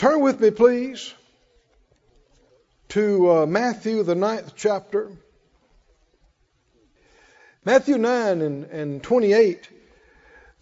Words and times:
Turn 0.00 0.22
with 0.22 0.40
me, 0.40 0.50
please, 0.50 1.12
to 2.88 3.30
uh, 3.30 3.44
Matthew, 3.44 4.02
the 4.02 4.14
ninth 4.14 4.54
chapter. 4.56 5.10
Matthew 7.66 7.98
9 7.98 8.40
and, 8.40 8.64
and 8.64 9.02
28. 9.02 9.68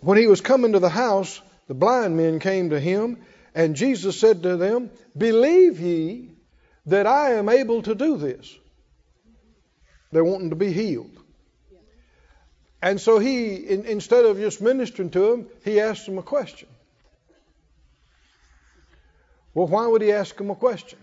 When 0.00 0.18
he 0.18 0.26
was 0.26 0.40
coming 0.40 0.72
to 0.72 0.80
the 0.80 0.88
house, 0.88 1.40
the 1.68 1.74
blind 1.74 2.16
men 2.16 2.40
came 2.40 2.70
to 2.70 2.80
him, 2.80 3.18
and 3.54 3.76
Jesus 3.76 4.18
said 4.18 4.42
to 4.42 4.56
them, 4.56 4.90
Believe 5.16 5.78
ye 5.78 6.30
that 6.86 7.06
I 7.06 7.34
am 7.34 7.48
able 7.48 7.82
to 7.82 7.94
do 7.94 8.16
this? 8.16 8.52
They're 10.10 10.24
wanting 10.24 10.50
to 10.50 10.56
be 10.56 10.72
healed. 10.72 11.16
And 12.82 13.00
so 13.00 13.20
he, 13.20 13.54
in, 13.54 13.84
instead 13.84 14.24
of 14.24 14.38
just 14.38 14.60
ministering 14.60 15.10
to 15.10 15.30
them, 15.30 15.46
he 15.64 15.78
asked 15.78 16.06
them 16.06 16.18
a 16.18 16.24
question. 16.24 16.68
Well, 19.58 19.66
why 19.66 19.88
would 19.88 20.02
he 20.02 20.12
ask 20.12 20.36
them 20.36 20.50
a 20.50 20.54
question? 20.54 21.00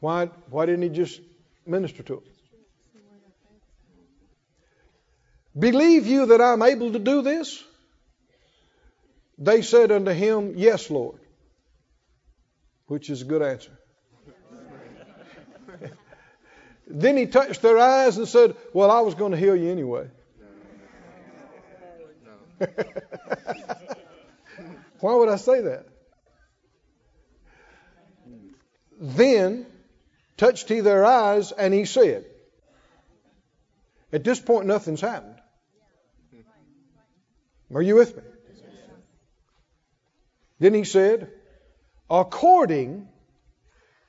Why, 0.00 0.26
why 0.50 0.66
didn't 0.66 0.82
he 0.82 0.88
just 0.88 1.20
minister 1.64 2.02
to 2.02 2.14
them? 2.14 2.24
Believe 5.56 6.08
you 6.08 6.26
that 6.26 6.40
I'm 6.40 6.62
able 6.62 6.90
to 6.94 6.98
do 6.98 7.22
this? 7.22 7.62
They 9.38 9.62
said 9.62 9.92
unto 9.92 10.10
him, 10.10 10.54
Yes, 10.56 10.90
Lord. 10.90 11.20
Which 12.88 13.08
is 13.08 13.22
a 13.22 13.24
good 13.24 13.42
answer. 13.42 13.78
then 16.88 17.16
he 17.16 17.26
touched 17.26 17.62
their 17.62 17.78
eyes 17.78 18.16
and 18.16 18.26
said, 18.26 18.56
Well, 18.72 18.90
I 18.90 18.98
was 19.02 19.14
going 19.14 19.30
to 19.30 19.38
heal 19.38 19.54
you 19.54 19.70
anyway. 19.70 20.08
Why 24.98 25.14
would 25.14 25.28
I 25.28 25.36
say 25.36 25.60
that? 25.60 25.93
Then 29.00 29.66
touched 30.36 30.68
he 30.68 30.80
their 30.80 31.04
eyes, 31.04 31.52
and 31.52 31.72
he 31.74 31.84
said, 31.84 32.24
At 34.12 34.24
this 34.24 34.40
point, 34.40 34.66
nothing's 34.66 35.00
happened. 35.00 35.36
Are 37.74 37.82
you 37.82 37.96
with 37.96 38.16
me? 38.16 38.22
Then 40.60 40.74
he 40.74 40.84
said, 40.84 41.30
according 42.08 43.08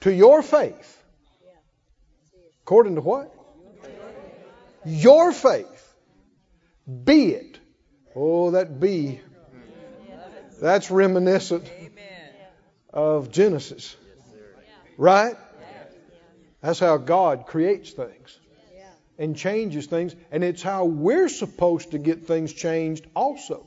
to 0.01 0.13
your 0.13 0.41
faith. 0.43 1.03
According 2.63 2.95
to 2.95 3.01
what? 3.01 3.33
Your 4.85 5.31
faith. 5.31 5.95
Be 7.03 7.31
it. 7.31 7.59
Oh, 8.15 8.51
that 8.51 8.79
be. 8.79 9.19
That's 10.61 10.89
reminiscent 10.91 11.69
of 12.93 13.31
Genesis. 13.31 13.95
Right? 14.97 15.35
That's 16.61 16.79
how 16.79 16.97
God 16.97 17.45
creates 17.45 17.91
things 17.91 18.39
and 19.17 19.35
changes 19.35 19.85
things, 19.85 20.15
and 20.31 20.43
it's 20.43 20.61
how 20.61 20.85
we're 20.85 21.29
supposed 21.29 21.91
to 21.91 21.97
get 21.97 22.27
things 22.27 22.51
changed 22.51 23.07
also. 23.15 23.65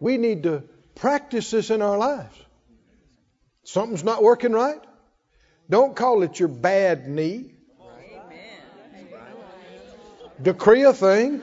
We 0.00 0.16
need 0.16 0.42
to 0.42 0.64
practice 0.96 1.50
this 1.50 1.70
in 1.70 1.80
our 1.80 1.96
lives. 1.96 2.36
Something's 3.62 4.04
not 4.04 4.22
working 4.22 4.52
right? 4.52 4.80
Don't 5.70 5.96
call 5.96 6.22
it 6.22 6.38
your 6.38 6.48
bad 6.48 7.08
knee. 7.08 7.52
Decree 10.42 10.82
a 10.82 10.92
thing, 10.92 11.42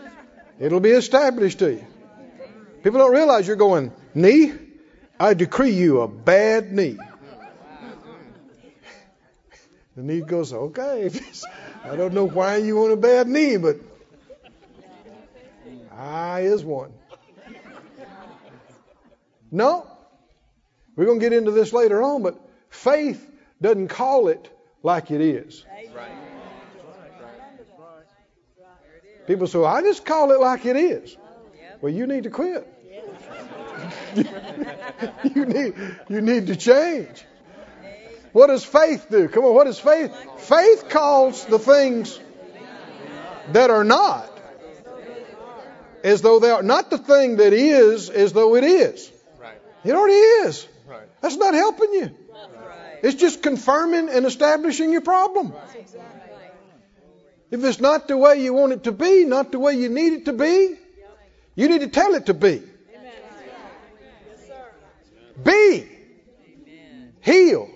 it'll 0.60 0.82
be 0.82 0.92
established 0.92 1.60
to 1.60 1.72
you. 1.72 1.88
People 2.84 3.00
don't 3.00 3.14
realize 3.14 3.48
you're 3.48 3.56
going, 3.56 3.92
knee? 4.14 4.52
I 5.22 5.36
decree 5.36 5.70
you 5.70 6.02
a 6.02 6.08
bad 6.08 6.74
knee. 6.74 6.98
The 9.96 10.02
knee 10.02 10.22
goes, 10.22 10.52
okay. 10.52 11.12
I 11.84 11.96
don't 11.96 12.16
know 12.16 12.28
why 12.28 12.58
you 12.58 12.78
want 12.78 12.92
a 12.92 12.98
bad 12.98 13.28
knee, 13.28 13.58
but 13.58 13.78
I 15.96 16.40
is 16.40 16.66
one. 16.66 16.92
No. 19.52 19.86
We're 20.96 21.06
going 21.06 21.20
to 21.20 21.24
get 21.24 21.34
into 21.34 21.52
this 21.52 21.72
later 21.72 22.02
on, 22.02 22.24
but 22.24 22.42
faith 22.72 23.30
doesn't 23.62 23.90
call 23.90 24.28
it 24.28 24.50
like 24.82 25.12
it 25.12 25.22
is. 25.22 25.64
People 29.28 29.46
say, 29.46 29.64
I 29.64 29.84
just 29.84 30.04
call 30.04 30.32
it 30.32 30.40
like 30.40 30.66
it 30.66 30.76
is. 30.76 31.16
Well, 31.80 31.94
you 31.94 32.08
need 32.08 32.24
to 32.24 32.32
quit. 32.32 32.81
you 35.36 35.46
need 35.46 35.74
you 36.10 36.22
need 36.22 36.48
to 36.48 36.56
change. 36.56 37.26
What 38.34 38.48
does 38.48 38.64
faith 38.64 39.08
do? 39.10 39.28
Come 39.28 39.44
on, 39.44 39.54
what 39.54 39.66
does 39.66 39.80
faith? 39.80 40.16
Faith 40.38 40.90
calls 40.90 41.46
the 41.46 41.60
things 41.60 42.20
that 43.52 43.70
are 43.70 43.84
not 43.84 44.30
as 46.04 46.22
though 46.22 46.40
they 46.40 46.50
are. 46.50 46.64
Not 46.64 46.90
the 46.90 46.98
thing 46.98 47.38
that 47.38 47.54
is 47.54 48.10
as 48.10 48.34
though 48.34 48.56
it 48.56 48.64
is. 48.64 49.12
It 49.84 49.94
already 49.94 50.14
is. 50.14 50.68
That's 51.22 51.38
not 51.38 51.54
helping 51.54 51.94
you. 51.94 52.12
It's 53.04 53.16
just 53.16 53.42
confirming 53.42 54.10
and 54.10 54.26
establishing 54.26 54.92
your 54.92 55.02
problem. 55.02 55.54
If 57.50 57.64
it's 57.64 57.82
not 57.82 58.08
the 58.08 58.16
way 58.16 58.42
you 58.42 58.54
want 58.54 58.74
it 58.74 58.84
to 58.86 58.92
be, 58.92 59.26
not 59.26 59.52
the 59.52 59.60
way 59.60 59.74
you 59.74 59.90
need 59.90 60.14
it 60.14 60.26
to 60.26 60.34
be, 60.34 60.78
you 61.56 61.68
need 61.68 61.82
to 61.82 61.88
tell 61.88 62.14
it 62.14 62.28
to 62.28 62.34
be. 62.34 62.64
Be 65.44 65.88
healed. 67.22 67.70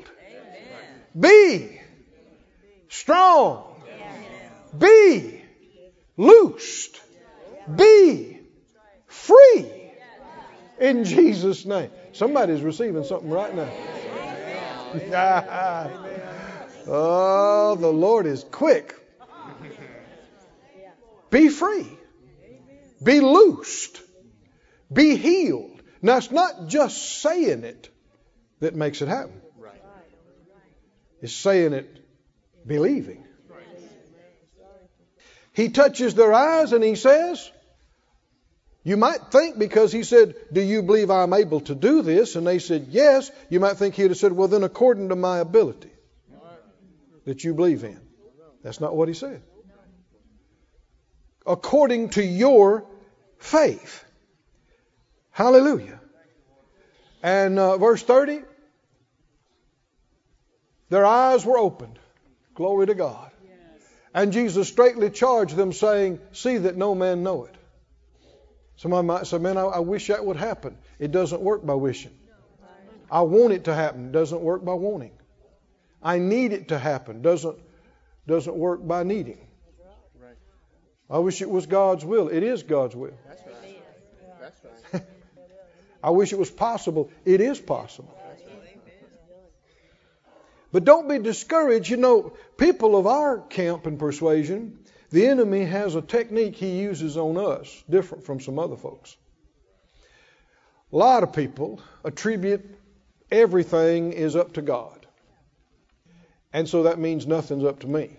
Be 1.17 1.79
strong. 2.89 3.81
Be 4.77 5.41
loosed. 6.17 7.01
Be 7.73 8.39
free. 9.07 9.71
In 10.79 11.03
Jesus' 11.05 11.65
name. 11.65 11.89
Somebody's 12.13 12.61
receiving 12.61 13.03
something 13.03 13.29
right 13.29 13.55
now. 13.55 13.69
oh, 16.87 17.75
the 17.75 17.91
Lord 17.91 18.25
is 18.25 18.43
quick. 18.43 18.95
Be 21.29 21.49
free. 21.49 21.87
Be 23.03 23.19
loosed. 23.19 24.01
Be 24.91 25.17
healed. 25.17 25.74
Now, 26.01 26.17
it's 26.17 26.31
not 26.31 26.67
just 26.67 27.21
saying 27.21 27.63
it 27.63 27.89
that 28.59 28.75
makes 28.75 29.01
it 29.01 29.07
happen 29.07 29.41
it's 31.25 31.33
saying 31.33 31.73
it 31.73 32.05
believing. 32.67 33.25
He 35.53 35.69
touches 35.69 36.13
their 36.13 36.31
eyes 36.31 36.71
and 36.71 36.83
he 36.83 36.93
says, 36.93 37.51
You 38.83 38.95
might 38.95 39.31
think 39.31 39.57
because 39.57 39.91
he 39.91 40.03
said, 40.03 40.35
Do 40.53 40.61
you 40.61 40.83
believe 40.83 41.09
I'm 41.09 41.33
able 41.33 41.61
to 41.61 41.73
do 41.73 42.03
this? 42.03 42.35
And 42.35 42.45
they 42.45 42.59
said, 42.59 42.89
Yes. 42.89 43.31
You 43.49 43.59
might 43.59 43.77
think 43.77 43.95
he'd 43.95 44.11
have 44.11 44.17
said, 44.17 44.33
Well, 44.33 44.47
then 44.47 44.61
according 44.61 45.09
to 45.09 45.15
my 45.15 45.39
ability 45.39 45.89
that 47.25 47.43
you 47.43 47.55
believe 47.55 47.83
in. 47.83 47.99
That's 48.61 48.79
not 48.79 48.95
what 48.95 49.07
he 49.07 49.15
said. 49.15 49.41
According 51.47 52.09
to 52.09 52.23
your 52.23 52.85
faith. 53.39 54.04
Hallelujah. 55.35 55.99
And 57.21 57.59
uh, 57.59 57.77
verse 57.77 58.01
30 58.01 58.39
their 60.89 61.05
eyes 61.05 61.45
were 61.45 61.57
opened. 61.57 61.99
Glory 62.53 62.87
to 62.87 62.95
God. 62.95 63.31
And 64.13 64.31
Jesus 64.31 64.69
straightly 64.69 65.09
charged 65.09 65.57
them, 65.57 65.73
saying, 65.73 66.21
See 66.31 66.57
that 66.59 66.77
no 66.77 66.95
man 66.95 67.21
know 67.21 67.43
it. 67.43 67.55
Somebody 68.77 69.05
might 69.05 69.27
say, 69.27 69.37
Man, 69.39 69.57
I, 69.57 69.63
I 69.63 69.79
wish 69.79 70.07
that 70.07 70.25
would 70.25 70.37
happen. 70.37 70.77
It 70.99 71.11
doesn't 71.11 71.41
work 71.41 71.65
by 71.65 71.73
wishing. 71.73 72.17
I 73.11 73.21
want 73.23 73.51
it 73.51 73.65
to 73.65 73.75
happen. 73.75 74.05
It 74.05 74.11
doesn't 74.13 74.39
work 74.39 74.63
by 74.63 74.73
wanting. 74.73 75.11
I 76.01 76.17
need 76.17 76.53
it 76.53 76.69
to 76.69 76.79
happen. 76.79 77.21
Doesn't 77.21 77.59
doesn't 78.25 78.55
work 78.55 78.87
by 78.87 79.03
needing. 79.03 79.45
I 81.09 81.17
wish 81.17 81.41
it 81.41 81.49
was 81.49 81.65
God's 81.65 82.05
will. 82.05 82.29
It 82.29 82.41
is 82.41 82.63
God's 82.63 82.95
will. 82.95 83.17
That's 83.27 83.41
right. 83.45 83.81
That's 84.39 84.61
right. 84.93 85.03
I 86.05 86.11
wish 86.11 86.31
it 86.31 86.37
was 86.37 86.51
possible. 86.51 87.09
It 87.25 87.41
is 87.41 87.59
possible. 87.59 88.15
But 90.71 90.83
don't 90.83 91.09
be 91.09 91.17
discouraged. 91.17 91.89
You 91.89 91.97
know, 91.97 92.33
people 92.57 92.95
of 92.95 93.07
our 93.07 93.39
camp 93.39 93.87
and 93.87 93.97
persuasion, 93.97 94.77
the 95.09 95.25
enemy 95.25 95.65
has 95.65 95.95
a 95.95 96.03
technique 96.03 96.57
he 96.57 96.77
uses 96.77 97.17
on 97.17 97.37
us, 97.37 97.83
different 97.89 98.23
from 98.23 98.39
some 98.39 98.59
other 98.59 98.75
folks. 98.75 99.17
A 100.93 100.95
lot 100.95 101.23
of 101.23 101.33
people 101.33 101.81
attribute 102.03 102.77
everything 103.31 104.13
is 104.13 104.35
up 104.35 104.53
to 104.53 104.61
God. 104.61 105.07
And 106.53 106.69
so 106.69 106.83
that 106.83 106.99
means 106.99 107.25
nothing's 107.25 107.63
up 107.63 107.79
to 107.79 107.87
me. 107.87 108.11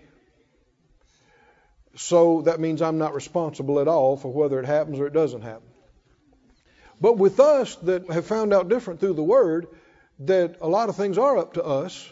So 1.95 2.41
that 2.41 2.59
means 2.59 2.81
I'm 2.81 2.97
not 2.97 3.15
responsible 3.15 3.79
at 3.79 3.87
all 3.87 4.17
for 4.17 4.33
whether 4.33 4.59
it 4.59 4.65
happens 4.65 4.99
or 4.99 5.07
it 5.07 5.13
doesn't 5.13 5.43
happen. 5.43 5.66
But 6.99 7.17
with 7.17 7.39
us 7.39 7.75
that 7.77 8.09
have 8.11 8.25
found 8.25 8.53
out 8.53 8.69
different 8.69 8.99
through 8.99 9.13
the 9.13 9.23
Word, 9.23 9.67
that 10.19 10.57
a 10.61 10.67
lot 10.67 10.89
of 10.89 10.95
things 10.95 11.17
are 11.17 11.37
up 11.37 11.53
to 11.53 11.63
us, 11.63 12.11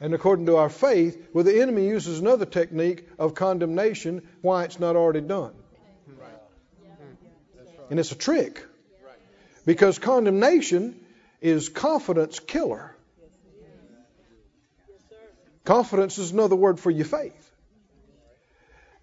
and 0.00 0.12
according 0.12 0.46
to 0.46 0.56
our 0.56 0.68
faith, 0.68 1.28
well, 1.32 1.44
the 1.44 1.60
enemy 1.60 1.86
uses 1.86 2.18
another 2.18 2.44
technique 2.44 3.08
of 3.18 3.34
condemnation 3.34 4.26
why 4.42 4.64
it's 4.64 4.80
not 4.80 4.96
already 4.96 5.20
done. 5.20 5.52
And 7.90 8.00
it's 8.00 8.12
a 8.12 8.16
trick. 8.16 8.64
Because 9.66 9.98
condemnation 9.98 11.00
is 11.40 11.68
confidence 11.68 12.40
killer. 12.40 12.94
Confidence 15.64 16.18
is 16.18 16.32
another 16.32 16.56
word 16.56 16.78
for 16.78 16.90
your 16.90 17.06
faith. 17.06 17.52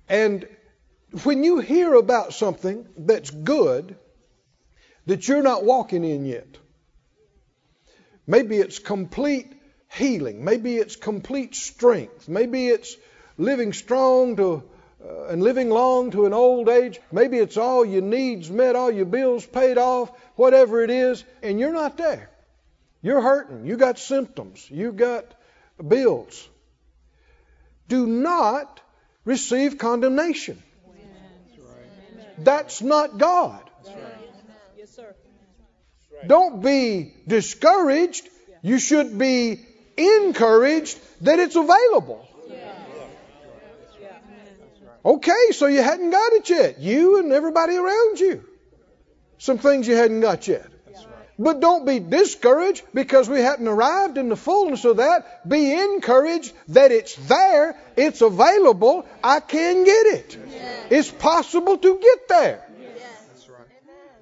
And 0.07 0.47
when 1.23 1.43
you 1.43 1.59
hear 1.59 1.93
about 1.93 2.33
something 2.33 2.85
that's 2.97 3.31
good 3.31 3.95
that 5.05 5.27
you're 5.27 5.41
not 5.41 5.63
walking 5.63 6.03
in 6.03 6.25
yet, 6.25 6.57
maybe 8.27 8.57
it's 8.57 8.79
complete 8.79 9.51
healing, 9.91 10.43
maybe 10.43 10.77
it's 10.77 10.95
complete 10.95 11.55
strength, 11.55 12.27
maybe 12.27 12.67
it's 12.67 12.95
living 13.37 13.73
strong 13.73 14.35
to 14.35 14.63
uh, 15.03 15.25
and 15.29 15.41
living 15.41 15.69
long 15.69 16.11
to 16.11 16.27
an 16.27 16.33
old 16.33 16.69
age, 16.69 16.99
maybe 17.11 17.37
it's 17.37 17.57
all 17.57 17.83
your 17.83 18.03
needs 18.03 18.51
met, 18.51 18.75
all 18.75 18.91
your 18.91 19.05
bills 19.05 19.43
paid 19.45 19.79
off, 19.79 20.11
whatever 20.35 20.83
it 20.83 20.91
is, 20.91 21.23
and 21.41 21.59
you're 21.59 21.73
not 21.73 21.97
there. 21.97 22.29
You're 23.01 23.21
hurting, 23.21 23.65
you 23.65 23.77
got 23.77 23.97
symptoms, 23.97 24.67
You've 24.69 24.97
got 24.97 25.33
bills. 25.85 26.47
Do 27.87 28.05
not 28.05 28.79
receive 29.25 29.79
condemnation. 29.79 30.61
That's 32.37 32.81
not 32.81 33.17
God. 33.17 33.70
Don't 36.27 36.61
be 36.61 37.13
discouraged. 37.27 38.27
You 38.61 38.79
should 38.79 39.17
be 39.17 39.65
encouraged 39.97 40.99
that 41.21 41.39
it's 41.39 41.55
available. 41.55 42.27
Okay, 45.03 45.51
so 45.51 45.65
you 45.65 45.81
hadn't 45.81 46.11
got 46.11 46.33
it 46.33 46.49
yet. 46.49 46.79
You 46.79 47.19
and 47.19 47.31
everybody 47.31 47.75
around 47.75 48.19
you. 48.19 48.43
Some 49.39 49.57
things 49.57 49.87
you 49.87 49.95
hadn't 49.95 50.21
got 50.21 50.47
yet. 50.47 50.67
But 51.39 51.59
don't 51.59 51.87
be 51.87 51.97
discouraged 51.99 52.83
because 52.93 53.27
we 53.27 53.39
hadn't 53.39 53.67
arrived 53.67 54.19
in 54.19 54.29
the 54.29 54.35
fullness 54.35 54.85
of 54.85 54.97
that. 54.97 55.49
Be 55.49 55.73
encouraged 55.73 56.53
that 56.67 56.91
it's 56.91 57.15
there, 57.15 57.75
it's 57.97 58.21
available, 58.21 59.07
I 59.23 59.39
can 59.39 59.83
get 59.83 60.05
it. 60.05 60.37
It's 60.91 61.09
possible 61.09 61.79
to 61.79 61.97
get 61.97 62.27
there. 62.27 62.67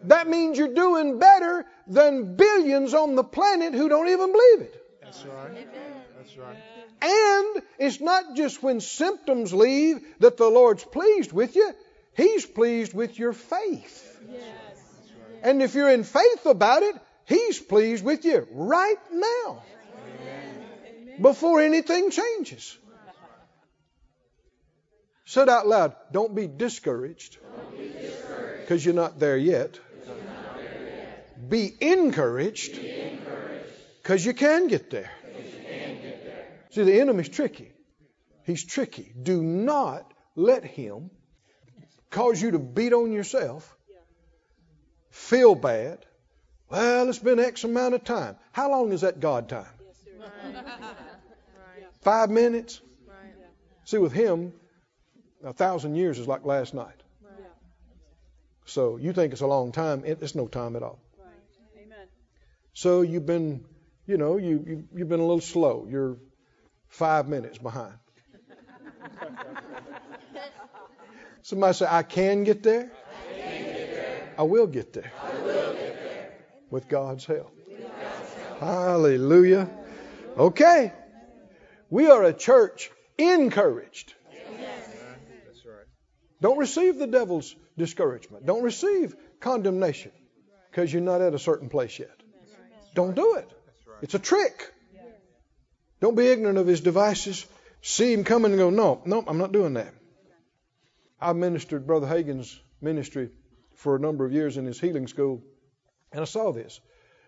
That 0.03 0.29
means 0.29 0.57
you're 0.57 0.73
doing 0.73 1.19
better 1.19 1.65
than 1.89 2.35
billions 2.35 2.93
on 2.93 3.15
the 3.15 3.23
planet 3.23 3.73
who 3.73 3.89
don't 3.89 4.07
even 4.07 4.31
believe 4.31 4.61
it. 4.61 4.85
That's 5.01 5.25
right. 5.25 5.67
That's 6.17 6.37
right. 6.37 6.55
And 7.01 7.63
it's 7.79 7.99
not 7.99 8.35
just 8.35 8.61
when 8.61 8.79
symptoms 8.79 9.53
leave 9.53 10.01
that 10.19 10.37
the 10.37 10.47
Lord's 10.47 10.83
pleased 10.83 11.31
with 11.31 11.55
you, 11.55 11.73
He's 12.15 12.45
pleased 12.45 12.93
with 12.93 13.17
your 13.17 13.33
faith. 13.33 14.19
Yes. 14.31 14.43
And 15.41 15.61
if 15.61 15.73
you're 15.73 15.89
in 15.89 16.03
faith 16.03 16.45
about 16.45 16.83
it, 16.83 16.95
He's 17.25 17.59
pleased 17.59 18.03
with 18.03 18.25
you 18.25 18.47
right 18.51 18.97
now. 19.11 19.63
Before 21.21 21.61
anything 21.61 22.11
changes. 22.11 22.77
Said 25.25 25.49
out 25.49 25.67
loud, 25.67 25.95
don't 26.11 26.33
be 26.33 26.47
discouraged 26.47 27.37
because 28.61 28.83
you're 28.83 28.95
not 28.95 29.19
there 29.19 29.37
yet. 29.37 29.79
Be 31.49 31.75
encouraged 31.81 32.79
because 34.01 34.25
you 34.25 34.33
can 34.33 34.67
get 34.67 34.89
there. 34.89 35.11
See, 36.71 36.83
the 36.83 37.01
enemy's 37.01 37.29
tricky. 37.29 37.71
He's 38.45 38.63
tricky. 38.63 39.11
Do 39.21 39.41
not 39.41 40.13
let 40.35 40.63
him 40.63 41.09
cause 42.09 42.41
you 42.41 42.51
to 42.51 42.59
beat 42.59 42.93
on 42.93 43.11
yourself, 43.11 43.75
feel 45.09 45.55
bad. 45.55 46.05
Well, 46.69 47.09
it's 47.09 47.19
been 47.19 47.39
X 47.39 47.63
amount 47.63 47.95
of 47.95 48.03
time. 48.03 48.35
How 48.51 48.69
long 48.69 48.91
is 48.91 49.01
that 49.01 49.19
God 49.19 49.49
time? 49.49 49.65
Five 52.01 52.29
minutes? 52.29 52.81
See, 53.85 53.97
with 53.97 54.13
him, 54.13 54.53
a 55.43 55.53
thousand 55.53 55.95
years 55.95 56.19
is 56.19 56.27
like 56.27 56.45
last 56.45 56.73
night. 56.73 57.01
So 58.65 58.97
you 58.97 59.13
think 59.13 59.33
it's 59.33 59.41
a 59.41 59.47
long 59.47 59.71
time, 59.71 60.03
it's 60.05 60.35
no 60.35 60.47
time 60.47 60.75
at 60.75 60.83
all. 60.83 60.99
So 62.73 63.01
you've 63.01 63.25
been, 63.25 63.65
you 64.05 64.17
know, 64.17 64.37
you, 64.37 64.63
you, 64.65 64.83
you've 64.95 65.09
been 65.09 65.19
a 65.19 65.25
little 65.25 65.41
slow. 65.41 65.87
You're 65.89 66.17
five 66.87 67.27
minutes 67.27 67.57
behind. 67.57 67.95
Somebody 71.41 71.73
say, 71.73 71.87
I 71.89 72.03
can 72.03 72.43
get 72.43 72.63
there. 72.63 72.91
I, 73.33 73.37
get 73.37 73.93
there. 73.93 74.33
I 74.37 74.43
will 74.43 74.67
get 74.67 74.93
there. 74.93 75.11
I 75.21 75.29
will 75.39 75.73
get 75.73 76.03
there. 76.03 76.31
With 76.69 76.87
God's 76.87 77.25
help. 77.25 77.51
With 77.67 77.81
God's 77.81 78.33
help. 78.33 78.59
Hallelujah. 78.59 79.69
Okay. 80.37 80.93
We 81.89 82.09
are 82.09 82.23
a 82.23 82.33
church 82.33 82.91
encouraged. 83.17 84.13
Right. 85.65 85.85
Don't 86.41 86.57
receive 86.57 86.97
the 86.97 87.07
devil's 87.07 87.55
discouragement. 87.77 88.45
Don't 88.45 88.63
receive 88.63 89.15
condemnation 89.39 90.11
because 90.69 90.91
you're 90.93 91.01
not 91.01 91.21
at 91.21 91.33
a 91.33 91.39
certain 91.39 91.69
place 91.69 91.97
yet. 91.97 92.15
Don't 92.99 93.15
do 93.15 93.35
it. 93.35 93.49
It's 94.01 94.13
a 94.13 94.19
trick. 94.19 94.73
Don't 96.01 96.17
be 96.17 96.27
ignorant 96.27 96.57
of 96.57 96.67
his 96.67 96.81
devices. 96.81 97.45
See 97.81 98.11
him 98.11 98.25
coming 98.25 98.51
and 98.51 98.59
go, 98.59 98.69
no, 98.69 99.01
no, 99.05 99.23
I'm 99.25 99.37
not 99.37 99.53
doing 99.53 99.75
that. 99.75 99.93
I 101.21 101.31
ministered 101.31 101.87
Brother 101.87 102.07
Hagin's 102.07 102.59
ministry 102.81 103.29
for 103.75 103.95
a 103.95 103.99
number 103.99 104.25
of 104.25 104.33
years 104.33 104.57
in 104.57 104.65
his 104.65 104.81
healing 104.81 105.07
school, 105.07 105.41
and 106.11 106.19
I 106.19 106.25
saw 106.25 106.51
this. 106.51 106.81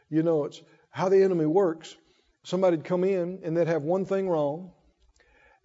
You 0.09 0.23
know, 0.23 0.44
it's 0.44 0.62
how 0.89 1.07
the 1.07 1.23
enemy 1.23 1.45
works. 1.45 1.95
Somebody'd 2.44 2.83
come 2.83 3.06
in 3.06 3.39
and 3.45 3.56
they'd 3.56 3.69
have 3.69 3.83
one 3.83 4.03
thing 4.03 4.27
wrong, 4.27 4.73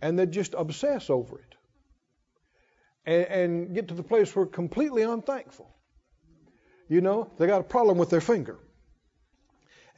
and 0.01 0.17
they'd 0.17 0.31
just 0.31 0.55
obsess 0.57 1.11
over 1.11 1.41
it 1.41 1.55
and, 3.05 3.25
and 3.25 3.75
get 3.75 3.89
to 3.89 3.95
the 3.95 4.05
place 4.05 4.37
where 4.37 4.47
completely 4.47 5.03
unthankful. 5.03 5.69
You 6.89 7.01
know, 7.01 7.29
they 7.39 7.49
got 7.49 7.63
a 7.63 7.65
problem 7.65 7.99
with 7.99 8.11
their 8.11 8.21
finger. 8.21 8.61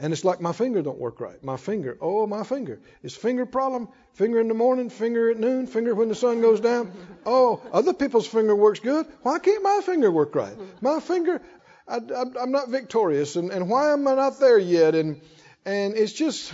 And 0.01 0.13
it's 0.13 0.25
like 0.25 0.41
my 0.41 0.53
finger 0.53 0.81
don't 0.81 0.99
work 0.99 1.21
right. 1.21 1.43
My 1.43 1.57
finger, 1.57 1.99
oh 2.01 2.27
my 2.27 2.45
finger. 2.45 2.81
It's 3.03 3.17
finger 3.17 3.47
problem. 3.47 3.89
Finger 4.15 4.41
in 4.41 4.47
the 4.47 4.55
morning, 4.55 4.91
finger 4.91 5.31
at 5.31 5.39
noon, 5.39 5.67
finger 5.67 5.95
when 5.95 6.09
the 6.09 6.15
sun 6.15 6.41
goes 6.41 6.61
down. 6.61 6.93
Oh, 7.27 7.61
other 7.75 7.93
people's 7.93 8.27
finger 8.27 8.57
works 8.57 8.81
good. 8.81 9.05
Why 9.21 9.39
can't 9.39 9.63
my 9.63 9.83
finger 9.85 10.11
work 10.11 10.35
right? 10.35 10.57
My 10.81 10.99
finger, 10.99 11.43
I, 11.87 11.97
am 11.97 12.53
not 12.53 12.71
victorious, 12.71 13.37
and, 13.37 13.51
and 13.51 13.69
why 13.69 13.93
am 13.93 14.09
I 14.09 14.15
not 14.15 14.41
there 14.41 14.57
yet? 14.57 14.95
And 14.95 15.21
and 15.67 15.95
it's 15.95 16.15
just, 16.15 16.51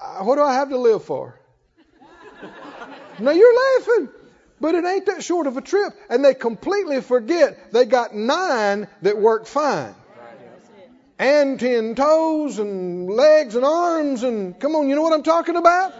uh, 0.00 0.24
what 0.24 0.36
do 0.36 0.42
I 0.42 0.54
have 0.54 0.70
to 0.70 0.78
live 0.78 1.04
for? 1.04 1.38
now 3.18 3.32
you're 3.32 3.78
laughing, 3.78 4.08
but 4.58 4.74
it 4.74 4.86
ain't 4.86 5.04
that 5.06 5.22
short 5.22 5.46
of 5.46 5.58
a 5.58 5.60
trip. 5.60 5.92
And 6.08 6.24
they 6.24 6.32
completely 6.32 7.02
forget 7.02 7.72
they 7.72 7.84
got 7.84 8.14
nine 8.14 8.88
that 9.02 9.18
work 9.18 9.44
fine 9.44 9.94
and 11.18 11.58
ten 11.58 11.94
toes 11.94 12.58
and 12.58 13.08
legs 13.08 13.54
and 13.54 13.64
arms 13.64 14.22
and 14.22 14.58
come 14.58 14.74
on, 14.74 14.88
you 14.88 14.94
know 14.94 15.02
what 15.02 15.12
I'm 15.12 15.22
talking 15.22 15.56
about? 15.56 15.94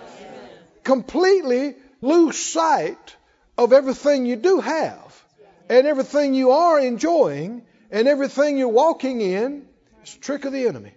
Completely 0.85 1.75
lose 2.01 2.39
sight 2.39 3.17
of 3.57 3.73
everything 3.73 4.27
you 4.27 4.37
do 4.37 4.61
have 4.61 5.25
and 5.69 5.87
everything 5.87 6.35
you 6.35 6.51
are 6.53 6.79
enjoying 6.79 7.63
and 7.91 8.09
everything 8.09 8.59
you're 8.59 8.69
walking 8.69 9.21
in. 9.21 9.67
It's 10.03 10.17
a 10.17 10.21
trick 10.21 10.45
of 10.45 10.53
the 10.53 10.67
enemy 10.67 10.93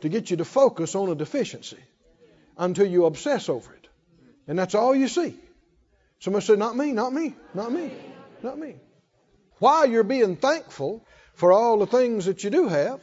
to 0.00 0.08
get 0.08 0.30
you 0.30 0.38
to 0.38 0.44
focus 0.44 0.94
on 0.94 1.10
a 1.10 1.14
deficiency 1.14 1.78
until 2.58 2.86
you 2.86 3.04
obsess 3.04 3.48
over 3.48 3.72
it. 3.72 3.88
And 4.46 4.58
that's 4.58 4.74
all 4.74 4.94
you 4.94 5.08
see. 5.08 5.34
Somebody 6.20 6.44
said, 6.44 6.58
Not 6.58 6.76
me, 6.76 6.92
not 6.92 7.12
me, 7.12 7.34
not 7.54 7.72
me, 7.72 7.90
not 8.42 8.58
me. 8.58 8.76
While 9.58 9.86
you're 9.86 10.04
being 10.04 10.36
thankful 10.36 11.06
for 11.34 11.52
all 11.52 11.78
the 11.78 11.86
things 11.86 12.26
that 12.26 12.44
you 12.44 12.50
do 12.50 12.68
have, 12.68 13.00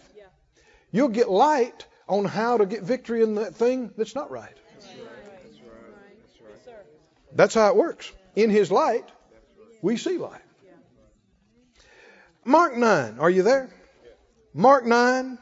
You'll 0.92 1.10
get 1.10 1.30
light 1.30 1.86
on 2.08 2.26
how 2.26 2.58
to 2.58 2.66
get 2.66 2.84
victory 2.84 3.24
in 3.24 3.36
that 3.36 3.56
thing 3.56 3.92
that's 3.98 4.16
not 4.16 4.30
right. 4.32 4.58
That's 7.34 7.54
how 7.54 7.70
it 7.70 7.76
works. 7.76 8.12
In 8.36 8.50
His 8.50 8.72
light, 8.72 9.10
we 9.82 9.98
see 9.98 10.18
light. 10.18 10.42
Mark 12.44 12.76
9, 12.76 13.20
are 13.20 13.30
you 13.30 13.44
there? 13.44 13.70
Mark 14.54 14.86
9. 14.86 15.38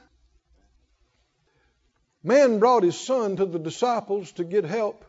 Man 2.24 2.60
brought 2.60 2.84
his 2.84 3.00
son 3.00 3.38
to 3.38 3.46
the 3.46 3.60
disciples 3.60 4.34
to 4.34 4.44
get 4.44 4.66
help. 4.66 5.06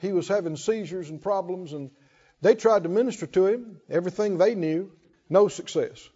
He 0.00 0.12
was 0.12 0.28
having 0.28 0.56
seizures 0.56 1.08
and 1.08 1.20
problems, 1.20 1.72
and 1.72 1.90
they 2.42 2.54
tried 2.54 2.82
to 2.82 2.90
minister 2.90 3.26
to 3.26 3.46
him, 3.46 3.80
everything 3.88 4.36
they 4.36 4.54
knew, 4.54 4.92
no 5.30 5.48
success. 5.48 6.08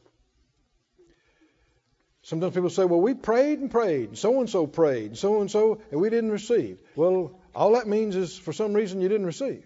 Sometimes 2.30 2.54
people 2.54 2.70
say, 2.70 2.84
well, 2.84 3.00
we 3.00 3.14
prayed 3.14 3.58
and 3.58 3.68
prayed, 3.68 4.10
and 4.10 4.16
so 4.16 4.38
and 4.38 4.49
so 4.49 4.64
prayed, 4.64 5.06
and 5.06 5.18
so 5.18 5.40
and 5.40 5.50
so, 5.50 5.80
and 5.90 6.00
we 6.00 6.10
didn't 6.10 6.30
receive. 6.30 6.78
Well, 6.94 7.32
all 7.56 7.72
that 7.72 7.88
means 7.88 8.14
is 8.14 8.38
for 8.38 8.52
some 8.52 8.72
reason 8.72 9.00
you 9.00 9.08
didn't 9.08 9.26
receive. 9.26 9.64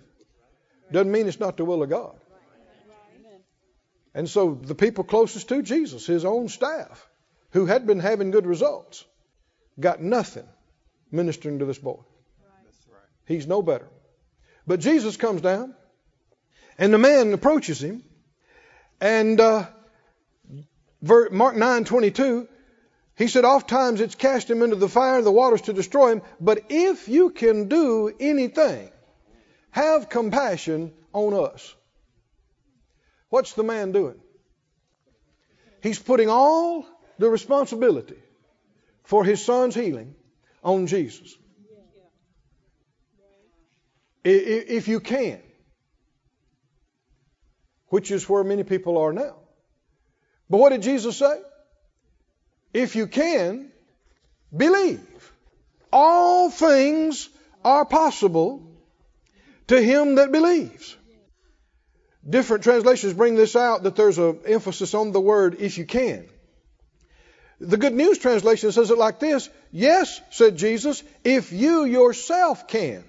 Doesn't 0.90 1.12
mean 1.12 1.28
it's 1.28 1.38
not 1.38 1.58
the 1.58 1.66
will 1.66 1.82
of 1.82 1.90
God. 1.90 2.14
And 4.14 4.30
so 4.30 4.54
the 4.54 4.74
people 4.74 5.04
closest 5.04 5.50
to 5.50 5.60
Jesus, 5.60 6.06
his 6.06 6.24
own 6.24 6.48
staff, 6.48 7.06
who 7.50 7.66
had 7.66 7.86
been 7.86 8.00
having 8.00 8.30
good 8.30 8.46
results, 8.46 9.04
got 9.78 10.00
nothing 10.00 10.48
ministering 11.12 11.58
to 11.58 11.66
this 11.66 11.76
boy. 11.78 12.00
He's 13.26 13.46
no 13.46 13.60
better. 13.60 13.90
But 14.66 14.80
Jesus 14.80 15.18
comes 15.18 15.42
down, 15.42 15.74
and 16.78 16.94
the 16.94 16.98
man 16.98 17.34
approaches 17.34 17.82
him, 17.82 18.04
and 19.02 19.38
uh, 19.38 19.66
Mark 21.02 21.56
9:22, 21.56 22.48
he 23.16 23.28
said, 23.28 23.44
"Oft 23.44 23.68
times 23.68 24.00
it's 24.00 24.14
cast 24.14 24.50
him 24.50 24.62
into 24.62 24.76
the 24.76 24.88
fire, 24.88 25.18
and 25.18 25.26
the 25.26 25.32
waters 25.32 25.62
to 25.62 25.72
destroy 25.72 26.12
him. 26.12 26.22
But 26.40 26.66
if 26.68 27.08
you 27.08 27.30
can 27.30 27.68
do 27.68 28.12
anything, 28.18 28.90
have 29.70 30.08
compassion 30.08 30.92
on 31.12 31.34
us." 31.34 31.74
What's 33.28 33.54
the 33.54 33.64
man 33.64 33.92
doing? 33.92 34.20
He's 35.82 35.98
putting 35.98 36.28
all 36.28 36.86
the 37.18 37.28
responsibility 37.28 38.20
for 39.02 39.24
his 39.24 39.44
son's 39.44 39.74
healing 39.74 40.14
on 40.62 40.86
Jesus. 40.86 41.36
If 44.24 44.88
you 44.88 45.00
can, 45.00 45.42
which 47.88 48.10
is 48.10 48.28
where 48.28 48.42
many 48.42 48.64
people 48.64 48.96
are 48.98 49.12
now. 49.12 49.36
But 50.48 50.58
what 50.58 50.70
did 50.70 50.82
Jesus 50.82 51.18
say? 51.18 51.42
If 52.74 52.96
you 52.96 53.06
can, 53.06 53.70
believe. 54.54 55.32
All 55.92 56.50
things 56.50 57.28
are 57.64 57.84
possible 57.84 58.62
to 59.68 59.80
him 59.80 60.16
that 60.16 60.32
believes. 60.32 60.96
Different 62.28 62.64
translations 62.64 63.14
bring 63.14 63.36
this 63.36 63.54
out 63.54 63.84
that 63.84 63.96
there's 63.96 64.18
an 64.18 64.40
emphasis 64.46 64.92
on 64.94 65.12
the 65.12 65.20
word 65.20 65.56
if 65.60 65.78
you 65.78 65.86
can. 65.86 66.26
The 67.60 67.76
Good 67.76 67.94
News 67.94 68.18
translation 68.18 68.72
says 68.72 68.90
it 68.90 68.98
like 68.98 69.20
this 69.20 69.48
Yes, 69.70 70.20
said 70.30 70.56
Jesus, 70.56 71.02
if 71.22 71.52
you 71.52 71.84
yourself 71.84 72.66
can. 72.66 73.04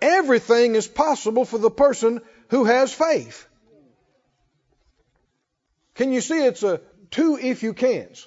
Everything 0.00 0.76
is 0.76 0.86
possible 0.86 1.44
for 1.44 1.58
the 1.58 1.70
person 1.70 2.22
who 2.48 2.64
has 2.64 2.92
faith. 2.92 3.46
Can 5.94 6.12
you 6.12 6.20
see 6.20 6.44
it's 6.44 6.62
a 6.62 6.80
two 7.10 7.38
if 7.40 7.62
you 7.62 7.74
cans? 7.74 8.26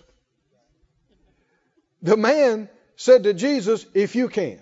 The 2.01 2.17
man 2.17 2.69
said 2.95 3.23
to 3.23 3.33
Jesus, 3.33 3.85
if 3.93 4.15
you 4.15 4.29
can. 4.29 4.59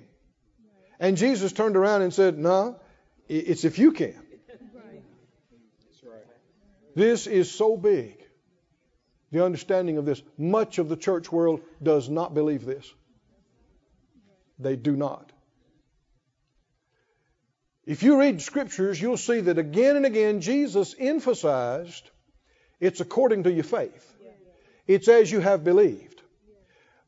And 0.99 1.17
Jesus 1.17 1.53
turned 1.53 1.77
around 1.77 2.01
and 2.01 2.13
said, 2.13 2.37
no, 2.37 2.79
it's 3.27 3.63
if 3.63 3.79
you 3.79 3.91
can. 3.91 4.15
This 6.95 7.27
is 7.27 7.49
so 7.49 7.77
big. 7.77 8.17
The 9.31 9.45
understanding 9.45 9.97
of 9.97 10.05
this. 10.05 10.21
Much 10.37 10.79
of 10.79 10.89
the 10.89 10.97
church 10.97 11.31
world 11.31 11.61
does 11.81 12.09
not 12.09 12.33
believe 12.33 12.65
this. 12.65 12.91
They 14.57 14.75
do 14.75 14.95
not. 14.95 15.31
If 17.85 18.03
you 18.03 18.19
read 18.19 18.41
scriptures, 18.41 19.01
you'll 19.01 19.17
see 19.17 19.39
that 19.41 19.57
again 19.57 19.95
and 19.95 20.05
again 20.05 20.41
Jesus 20.41 20.93
emphasized 20.99 22.09
it's 22.79 22.99
according 22.99 23.43
to 23.43 23.51
your 23.51 23.63
faith. 23.63 24.15
It's 24.87 25.07
as 25.07 25.31
you 25.31 25.39
have 25.39 25.63
believed. 25.63 26.18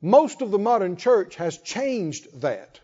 Most 0.02 0.42
of 0.42 0.52
the 0.52 0.60
modern 0.60 0.96
church 0.96 1.36
has 1.36 1.58
changed 1.60 2.42
that 2.42 2.80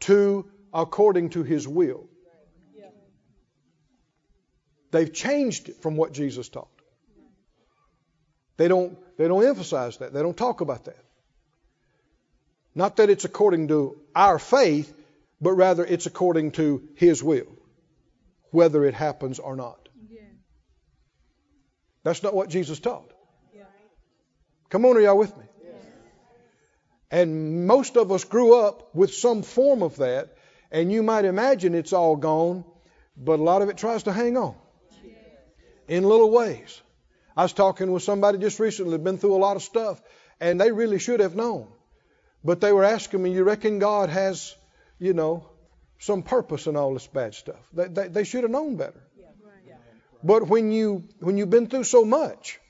to 0.00 0.50
according 0.74 1.30
to 1.30 1.42
his 1.42 1.66
will. 1.66 2.08
They've 4.90 5.12
changed 5.12 5.68
it 5.68 5.82
from 5.82 5.96
what 5.96 6.12
Jesus 6.12 6.48
taught. 6.48 6.68
They 8.56 8.68
don't, 8.68 8.98
they 9.16 9.28
don't 9.28 9.44
emphasize 9.44 9.98
that. 9.98 10.12
They 10.12 10.22
don't 10.22 10.36
talk 10.36 10.60
about 10.60 10.86
that. 10.86 11.04
Not 12.74 12.96
that 12.96 13.10
it's 13.10 13.24
according 13.24 13.68
to 13.68 14.00
our 14.14 14.38
faith, 14.38 14.92
but 15.40 15.52
rather 15.52 15.84
it's 15.84 16.06
according 16.06 16.52
to 16.52 16.88
His 16.94 17.22
will, 17.22 17.46
whether 18.50 18.84
it 18.84 18.94
happens 18.94 19.38
or 19.38 19.56
not. 19.56 19.88
That's 22.02 22.22
not 22.22 22.34
what 22.34 22.48
Jesus 22.48 22.78
taught. 22.80 23.12
Come 24.70 24.84
on, 24.86 24.96
are 24.96 25.00
y'all 25.00 25.18
with 25.18 25.36
me? 25.36 25.44
And 27.10 27.66
most 27.66 27.96
of 27.96 28.12
us 28.12 28.24
grew 28.24 28.54
up 28.54 28.94
with 28.94 29.14
some 29.14 29.42
form 29.42 29.82
of 29.82 29.96
that, 29.96 30.36
and 30.70 30.92
you 30.92 31.02
might 31.02 31.24
imagine 31.24 31.74
it's 31.74 31.92
all 31.92 32.16
gone, 32.16 32.64
but 33.16 33.38
a 33.38 33.42
lot 33.42 33.62
of 33.62 33.68
it 33.70 33.78
tries 33.78 34.02
to 34.04 34.12
hang 34.12 34.36
on 34.36 34.54
in 35.88 36.04
little 36.04 36.30
ways. 36.30 36.80
I 37.36 37.42
was 37.42 37.52
talking 37.52 37.92
with 37.92 38.02
somebody 38.02 38.38
just 38.38 38.60
recently, 38.60 38.98
been 38.98 39.16
through 39.16 39.34
a 39.34 39.38
lot 39.38 39.56
of 39.56 39.62
stuff, 39.62 40.00
and 40.40 40.60
they 40.60 40.70
really 40.70 40.98
should 40.98 41.20
have 41.20 41.34
known. 41.34 41.68
But 42.44 42.60
they 42.60 42.72
were 42.72 42.84
asking 42.84 43.22
me, 43.22 43.32
You 43.32 43.44
reckon 43.44 43.78
God 43.78 44.10
has, 44.10 44.54
you 44.98 45.14
know, 45.14 45.48
some 45.98 46.22
purpose 46.22 46.66
in 46.66 46.76
all 46.76 46.92
this 46.92 47.06
bad 47.06 47.34
stuff? 47.34 47.68
They, 47.72 47.86
they, 47.88 48.08
they 48.08 48.24
should 48.24 48.44
have 48.44 48.50
known 48.50 48.76
better. 48.76 49.02
But 50.22 50.48
when 50.48 50.72
you 50.72 51.04
when 51.20 51.38
you've 51.38 51.50
been 51.50 51.68
through 51.68 51.84
so 51.84 52.04
much, 52.04 52.60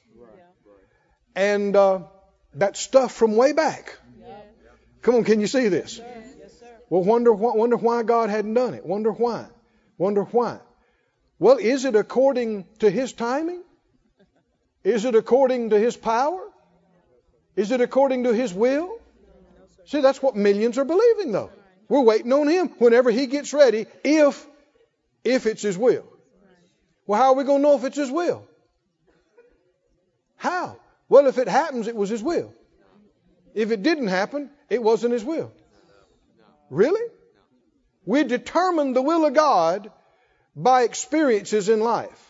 and 1.34 1.74
uh, 1.74 2.00
that 2.54 2.76
stuff 2.76 3.12
from 3.12 3.36
way 3.36 3.52
back, 3.52 3.98
come 5.08 5.16
on, 5.16 5.24
can 5.24 5.40
you 5.40 5.46
see 5.46 5.68
this? 5.68 6.02
Well, 6.90 7.02
wonder 7.02 7.32
wonder 7.32 7.76
why 7.76 8.02
God 8.02 8.28
hadn't 8.28 8.52
done 8.52 8.74
it. 8.74 8.84
Wonder 8.84 9.10
why. 9.10 9.46
Wonder 9.96 10.24
why. 10.24 10.58
Well, 11.38 11.56
is 11.56 11.86
it 11.86 11.96
according 11.96 12.66
to 12.80 12.90
His 12.90 13.14
timing? 13.14 13.62
Is 14.84 15.06
it 15.06 15.14
according 15.14 15.70
to 15.70 15.78
His 15.78 15.96
power? 15.96 16.46
Is 17.56 17.70
it 17.70 17.80
according 17.80 18.24
to 18.24 18.34
His 18.34 18.52
will? 18.52 18.98
See, 19.86 20.02
that's 20.02 20.22
what 20.22 20.36
millions 20.36 20.76
are 20.76 20.84
believing, 20.84 21.32
though. 21.32 21.50
We're 21.88 22.02
waiting 22.02 22.32
on 22.34 22.46
Him 22.46 22.68
whenever 22.78 23.10
He 23.10 23.28
gets 23.28 23.54
ready, 23.54 23.86
if 24.04 24.46
if 25.24 25.46
it's 25.46 25.62
His 25.62 25.78
will. 25.78 26.04
Well, 27.06 27.18
how 27.18 27.28
are 27.28 27.34
we 27.34 27.44
going 27.44 27.62
to 27.62 27.68
know 27.68 27.76
if 27.76 27.84
it's 27.84 27.96
His 27.96 28.10
will? 28.10 28.46
How? 30.36 30.76
Well, 31.08 31.28
if 31.28 31.38
it 31.38 31.48
happens, 31.48 31.88
it 31.88 31.96
was 31.96 32.10
His 32.10 32.22
will. 32.22 32.52
If 33.54 33.70
it 33.70 33.82
didn't 33.82 34.08
happen, 34.08 34.50
it 34.68 34.82
wasn't 34.82 35.12
His 35.12 35.24
will. 35.24 35.52
Really? 36.70 37.06
We 38.04 38.24
determine 38.24 38.92
the 38.92 39.02
will 39.02 39.26
of 39.26 39.34
God 39.34 39.90
by 40.56 40.82
experiences 40.82 41.68
in 41.68 41.80
life. 41.80 42.24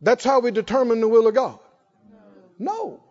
That's 0.00 0.24
how 0.24 0.40
we 0.40 0.50
determine 0.50 1.00
the 1.00 1.08
will 1.08 1.26
of 1.26 1.34
God. 1.34 1.58
No. 2.58 3.02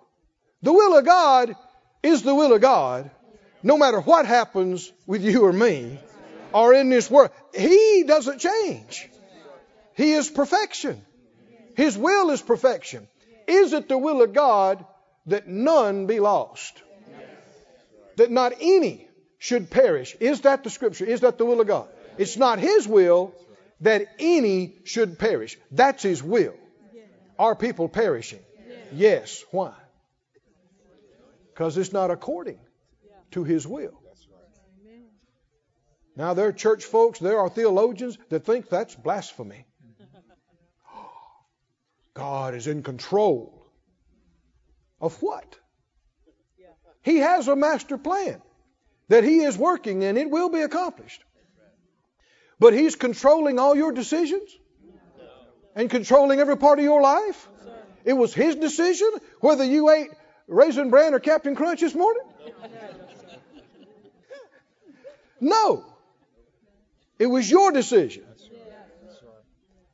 The 0.62 0.74
will 0.74 0.98
of 0.98 1.06
God 1.06 1.56
is 2.04 2.22
the 2.22 2.36
will 2.36 2.54
of 2.54 2.62
God, 2.62 3.10
no 3.64 3.78
matter 3.78 4.00
what 4.00 4.26
happens 4.26 4.92
with 5.06 5.24
you 5.24 5.46
or 5.46 5.54
me 5.54 6.00
or 6.54 6.74
in 6.74 6.90
this 6.90 7.10
world. 7.10 7.32
He 7.56 8.04
doesn't 8.06 8.40
change. 8.40 9.10
He 9.96 10.14
is 10.14 10.30
perfection. 10.30 11.02
His 11.76 11.98
will 11.98 12.30
is 12.32 12.42
perfection. 12.42 13.08
Is 13.48 13.74
it 13.74 13.88
the 13.88 13.98
will 13.98 14.22
of 14.22 14.34
God 14.34 14.86
that 15.30 15.48
none 15.48 16.06
be 16.06 16.20
lost? 16.20 16.82
That 18.18 18.32
not 18.32 18.54
any 18.60 19.08
should 19.38 19.70
perish. 19.70 20.16
Is 20.20 20.42
that 20.42 20.64
the 20.64 20.70
scripture? 20.70 21.06
Is 21.06 21.22
that 21.22 21.38
the 21.38 21.46
will 21.46 21.62
of 21.62 21.68
God? 21.68 21.88
It's 22.18 22.38
not 22.38 22.60
His 22.60 22.88
will 22.88 23.34
that 23.82 24.08
any 24.20 24.76
should 24.84 25.18
perish. 25.18 25.58
That's 25.72 26.04
His 26.04 26.22
will. 26.22 26.56
Are 27.38 27.56
people 27.56 27.88
perishing? 27.88 28.42
Yes. 28.92 29.44
Why? 29.52 29.74
Because 31.54 31.78
it's 31.78 31.94
not 31.94 32.12
according 32.12 32.60
to 33.32 33.44
His 33.44 33.66
will. 33.66 34.00
Now, 36.16 36.34
there 36.34 36.48
are 36.48 36.52
church 36.52 36.84
folks, 36.84 37.20
there 37.20 37.40
are 37.40 37.48
theologians 37.48 38.18
that 38.28 38.44
think 38.44 38.68
that's 38.68 38.94
blasphemy. 38.94 39.66
God 42.14 42.56
is 42.56 42.68
in 42.68 42.84
control 42.84 43.59
of 45.02 45.22
what? 45.22 45.58
He 47.02 47.18
has 47.18 47.48
a 47.48 47.56
master 47.56 47.98
plan 47.98 48.42
that 49.08 49.24
He 49.24 49.40
is 49.40 49.58
working 49.58 50.04
and 50.04 50.18
it 50.18 50.30
will 50.30 50.50
be 50.50 50.62
accomplished. 50.62 51.24
But 52.60 52.74
He's 52.74 52.96
controlling 52.96 53.58
all 53.58 53.76
your 53.76 53.92
decisions 53.92 54.50
and 55.76 55.90
controlling 55.90 56.40
every 56.40 56.58
part 56.58 56.80
of 56.80 56.86
your 56.86 57.02
life. 57.02 57.48
It 58.04 58.14
was 58.14 58.34
His 58.34 58.56
decision 58.56 59.10
whether 59.40 59.64
you 59.64 59.90
ate 59.90 60.10
Raisin 60.48 60.90
Bran 60.90 61.14
or 61.14 61.20
Captain 61.20 61.56
Crunch 61.56 61.82
this 61.82 61.96
morning. 61.96 62.24
No. 65.40 65.86
It 67.18 67.28
was 67.28 67.50
your 67.50 67.72
decision. 67.72 68.26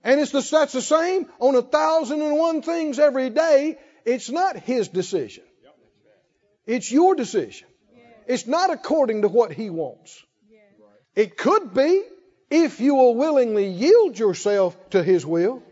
And 0.04 0.20
it's 0.20 0.32
the, 0.32 0.42
that's 0.42 0.74
the 0.74 0.84
same 0.84 1.28
on 1.40 1.56
a 1.56 1.64
thousand 1.64 2.22
and 2.22 2.38
one 2.38 2.62
things 2.62 3.00
every 3.00 3.32
day. 3.32 3.80
It's 4.06 4.30
not 4.30 4.58
his 4.58 4.88
decision. 4.88 5.44
It's 6.66 6.92
your 6.92 7.16
decision. 7.16 7.68
It's 8.28 8.48
not 8.48 8.72
according 8.72 9.22
to 9.24 9.28
what 9.28 9.52
he 9.52 9.70
wants. 9.70 10.24
It 11.16 11.38
could 11.38 11.74
be 11.74 12.04
if 12.50 12.80
you 12.80 12.96
will 12.96 13.16
willingly 13.16 13.68
yield 13.68 14.18
yourself 14.18 14.78
to 14.92 15.04
his 15.04 15.26
will, 15.26 15.64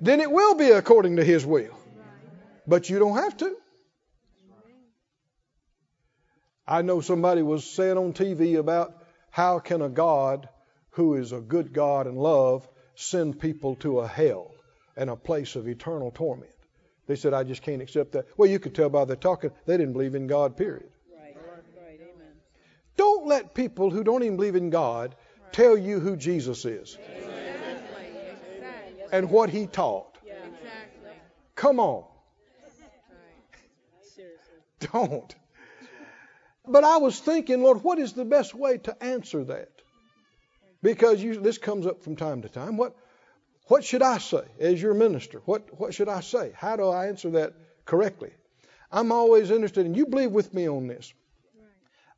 then 0.00 0.20
it 0.20 0.30
will 0.30 0.54
be 0.54 0.70
according 0.70 1.16
to 1.16 1.24
his 1.24 1.44
will. 1.44 1.76
But 2.66 2.88
you 2.88 2.98
don't 2.98 3.16
have 3.16 3.36
to. 3.38 3.56
I 6.66 6.82
know 6.82 7.00
somebody 7.00 7.42
was 7.42 7.68
saying 7.68 7.98
on 7.98 8.12
TV 8.12 8.58
about 8.58 8.94
how 9.30 9.58
can 9.58 9.82
a 9.82 9.88
God 9.88 10.48
who 10.90 11.14
is 11.16 11.32
a 11.32 11.40
good 11.40 11.72
God 11.72 12.06
and 12.06 12.16
love 12.16 12.68
send 12.94 13.40
people 13.40 13.76
to 13.76 14.00
a 14.00 14.06
hell 14.06 14.52
and 14.96 15.10
a 15.10 15.16
place 15.16 15.56
of 15.56 15.66
eternal 15.66 16.12
torment. 16.12 16.50
They 17.10 17.16
said, 17.16 17.34
I 17.34 17.42
just 17.42 17.62
can't 17.62 17.82
accept 17.82 18.12
that. 18.12 18.26
Well, 18.36 18.48
you 18.48 18.60
could 18.60 18.72
tell 18.72 18.88
by 18.88 19.04
their 19.04 19.16
talking, 19.16 19.50
they 19.66 19.76
didn't 19.76 19.94
believe 19.94 20.14
in 20.14 20.28
God, 20.28 20.56
period. 20.56 20.88
Right, 21.12 21.34
right, 21.34 22.00
amen. 22.00 22.34
Don't 22.96 23.26
let 23.26 23.52
people 23.52 23.90
who 23.90 24.04
don't 24.04 24.22
even 24.22 24.36
believe 24.36 24.54
in 24.54 24.70
God 24.70 25.16
tell 25.50 25.76
you 25.76 25.98
who 25.98 26.16
Jesus 26.16 26.64
is 26.64 26.96
Exactly. 27.16 27.32
Exactly. 28.54 29.04
and 29.10 29.28
what 29.28 29.50
he 29.50 29.66
taught. 29.66 30.18
Exactly. 30.24 31.10
Come 31.56 31.80
on. 31.80 32.04
Don't. 34.92 35.34
But 36.64 36.84
I 36.84 36.98
was 36.98 37.18
thinking, 37.18 37.60
Lord, 37.60 37.82
what 37.82 37.98
is 37.98 38.12
the 38.12 38.24
best 38.24 38.54
way 38.54 38.78
to 38.78 39.02
answer 39.02 39.42
that? 39.46 39.72
Because 40.80 41.20
you, 41.20 41.40
this 41.40 41.58
comes 41.58 41.88
up 41.88 42.04
from 42.04 42.14
time 42.14 42.42
to 42.42 42.48
time. 42.48 42.76
What, 42.76 42.94
what 43.70 43.84
should 43.84 44.02
I 44.02 44.18
say 44.18 44.42
as 44.58 44.82
your 44.82 44.94
minister? 44.94 45.42
What, 45.44 45.78
what 45.78 45.94
should 45.94 46.08
I 46.08 46.22
say? 46.22 46.50
How 46.56 46.74
do 46.74 46.88
I 46.88 47.06
answer 47.06 47.30
that 47.30 47.54
correctly? 47.84 48.32
I'm 48.90 49.12
always 49.12 49.52
interested, 49.52 49.86
and 49.86 49.96
you 49.96 50.06
believe 50.06 50.32
with 50.32 50.52
me 50.52 50.68
on 50.68 50.88
this. 50.88 51.14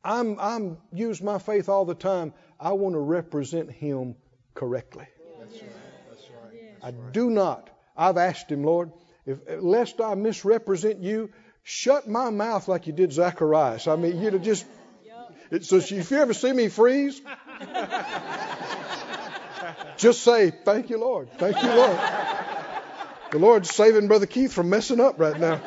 I'm, 0.03 0.39
I'm 0.39 0.77
use 0.91 1.21
my 1.21 1.37
faith 1.37 1.69
all 1.69 1.85
the 1.85 1.93
time. 1.93 2.33
I 2.59 2.71
want 2.71 2.95
to 2.95 2.99
represent 2.99 3.69
Him 3.71 4.15
correctly. 4.55 5.05
That's 5.39 5.61
right. 5.61 5.71
That's 6.09 6.23
right. 6.31 6.71
I 6.81 7.11
do 7.11 7.29
not. 7.29 7.69
I've 7.95 8.17
asked 8.17 8.51
Him, 8.51 8.63
Lord, 8.63 8.91
if 9.27 9.37
lest 9.59 10.01
I 10.01 10.15
misrepresent 10.15 11.03
you, 11.03 11.29
shut 11.61 12.09
my 12.09 12.31
mouth 12.31 12.67
like 12.67 12.87
you 12.87 12.93
did 12.93 13.13
Zacharias. 13.13 13.87
I 13.87 13.95
mean, 13.95 14.19
you 14.19 14.31
know, 14.31 14.39
just. 14.39 14.65
It, 15.51 15.65
so 15.65 15.75
if 15.75 16.09
you 16.09 16.17
ever 16.17 16.33
see 16.33 16.51
me 16.51 16.67
freeze, 16.67 17.21
just 19.97 20.21
say, 20.21 20.51
"Thank 20.51 20.89
you, 20.89 20.97
Lord. 20.97 21.31
Thank 21.37 21.61
you, 21.61 21.69
Lord." 21.69 21.99
The 23.33 23.39
Lord's 23.39 23.73
saving 23.73 24.07
Brother 24.07 24.27
Keith 24.27 24.53
from 24.53 24.69
messing 24.69 24.99
up 24.99 25.19
right 25.19 25.39
now. 25.39 25.59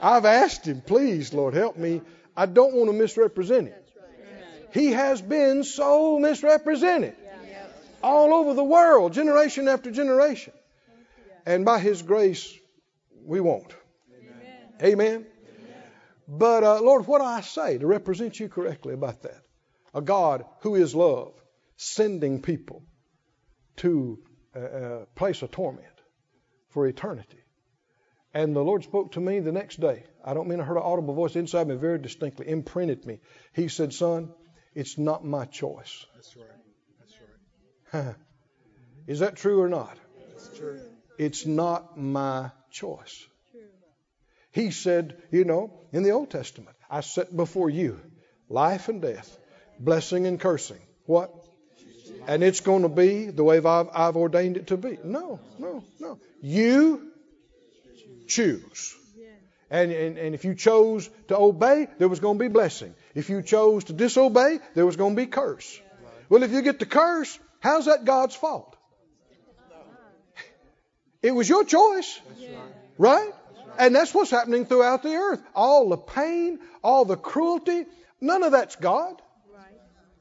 I've 0.00 0.24
asked 0.24 0.64
Him, 0.64 0.80
please, 0.80 1.34
Lord, 1.34 1.54
help 1.54 1.76
me. 1.76 2.02
I 2.36 2.46
don't 2.46 2.72
want 2.72 2.88
to 2.88 2.96
misrepresent 2.96 3.66
Him. 3.66 3.74
He 4.72 4.92
has 4.92 5.20
been 5.20 5.64
so 5.64 6.20
misrepresented 6.20 7.16
all 8.00 8.32
over 8.32 8.54
the 8.54 8.62
world, 8.62 9.12
generation 9.12 9.66
after 9.66 9.90
generation. 9.90 10.52
And 11.44 11.64
by 11.64 11.80
His 11.80 12.02
grace, 12.02 12.56
we 13.24 13.40
won't. 13.40 13.74
Amen. 14.84 15.26
But 16.28 16.62
uh, 16.62 16.80
Lord, 16.80 17.08
what 17.08 17.18
do 17.18 17.24
I 17.24 17.40
say 17.40 17.78
to 17.78 17.86
represent 17.88 18.38
you 18.38 18.48
correctly 18.48 18.94
about 18.94 19.22
that? 19.22 19.42
A 19.94 20.00
God 20.00 20.44
who 20.60 20.76
is 20.76 20.94
love, 20.94 21.32
sending 21.76 22.42
people 22.42 22.82
to 23.76 24.18
a, 24.54 24.60
a 24.60 25.06
place 25.14 25.42
of 25.42 25.50
torment 25.50 25.86
for 26.70 26.86
eternity. 26.86 27.38
And 28.34 28.54
the 28.54 28.60
Lord 28.60 28.84
spoke 28.84 29.12
to 29.12 29.20
me 29.20 29.40
the 29.40 29.52
next 29.52 29.80
day. 29.80 30.04
I 30.24 30.34
don't 30.34 30.48
mean 30.48 30.60
I 30.60 30.64
heard 30.64 30.76
an 30.76 30.82
audible 30.82 31.14
voice 31.14 31.36
inside 31.36 31.68
me 31.68 31.76
very 31.76 31.98
distinctly, 31.98 32.48
imprinted 32.48 33.06
me. 33.06 33.20
He 33.54 33.68
said, 33.68 33.94
Son, 33.94 34.30
it's 34.74 34.98
not 34.98 35.24
my 35.24 35.46
choice. 35.46 36.04
That's 36.14 36.36
right. 36.36 36.46
That's 37.00 37.94
right. 37.94 38.14
Is 39.06 39.20
that 39.20 39.36
true 39.36 39.62
or 39.62 39.68
not? 39.68 39.96
That's 40.32 40.58
true. 40.58 40.80
It's 41.18 41.46
not 41.46 41.96
my 41.96 42.50
choice. 42.70 43.26
He 44.52 44.70
said, 44.70 45.16
you 45.30 45.44
know, 45.44 45.70
in 45.92 46.02
the 46.02 46.12
Old 46.12 46.30
Testament, 46.30 46.76
I 46.90 47.00
set 47.00 47.34
before 47.34 47.68
you 47.68 48.00
life 48.48 48.88
and 48.88 49.02
death, 49.02 49.38
blessing 49.78 50.26
and 50.26 50.40
cursing. 50.40 50.80
What? 51.04 51.30
And 52.26 52.42
it's 52.42 52.60
going 52.60 52.82
to 52.82 52.88
be 52.88 53.26
the 53.26 53.44
way 53.44 53.58
I've, 53.58 53.88
I've 53.92 54.16
ordained 54.16 54.56
it 54.56 54.68
to 54.68 54.76
be. 54.76 54.98
No, 55.04 55.40
no, 55.58 55.84
no. 56.00 56.18
You 56.42 57.12
choose. 58.26 58.94
And, 59.70 59.90
and, 59.90 60.16
and 60.16 60.34
if 60.34 60.44
you 60.44 60.54
chose 60.54 61.10
to 61.28 61.36
obey, 61.36 61.88
there 61.98 62.08
was 62.08 62.20
going 62.20 62.38
to 62.38 62.44
be 62.44 62.48
blessing. 62.48 62.94
If 63.14 63.30
you 63.30 63.42
chose 63.42 63.84
to 63.84 63.92
disobey, 63.92 64.60
there 64.74 64.86
was 64.86 64.96
going 64.96 65.16
to 65.16 65.22
be 65.22 65.26
curse. 65.26 65.80
Well, 66.28 66.42
if 66.42 66.52
you 66.52 66.62
get 66.62 66.78
the 66.78 66.86
curse, 66.86 67.38
how's 67.60 67.86
that 67.86 68.04
God's 68.04 68.34
fault? 68.34 68.76
It 71.22 71.32
was 71.32 71.48
your 71.48 71.64
choice. 71.64 72.20
Right? 72.98 73.32
And 73.78 73.94
that's 73.94 74.14
what's 74.14 74.30
happening 74.30 74.66
throughout 74.66 75.02
the 75.02 75.14
earth. 75.14 75.42
All 75.54 75.88
the 75.88 75.96
pain, 75.96 76.60
all 76.82 77.04
the 77.04 77.16
cruelty, 77.16 77.86
none 78.20 78.42
of 78.42 78.52
that's 78.52 78.76
God. 78.76 79.20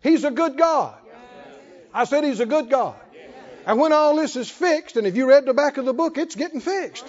He's 0.02 0.24
a 0.24 0.32
good 0.32 0.58
God. 0.58 0.96
I 1.96 2.04
said 2.04 2.26
he's 2.26 2.42
a 2.42 2.46
good 2.46 2.70
God. 2.70 2.96
And 3.66 3.80
when 3.80 3.94
all 3.94 4.18
this 4.18 4.36
is 4.36 4.50
fixed, 4.50 4.98
and 4.98 5.08
if 5.08 5.16
you 5.16 5.28
read 5.28 5.46
the 5.46 5.54
back 5.54 5.78
of 5.78 5.86
the 5.86 5.94
book, 5.94 6.18
it's 6.18 6.36
getting 6.36 6.60
fixed. 6.60 7.08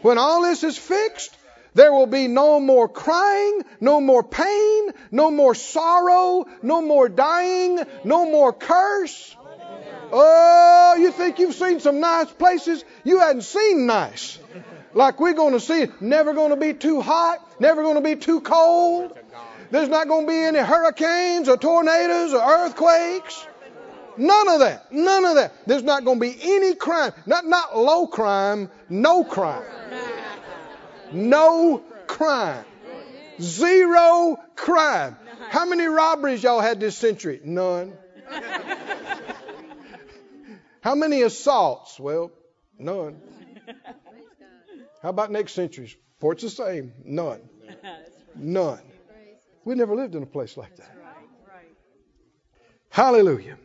When 0.00 0.16
all 0.16 0.42
this 0.42 0.64
is 0.64 0.78
fixed, 0.78 1.36
there 1.74 1.92
will 1.92 2.06
be 2.06 2.26
no 2.26 2.58
more 2.58 2.88
crying, 2.88 3.62
no 3.80 4.00
more 4.00 4.22
pain, 4.22 4.92
no 5.10 5.30
more 5.30 5.54
sorrow, 5.54 6.46
no 6.62 6.80
more 6.80 7.10
dying, 7.10 7.80
no 8.02 8.24
more 8.24 8.52
curse. 8.52 9.36
Oh, 10.10 10.96
you 10.98 11.12
think 11.12 11.38
you've 11.38 11.54
seen 11.54 11.80
some 11.80 12.00
nice 12.00 12.32
places? 12.32 12.82
You 13.04 13.20
hadn't 13.20 13.42
seen 13.42 13.86
nice. 13.86 14.38
Like 14.94 15.20
we're 15.20 15.34
going 15.34 15.52
to 15.52 15.60
see, 15.60 15.88
never 16.00 16.32
going 16.32 16.50
to 16.50 16.56
be 16.56 16.72
too 16.72 17.02
hot, 17.02 17.60
never 17.60 17.82
going 17.82 17.96
to 17.96 18.00
be 18.00 18.16
too 18.16 18.40
cold. 18.40 19.18
There's 19.70 19.88
not 19.88 20.08
going 20.08 20.26
to 20.26 20.32
be 20.32 20.38
any 20.38 20.60
hurricanes 20.60 21.48
or 21.48 21.58
tornadoes 21.58 22.32
or 22.32 22.40
earthquakes. 22.40 23.46
None 24.16 24.48
of 24.48 24.60
that. 24.60 24.92
None 24.92 25.24
of 25.24 25.34
that. 25.36 25.52
There's 25.66 25.82
not 25.82 26.04
going 26.04 26.20
to 26.20 26.26
be 26.26 26.36
any 26.40 26.74
crime. 26.74 27.12
Not 27.26 27.46
not 27.46 27.76
low 27.76 28.06
crime, 28.06 28.70
no 28.88 29.24
crime. 29.24 29.64
No 31.12 31.82
crime. 32.06 32.64
Zero 33.40 34.38
crime. 34.56 35.16
How 35.50 35.66
many 35.66 35.86
robberies 35.86 36.42
y'all 36.42 36.60
had 36.60 36.80
this 36.80 36.96
century? 36.96 37.40
None. 37.44 37.92
How 40.80 40.94
many 40.94 41.22
assaults? 41.22 41.98
Well, 41.98 42.30
none. 42.78 43.20
How 45.02 45.08
about 45.10 45.30
next 45.30 45.52
century? 45.52 45.94
For 46.20 46.32
it's 46.32 46.42
the 46.42 46.50
same. 46.50 46.92
None. 47.04 47.40
None. 48.34 48.80
We 49.64 49.74
never 49.74 49.94
lived 49.94 50.14
in 50.14 50.22
a 50.22 50.26
place 50.26 50.56
like 50.56 50.76
that. 50.76 50.90
Hallelujah. 52.90 53.56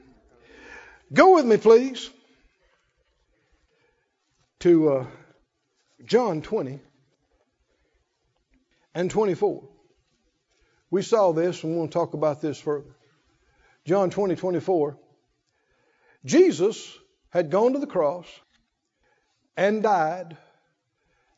Go 1.12 1.36
with 1.36 1.46
me, 1.46 1.58
please, 1.58 2.08
to 4.60 4.92
uh, 4.92 5.06
John 6.06 6.44
20 6.44 6.80
and 8.94 9.10
24. 9.10 9.64
We 10.92 11.02
saw 11.02 11.32
this 11.32 11.64
and 11.64 11.74
we 11.74 11.80
want 11.80 11.92
to 11.92 11.98
talk 11.98 12.14
about 12.14 12.42
this 12.42 12.60
further. 12.60 12.96
John 13.86 14.12
20, 14.12 14.36
24. 14.36 15.00
Jesus 16.26 16.96
had 17.32 17.50
gone 17.50 17.74
to 17.74 17.80
the 17.80 17.88
cross 17.88 18.28
and 19.58 19.82
died 19.82 20.38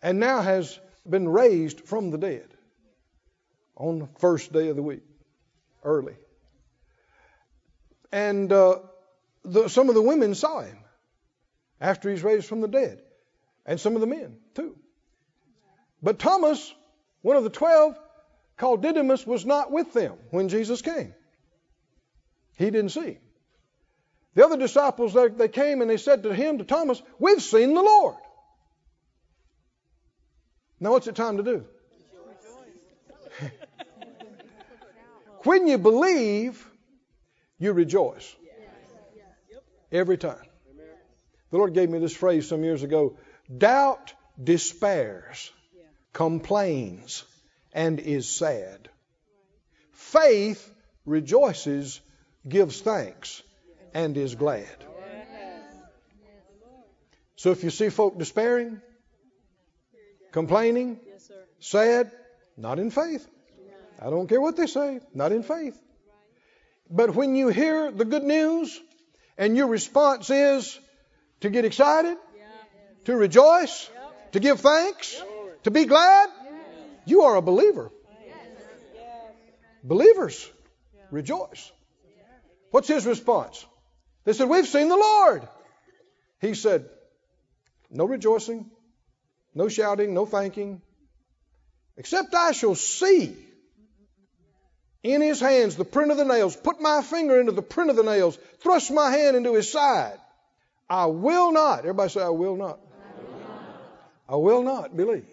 and 0.01 0.19
now 0.19 0.41
has 0.41 0.77
been 1.09 1.29
raised 1.29 1.79
from 1.81 2.11
the 2.11 2.17
dead 2.17 2.47
on 3.77 3.99
the 3.99 4.07
first 4.19 4.51
day 4.51 4.67
of 4.67 4.75
the 4.75 4.83
week, 4.83 5.03
early. 5.85 6.15
And 8.11 8.51
uh, 8.51 8.79
the, 9.43 9.67
some 9.67 9.89
of 9.89 9.95
the 9.95 10.01
women 10.01 10.35
saw 10.35 10.61
him 10.61 10.77
after 11.79 12.09
he's 12.09 12.23
raised 12.23 12.47
from 12.47 12.61
the 12.61 12.67
dead, 12.67 13.01
and 13.65 13.79
some 13.79 13.95
of 13.95 14.01
the 14.01 14.07
men 14.07 14.37
too. 14.53 14.75
But 16.01 16.19
Thomas, 16.19 16.73
one 17.21 17.37
of 17.37 17.43
the 17.43 17.49
twelve, 17.49 17.97
called 18.57 18.81
Didymus, 18.81 19.25
was 19.25 19.45
not 19.45 19.71
with 19.71 19.93
them 19.93 20.13
when 20.29 20.49
Jesus 20.49 20.81
came. 20.81 21.13
He 22.57 22.65
didn't 22.69 22.89
see. 22.89 23.17
The 24.35 24.45
other 24.45 24.57
disciples, 24.57 25.13
they, 25.13 25.27
they 25.27 25.47
came 25.47 25.81
and 25.81 25.89
they 25.89 25.97
said 25.97 26.23
to 26.23 26.33
him, 26.33 26.59
to 26.59 26.63
Thomas, 26.63 27.01
We've 27.19 27.41
seen 27.41 27.73
the 27.73 27.81
Lord. 27.81 28.15
Now, 30.79 30.91
what's 30.91 31.07
it 31.07 31.15
time 31.15 31.37
to 31.37 31.43
do? 31.43 31.65
when 35.43 35.67
you 35.67 35.77
believe, 35.77 36.65
you 37.59 37.73
rejoice. 37.73 38.35
Every 39.91 40.17
time. 40.17 40.45
The 41.51 41.57
Lord 41.57 41.73
gave 41.73 41.89
me 41.89 41.99
this 41.99 42.15
phrase 42.15 42.47
some 42.47 42.63
years 42.63 42.83
ago 42.83 43.17
doubt 43.55 44.13
despairs, 44.41 45.51
complains, 46.13 47.25
and 47.73 47.99
is 47.99 48.29
sad. 48.29 48.89
Faith 49.91 50.73
rejoices, 51.05 51.99
gives 52.47 52.81
thanks, 52.81 53.43
and 53.93 54.15
is 54.17 54.35
glad. 54.35 54.85
So 57.35 57.51
if 57.51 57.63
you 57.63 57.69
see 57.69 57.89
folk 57.89 58.17
despairing, 58.17 58.81
complaining, 60.31 60.99
sad, 61.59 62.11
not 62.55 62.79
in 62.79 62.91
faith. 62.91 63.27
I 63.99 64.09
don't 64.09 64.27
care 64.27 64.39
what 64.39 64.55
they 64.55 64.67
say, 64.67 64.99
not 65.13 65.31
in 65.31 65.43
faith. 65.43 65.79
But 66.89 67.15
when 67.15 67.35
you 67.35 67.49
hear 67.49 67.91
the 67.91 68.05
good 68.05 68.23
news 68.23 68.79
and 69.41 69.57
your 69.57 69.65
response 69.65 70.29
is 70.29 70.79
to 71.39 71.49
get 71.49 71.65
excited, 71.65 72.15
to 73.05 73.15
rejoice, 73.15 73.89
to 74.33 74.39
give 74.39 74.59
thanks, 74.59 75.19
to 75.63 75.71
be 75.71 75.85
glad, 75.85 76.29
you 77.05 77.23
are 77.23 77.35
a 77.35 77.41
believer. 77.41 77.91
Believers 79.83 80.47
rejoice. 81.09 81.71
What's 82.69 82.87
his 82.87 83.07
response? 83.07 83.65
They 84.25 84.33
said, 84.33 84.47
We've 84.47 84.67
seen 84.67 84.89
the 84.89 84.95
Lord. 84.95 85.47
He 86.39 86.53
said, 86.53 86.87
No 87.89 88.05
rejoicing, 88.05 88.69
no 89.55 89.69
shouting, 89.69 90.13
no 90.13 90.27
thanking, 90.27 90.83
except 91.97 92.35
I 92.35 92.51
shall 92.51 92.75
see 92.75 93.35
in 95.03 95.21
his 95.21 95.39
hands 95.39 95.75
the 95.75 95.85
print 95.85 96.11
of 96.11 96.17
the 96.17 96.25
nails, 96.25 96.55
put 96.55 96.81
my 96.81 97.01
finger 97.01 97.39
into 97.39 97.51
the 97.51 97.61
print 97.61 97.89
of 97.89 97.95
the 97.95 98.03
nails, 98.03 98.37
thrust 98.59 98.91
my 98.91 99.11
hand 99.11 99.35
into 99.35 99.55
his 99.55 99.71
side. 99.71 100.17
I 100.89 101.05
will 101.05 101.51
not, 101.51 101.79
everybody 101.79 102.09
say, 102.09 102.21
I 102.21 102.29
will 102.29 102.55
not. 102.55 102.79
I 104.27 104.35
will 104.35 104.63
not 104.63 104.95
believe. 104.95 105.25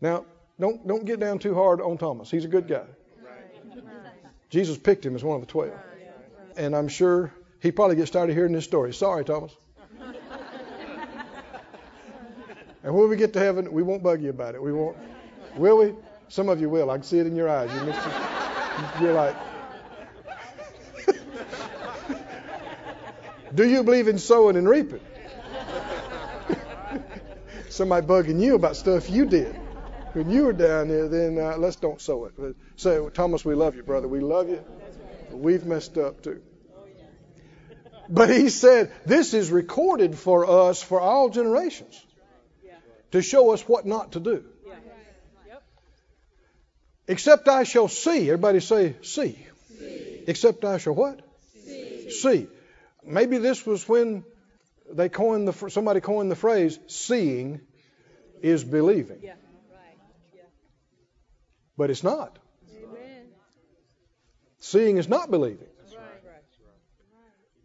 Now, 0.00 0.24
don't, 0.58 0.86
don't 0.86 1.04
get 1.04 1.20
down 1.20 1.38
too 1.38 1.54
hard 1.54 1.80
on 1.80 1.98
Thomas. 1.98 2.30
He's 2.30 2.44
a 2.44 2.48
good 2.48 2.68
guy. 2.68 2.86
Jesus 4.50 4.78
picked 4.78 5.04
him 5.04 5.14
as 5.14 5.22
one 5.22 5.40
of 5.40 5.46
the 5.46 5.52
twelve. 5.52 5.72
And 6.56 6.74
I'm 6.74 6.88
sure 6.88 7.32
he 7.60 7.70
probably 7.70 7.96
gets 7.96 8.10
tired 8.10 8.30
of 8.30 8.36
hearing 8.36 8.52
this 8.52 8.64
story. 8.64 8.92
Sorry, 8.94 9.24
Thomas. 9.24 9.54
And 12.82 12.94
when 12.94 13.08
we 13.08 13.16
get 13.16 13.34
to 13.34 13.38
heaven, 13.38 13.72
we 13.72 13.82
won't 13.82 14.02
bug 14.02 14.22
you 14.22 14.30
about 14.30 14.54
it. 14.54 14.62
We 14.62 14.72
won't. 14.72 14.96
Will 15.56 15.78
we? 15.78 15.94
Some 16.28 16.48
of 16.48 16.60
you 16.60 16.68
will. 16.68 16.90
I 16.90 16.94
can 16.96 17.02
see 17.02 17.18
it 17.18 17.26
in 17.26 17.34
your 17.34 17.48
eyes. 17.48 17.72
You 17.72 17.80
missed. 17.84 18.00
You're 19.00 19.14
like, 19.14 19.36
do 23.54 23.68
you 23.68 23.82
believe 23.82 24.08
in 24.08 24.18
sowing 24.18 24.56
and 24.56 24.68
reaping? 24.68 25.00
Somebody 27.70 28.06
bugging 28.06 28.40
you 28.40 28.54
about 28.54 28.76
stuff 28.76 29.10
you 29.10 29.26
did 29.26 29.54
when 30.12 30.30
you 30.30 30.44
were 30.44 30.52
down 30.52 30.88
there. 30.88 31.08
Then 31.08 31.38
uh, 31.38 31.56
let's 31.56 31.76
don't 31.76 32.00
sow 32.00 32.26
it. 32.26 32.34
Say, 32.76 33.00
Thomas, 33.14 33.44
we 33.44 33.54
love 33.54 33.74
you, 33.74 33.82
brother. 33.82 34.06
We 34.06 34.20
love 34.20 34.48
you. 34.48 34.62
We've 35.30 35.64
messed 35.64 35.96
up 35.98 36.22
too. 36.22 36.42
But 38.08 38.30
he 38.30 38.48
said, 38.48 38.92
this 39.04 39.34
is 39.34 39.50
recorded 39.50 40.16
for 40.16 40.48
us 40.48 40.82
for 40.82 41.00
all 41.00 41.28
generations 41.28 42.04
to 43.10 43.22
show 43.22 43.52
us 43.52 43.62
what 43.62 43.86
not 43.86 44.12
to 44.12 44.20
do. 44.20 44.44
Except 47.08 47.48
I 47.48 47.64
shall 47.64 47.88
see. 47.88 48.28
Everybody 48.30 48.60
say, 48.60 48.94
see. 49.02 49.38
Except 50.26 50.64
I 50.64 50.76
shall 50.76 50.94
what? 50.94 51.20
See. 52.10 52.46
Maybe 53.02 53.38
this 53.38 53.64
was 53.64 53.88
when 53.88 54.24
they 54.90 55.08
coined 55.08 55.48
the 55.48 55.70
somebody 55.70 56.00
coined 56.00 56.30
the 56.30 56.36
phrase 56.36 56.78
"seeing 56.86 57.60
is 58.42 58.64
believing," 58.64 59.20
Yeah. 59.22 59.32
Right. 59.70 59.96
Yeah. 60.34 60.42
but 61.76 61.90
it's 61.90 62.02
not. 62.02 62.38
Amen. 62.76 63.26
Seeing 64.60 64.98
is 64.98 65.08
not 65.08 65.30
believing. 65.30 65.68
Right. 65.96 66.04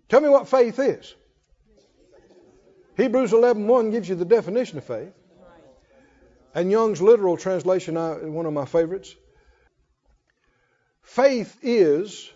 Tell 0.10 0.22
me 0.22 0.30
what 0.30 0.48
faith 0.48 0.80
is. 0.80 1.14
Hebrews 2.96 3.32
11:1 3.32 3.92
gives 3.92 4.08
you 4.08 4.16
the 4.16 4.26
definition 4.26 4.78
of 4.78 4.86
faith. 4.86 5.14
And 6.56 6.70
Young's 6.70 7.02
literal 7.02 7.36
translation, 7.36 7.96
one 8.34 8.46
of 8.46 8.54
my 8.54 8.66
favorites. 8.66 9.16
Faith 11.04 11.58
is 11.62 12.30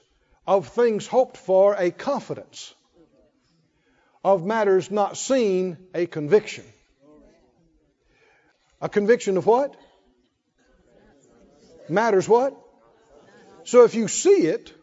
of 0.46 0.68
things 0.68 1.08
hoped 1.08 1.38
for 1.38 1.76
a 1.76 1.90
confidence, 1.92 2.74
of 4.24 4.46
matters 4.46 4.92
not 4.92 5.18
seen 5.18 5.78
a 5.94 6.06
conviction. 6.06 6.64
A 8.82 8.90
conviction 8.90 9.38
of 9.38 9.46
what? 9.46 9.76
Matters 11.90 12.30
what? 12.30 12.56
So 13.64 13.84
if 13.84 13.96
you 13.96 14.08
see 14.08 14.48
it, 14.48 14.74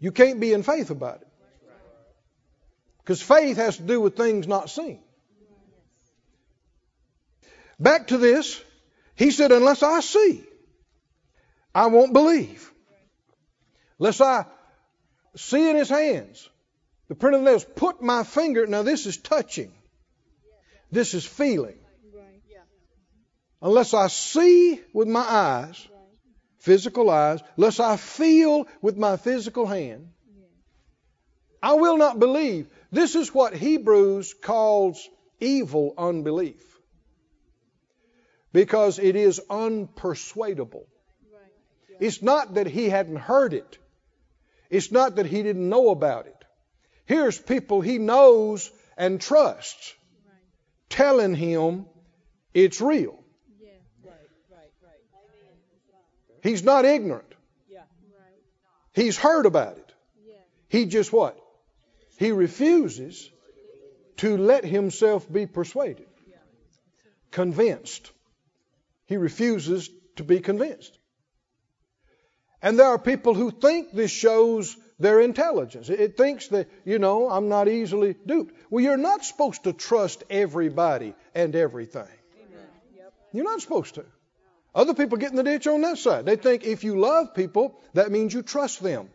you 0.00 0.12
can't 0.12 0.40
be 0.40 0.52
in 0.52 0.62
faith 0.62 0.90
about 0.90 1.20
it. 1.22 1.28
Because 2.98 3.20
faith 3.20 3.58
has 3.58 3.76
to 3.76 3.82
do 3.82 4.00
with 4.00 4.16
things 4.16 4.48
not 4.48 4.70
seen. 4.70 5.00
Back 7.78 8.06
to 8.08 8.18
this, 8.18 8.62
he 9.16 9.30
said, 9.30 9.52
unless 9.52 9.82
I 9.82 10.00
see, 10.00 10.44
I 11.74 11.86
won't 11.86 12.12
believe. 12.12 12.70
Unless 13.98 14.20
I 14.20 14.46
see 15.36 15.68
in 15.68 15.76
his 15.76 15.88
hands 15.88 16.48
the 17.08 17.14
print 17.14 17.36
of 17.36 17.42
the 17.42 17.50
nails, 17.50 17.64
put 17.64 18.02
my 18.02 18.22
finger. 18.24 18.66
Now, 18.66 18.82
this 18.82 19.06
is 19.06 19.16
touching, 19.16 19.72
this 20.90 21.14
is 21.14 21.24
feeling. 21.24 21.76
Unless 23.60 23.94
I 23.94 24.08
see 24.08 24.80
with 24.92 25.08
my 25.08 25.20
eyes, 25.20 25.88
physical 26.58 27.08
eyes, 27.08 27.40
unless 27.56 27.80
I 27.80 27.96
feel 27.96 28.66
with 28.82 28.98
my 28.98 29.16
physical 29.16 29.66
hand, 29.66 30.10
I 31.62 31.72
will 31.72 31.96
not 31.96 32.18
believe. 32.18 32.68
This 32.92 33.14
is 33.14 33.32
what 33.32 33.54
Hebrews 33.54 34.34
calls 34.34 35.08
evil 35.40 35.94
unbelief. 35.96 36.62
Because 38.52 38.98
it 38.98 39.16
is 39.16 39.40
unpersuadable. 39.48 40.84
It's 42.00 42.22
not 42.22 42.54
that 42.54 42.66
he 42.66 42.88
hadn't 42.88 43.16
heard 43.16 43.54
it. 43.54 43.78
It's 44.70 44.90
not 44.90 45.16
that 45.16 45.26
he 45.26 45.42
didn't 45.42 45.68
know 45.68 45.90
about 45.90 46.26
it. 46.26 46.44
Here's 47.06 47.38
people 47.38 47.80
he 47.80 47.98
knows 47.98 48.70
and 48.96 49.20
trusts 49.20 49.94
telling 50.88 51.34
him 51.34 51.86
it's 52.52 52.80
real. 52.80 53.18
He's 56.42 56.62
not 56.62 56.84
ignorant. 56.84 57.34
He's 58.92 59.18
heard 59.18 59.46
about 59.46 59.76
it. 59.76 59.92
He 60.68 60.86
just 60.86 61.12
what? 61.12 61.38
He 62.18 62.30
refuses 62.30 63.30
to 64.18 64.36
let 64.36 64.64
himself 64.64 65.30
be 65.30 65.46
persuaded, 65.46 66.06
convinced. 67.30 68.10
He 69.06 69.16
refuses 69.16 69.90
to 70.16 70.24
be 70.24 70.40
convinced. 70.40 70.96
And 72.64 72.78
there 72.78 72.86
are 72.86 72.98
people 72.98 73.34
who 73.34 73.50
think 73.50 73.92
this 73.92 74.10
shows 74.10 74.74
their 74.98 75.20
intelligence. 75.20 75.90
It 75.90 76.16
thinks 76.16 76.48
that, 76.48 76.66
you 76.86 76.98
know, 76.98 77.28
I'm 77.28 77.50
not 77.50 77.68
easily 77.68 78.16
duped. 78.24 78.54
Well, 78.70 78.82
you're 78.82 78.96
not 78.96 79.22
supposed 79.22 79.64
to 79.64 79.74
trust 79.74 80.24
everybody 80.30 81.14
and 81.34 81.54
everything. 81.54 82.08
You're 83.32 83.44
not 83.44 83.60
supposed 83.60 83.96
to. 83.96 84.06
Other 84.74 84.94
people 84.94 85.18
get 85.18 85.30
in 85.30 85.36
the 85.36 85.42
ditch 85.42 85.66
on 85.66 85.82
that 85.82 85.98
side. 85.98 86.24
They 86.24 86.36
think 86.36 86.64
if 86.64 86.84
you 86.84 86.98
love 86.98 87.34
people, 87.34 87.78
that 87.92 88.10
means 88.10 88.32
you 88.32 88.40
trust 88.40 88.82
them. 88.82 89.10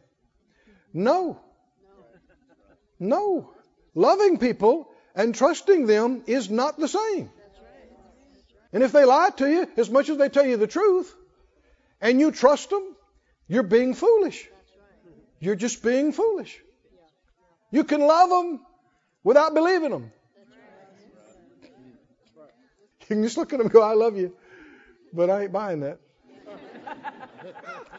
No. 0.94 1.40
No. 3.00 3.50
Loving 3.96 4.38
people 4.38 4.92
and 5.16 5.34
trusting 5.34 5.88
them 5.88 6.22
is 6.28 6.52
not 6.52 6.78
the 6.78 6.88
same. 6.88 7.32
And 8.72 8.84
if 8.84 8.92
they 8.92 9.06
lie 9.06 9.32
to 9.38 9.50
you, 9.50 9.68
as 9.76 9.90
much 9.90 10.08
as 10.10 10.18
they 10.18 10.30
tell 10.30 10.46
you 10.46 10.58
the 10.58 10.68
truth, 10.68 11.16
and 12.00 12.20
you 12.20 12.32
trust 12.32 12.70
them, 12.70 12.96
you're 13.50 13.64
being 13.64 13.94
foolish. 13.96 14.48
You're 15.40 15.56
just 15.56 15.84
being 15.84 16.14
foolish. 16.14 16.62
You 17.72 17.84
can 17.84 18.02
love 18.02 18.30
them 18.30 18.62
without 19.24 19.54
believing 19.54 19.92
them. 19.92 20.12
You 23.02 23.08
can 23.08 23.24
just 23.24 23.38
look 23.38 23.52
at 23.52 23.58
them 23.58 23.66
and 23.66 23.72
go, 23.72 23.82
I 23.82 23.94
love 23.94 24.16
you, 24.16 24.34
but 25.12 25.30
I 25.32 25.44
ain't 25.44 25.52
buying 25.52 25.80
that. 25.80 26.00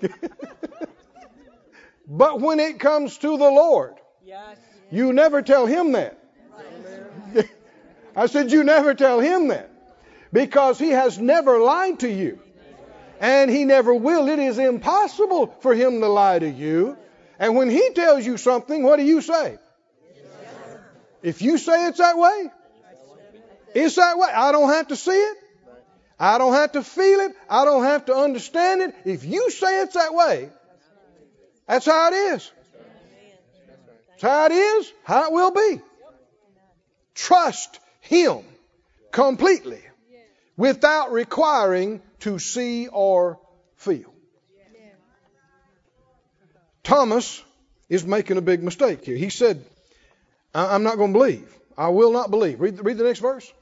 but 2.06 2.40
when 2.40 2.60
it 2.60 2.78
comes 2.78 3.18
to 3.18 3.36
the 3.36 3.50
Lord, 3.50 3.94
you 4.92 5.12
never 5.12 5.42
tell 5.42 5.66
him 5.66 5.92
that. 5.92 6.18
I 8.16 8.26
said, 8.26 8.50
You 8.52 8.64
never 8.64 8.94
tell 8.94 9.20
him 9.20 9.48
that. 9.48 9.70
Because 10.32 10.78
he 10.78 10.90
has 10.90 11.18
never 11.18 11.58
lied 11.58 12.00
to 12.00 12.08
you. 12.08 12.38
And 13.20 13.50
he 13.50 13.64
never 13.64 13.94
will. 13.94 14.28
It 14.28 14.38
is 14.38 14.58
impossible 14.58 15.54
for 15.60 15.74
him 15.74 16.00
to 16.00 16.08
lie 16.08 16.38
to 16.38 16.48
you. 16.48 16.96
And 17.38 17.54
when 17.54 17.68
he 17.70 17.90
tells 17.90 18.24
you 18.24 18.38
something, 18.38 18.82
what 18.82 18.96
do 18.96 19.04
you 19.04 19.20
say? 19.20 19.58
If 21.22 21.42
you 21.42 21.58
say 21.58 21.86
it's 21.86 21.98
that 21.98 22.16
way, 22.16 22.50
it's 23.74 23.96
that 23.96 24.18
way. 24.18 24.28
I 24.34 24.52
don't 24.52 24.70
have 24.70 24.88
to 24.88 24.96
see 24.96 25.10
it. 25.12 25.36
I 26.18 26.38
don't 26.38 26.54
have 26.54 26.72
to 26.72 26.82
feel 26.82 27.20
it. 27.20 27.32
I 27.48 27.64
don't 27.64 27.84
have 27.84 28.06
to 28.06 28.14
understand 28.14 28.82
it. 28.82 28.94
If 29.04 29.24
you 29.24 29.50
say 29.50 29.82
it's 29.82 29.94
that 29.94 30.14
way, 30.14 30.50
that's 31.66 31.86
how 31.86 32.08
it 32.08 32.14
is. 32.14 32.50
That's 34.10 34.22
how 34.22 34.46
it 34.46 34.52
is, 34.52 34.92
how 35.04 35.26
it 35.26 35.32
will 35.32 35.50
be. 35.50 35.80
Trust 37.14 37.78
Him 38.00 38.44
completely 39.12 39.80
without 40.56 41.12
requiring 41.12 42.02
to 42.20 42.38
see 42.38 42.88
or 42.88 43.40
feel. 43.76 44.12
Thomas 46.82 47.42
is 47.88 48.04
making 48.04 48.36
a 48.36 48.40
big 48.40 48.62
mistake 48.62 49.04
here. 49.04 49.16
He 49.16 49.30
said, 49.30 49.64
I'm 50.54 50.82
not 50.82 50.96
going 50.96 51.12
to 51.12 51.18
believe. 51.18 51.52
I 51.76 51.88
will 51.88 52.12
not 52.12 52.30
believe. 52.30 52.60
Read, 52.60 52.84
read 52.84 52.98
the 52.98 53.04
next 53.04 53.20
verse. 53.20 53.52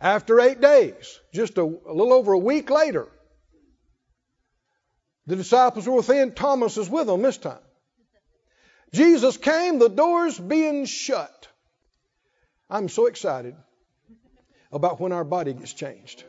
After 0.00 0.40
eight 0.40 0.60
days, 0.60 1.20
just 1.32 1.58
a, 1.58 1.62
a 1.62 1.92
little 1.92 2.12
over 2.12 2.32
a 2.32 2.38
week 2.38 2.70
later, 2.70 3.08
the 5.26 5.36
disciples 5.36 5.86
were 5.86 5.96
within. 5.96 6.32
Thomas 6.32 6.76
is 6.76 6.88
with 6.88 7.06
them 7.06 7.22
this 7.22 7.38
time. 7.38 7.58
Jesus 8.92 9.36
came, 9.36 9.78
the 9.78 9.88
doors 9.88 10.38
being 10.38 10.86
shut. 10.86 11.48
I'm 12.70 12.88
so 12.88 13.06
excited 13.06 13.54
about 14.72 15.00
when 15.00 15.12
our 15.12 15.24
body 15.24 15.52
gets 15.52 15.72
changed. 15.72 16.24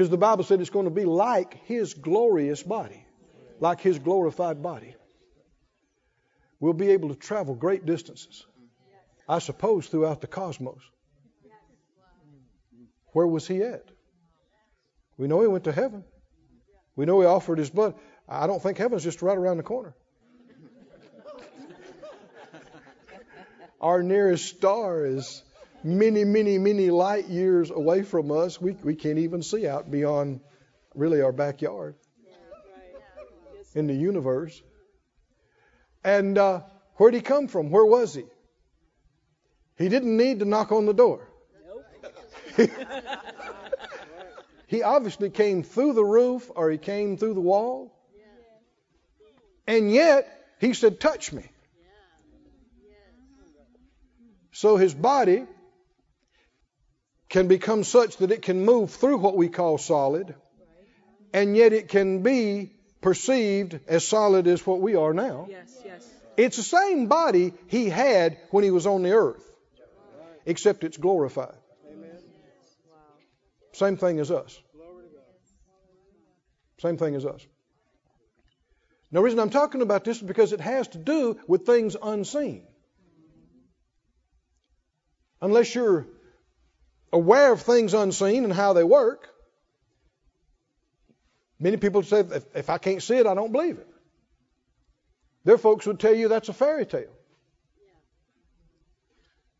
Because 0.00 0.08
the 0.08 0.16
Bible 0.16 0.44
said 0.44 0.62
it's 0.62 0.70
going 0.70 0.86
to 0.86 0.90
be 0.90 1.04
like 1.04 1.62
His 1.66 1.92
glorious 1.92 2.62
body, 2.62 3.04
like 3.60 3.82
His 3.82 3.98
glorified 3.98 4.62
body. 4.62 4.94
We'll 6.58 6.72
be 6.72 6.92
able 6.92 7.10
to 7.10 7.14
travel 7.14 7.54
great 7.54 7.84
distances, 7.84 8.46
I 9.28 9.40
suppose, 9.40 9.88
throughout 9.88 10.22
the 10.22 10.26
cosmos. 10.26 10.80
Where 13.12 13.26
was 13.26 13.46
He 13.46 13.62
at? 13.62 13.84
We 15.18 15.28
know 15.28 15.42
He 15.42 15.48
went 15.48 15.64
to 15.64 15.72
heaven. 15.72 16.04
We 16.96 17.04
know 17.04 17.20
He 17.20 17.26
offered 17.26 17.58
His 17.58 17.68
blood. 17.68 17.92
I 18.26 18.46
don't 18.46 18.62
think 18.62 18.78
heaven's 18.78 19.04
just 19.04 19.20
right 19.20 19.36
around 19.36 19.58
the 19.58 19.64
corner. 19.64 19.94
Our 23.82 24.02
nearest 24.02 24.46
star 24.46 25.04
is 25.04 25.42
many, 25.82 26.24
many, 26.24 26.58
many 26.58 26.90
light 26.90 27.28
years 27.28 27.70
away 27.70 28.02
from 28.02 28.30
us. 28.30 28.60
We, 28.60 28.72
we 28.72 28.94
can't 28.94 29.18
even 29.18 29.42
see 29.42 29.66
out 29.66 29.90
beyond 29.90 30.40
really 30.94 31.22
our 31.22 31.32
backyard 31.32 31.94
in 33.74 33.86
the 33.86 33.94
universe. 33.94 34.62
And 36.02 36.36
uh, 36.38 36.62
where'd 36.96 37.14
he 37.14 37.20
come 37.20 37.48
from? 37.48 37.70
Where 37.70 37.84
was 37.84 38.14
he? 38.14 38.24
He 39.78 39.88
didn't 39.88 40.16
need 40.16 40.40
to 40.40 40.44
knock 40.44 40.72
on 40.72 40.86
the 40.86 40.94
door. 40.94 41.26
he 44.66 44.82
obviously 44.82 45.30
came 45.30 45.62
through 45.62 45.94
the 45.94 46.04
roof 46.04 46.50
or 46.54 46.70
he 46.70 46.78
came 46.78 47.16
through 47.16 47.34
the 47.34 47.40
wall. 47.40 47.96
And 49.66 49.90
yet, 49.92 50.26
he 50.58 50.74
said, 50.74 51.00
Touch 51.00 51.32
me. 51.32 51.44
So 54.52 54.76
his 54.76 54.92
body 54.92 55.46
can 57.30 57.46
become 57.46 57.84
such 57.84 58.16
that 58.18 58.32
it 58.32 58.42
can 58.42 58.64
move 58.64 58.90
through 58.90 59.16
what 59.18 59.36
we 59.36 59.48
call 59.48 59.78
solid, 59.78 60.34
and 61.32 61.56
yet 61.56 61.72
it 61.72 61.88
can 61.88 62.22
be 62.22 62.72
perceived 63.00 63.78
as 63.86 64.06
solid 64.06 64.46
as 64.48 64.66
what 64.66 64.80
we 64.80 64.96
are 64.96 65.14
now. 65.14 65.46
Yes, 65.48 65.78
yes. 65.84 66.10
It's 66.36 66.56
the 66.56 66.62
same 66.62 67.06
body 67.06 67.54
he 67.68 67.88
had 67.88 68.36
when 68.50 68.64
he 68.64 68.70
was 68.70 68.86
on 68.86 69.02
the 69.02 69.12
earth, 69.12 69.48
except 70.44 70.82
it's 70.82 70.96
glorified. 70.96 71.54
Amen. 71.88 72.18
Same 73.72 73.96
thing 73.96 74.18
as 74.18 74.30
us. 74.30 74.60
Same 76.78 76.96
thing 76.96 77.14
as 77.14 77.24
us. 77.24 77.46
Now, 79.12 79.20
the 79.20 79.24
reason 79.24 79.38
I'm 79.38 79.50
talking 79.50 79.82
about 79.82 80.04
this 80.04 80.16
is 80.16 80.22
because 80.22 80.52
it 80.52 80.60
has 80.60 80.88
to 80.88 80.98
do 80.98 81.38
with 81.46 81.66
things 81.66 81.96
unseen. 82.02 82.66
Unless 85.42 85.74
you're 85.74 86.06
aware 87.12 87.52
of 87.52 87.62
things 87.62 87.94
unseen 87.94 88.44
and 88.44 88.52
how 88.52 88.72
they 88.72 88.84
work, 88.84 89.28
many 91.58 91.76
people 91.76 92.02
say, 92.02 92.20
if, 92.20 92.44
if 92.54 92.70
I 92.70 92.78
can't 92.78 93.02
see 93.02 93.16
it, 93.16 93.26
I 93.26 93.34
don't 93.34 93.52
believe 93.52 93.78
it. 93.78 93.86
Their 95.44 95.58
folks 95.58 95.86
would 95.86 95.98
tell 95.98 96.14
you 96.14 96.28
that's 96.28 96.48
a 96.48 96.52
fairy 96.52 96.86
tale. 96.86 97.12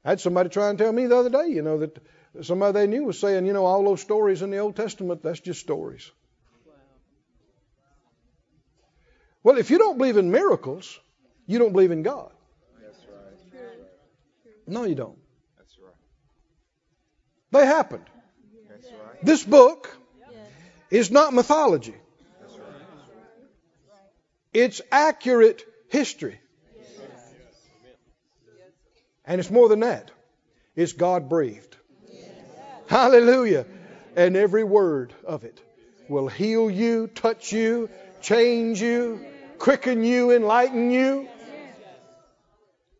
I 0.05 0.11
had 0.11 0.21
somebody 0.21 0.49
try 0.49 0.71
and 0.71 0.79
tell 0.79 0.93
me 0.93 1.07
the 1.07 1.17
other 1.17 1.31
day, 1.31 1.49
you 1.49 1.63
know, 1.63 1.79
that 1.79 1.99
somebody 2.43 2.73
they 2.73 2.87
knew 2.87 3.05
was 3.05 3.19
saying, 3.19 3.47
you 3.47 3.53
know, 3.53 3.67
all 3.67 3.85
those 3.85 4.01
stories 4.01 4.43
in 4.43 4.51
the 4.51 4.59
Old 4.59 4.77
Testament, 4.77 5.23
that's 5.23 5.41
just 5.41 5.61
stories. 5.61 6.11
Well, 9.43 9.57
if 9.57 9.71
you 9.71 9.79
don't 9.79 9.97
believe 9.97 10.17
in 10.17 10.31
miracles, 10.31 10.99
you 11.47 11.59
don't 11.59 11.73
believe 11.73 11.91
in 11.91 12.03
God. 12.03 12.31
That's 12.81 12.99
right. 13.09 13.61
No, 14.67 14.85
you 14.85 14.95
don't. 14.95 15.19
They 17.51 17.67
happened. 17.67 18.05
Right. 18.69 19.25
This 19.25 19.45
book 19.45 19.97
is 20.91 21.11
not 21.11 21.33
mythology. 21.33 21.95
Right. 22.41 24.01
It's 24.53 24.81
accurate 24.91 25.65
history. 25.89 26.41
And 29.25 29.39
it's 29.39 29.51
more 29.51 29.69
than 29.69 29.81
that. 29.81 30.11
It's 30.75 30.93
God 30.93 31.29
breathed. 31.29 31.77
Hallelujah. 32.89 33.67
And 34.17 34.37
every 34.37 34.65
word 34.65 35.15
of 35.25 35.45
it 35.45 35.61
will 36.09 36.27
heal 36.27 36.69
you, 36.69 37.07
touch 37.07 37.53
you, 37.53 37.89
change 38.21 38.83
you, 38.83 39.25
quicken 39.59 40.03
you, 40.03 40.33
enlighten 40.33 40.91
you. 40.91 41.29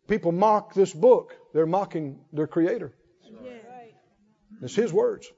People 0.07 0.31
mock 0.31 0.75
this 0.75 0.93
book. 0.93 1.35
They're 1.53 1.67
mocking 1.67 2.21
their 2.33 2.47
creator. 2.47 2.93
It's 4.63 4.75
his 4.75 4.93
words. 4.93 5.31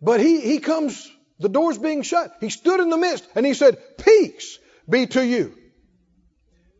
But 0.00 0.20
he, 0.20 0.40
he 0.40 0.58
comes, 0.58 1.10
the 1.38 1.48
door's 1.48 1.78
being 1.78 2.02
shut. 2.02 2.36
He 2.40 2.50
stood 2.50 2.80
in 2.80 2.90
the 2.90 2.96
midst 2.96 3.26
and 3.34 3.46
he 3.46 3.54
said, 3.54 3.78
Peace 3.98 4.58
be 4.88 5.06
to 5.06 5.24
you. 5.24 5.56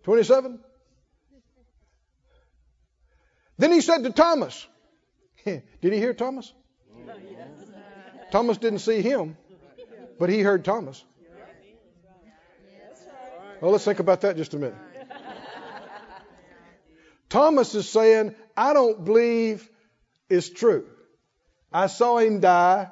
27. 0.05 0.61
Then 3.57 3.73
he 3.73 3.81
said 3.81 4.05
to 4.05 4.11
Thomas, 4.11 4.67
Did 5.45 5.63
he 5.81 5.99
hear 5.99 6.15
Thomas? 6.15 6.53
Thomas 8.31 8.59
didn't 8.59 8.81
see 8.81 9.01
him, 9.01 9.37
but 10.19 10.29
he 10.29 10.41
heard 10.41 10.65
Thomas. 10.65 11.03
Well, 13.61 13.71
let's 13.71 13.85
think 13.85 14.01
about 14.01 14.23
that 14.23 14.37
just 14.37 14.55
a 14.55 14.59
minute. 14.59 14.77
Thomas 17.29 17.75
is 17.75 17.89
saying, 17.89 18.35
I 18.57 18.73
don't 18.73 19.05
believe 19.05 19.69
it's 20.29 20.49
true. 20.49 20.87
I 21.73 21.89
saw 21.89 22.19
him 22.19 22.41
die. 22.41 22.91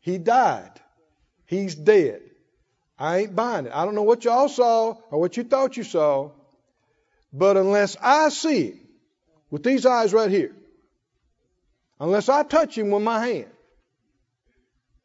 He 0.00 0.18
died. 0.18 0.72
He's 1.46 1.74
dead. 1.74 2.22
I 2.98 3.18
ain't 3.18 3.34
buying 3.34 3.66
it. 3.66 3.72
I 3.74 3.84
don't 3.84 3.94
know 3.94 4.02
what 4.02 4.24
y'all 4.24 4.48
saw 4.48 4.96
or 5.10 5.18
what 5.18 5.36
you 5.36 5.44
thought 5.44 5.76
you 5.76 5.84
saw, 5.84 6.30
but 7.32 7.56
unless 7.56 7.96
I 8.00 8.28
see 8.28 8.72
him 8.72 8.80
with 9.50 9.62
these 9.62 9.86
eyes 9.86 10.12
right 10.12 10.30
here, 10.30 10.54
unless 11.98 12.28
I 12.28 12.42
touch 12.42 12.76
him 12.76 12.90
with 12.90 13.02
my 13.02 13.26
hand, 13.26 13.50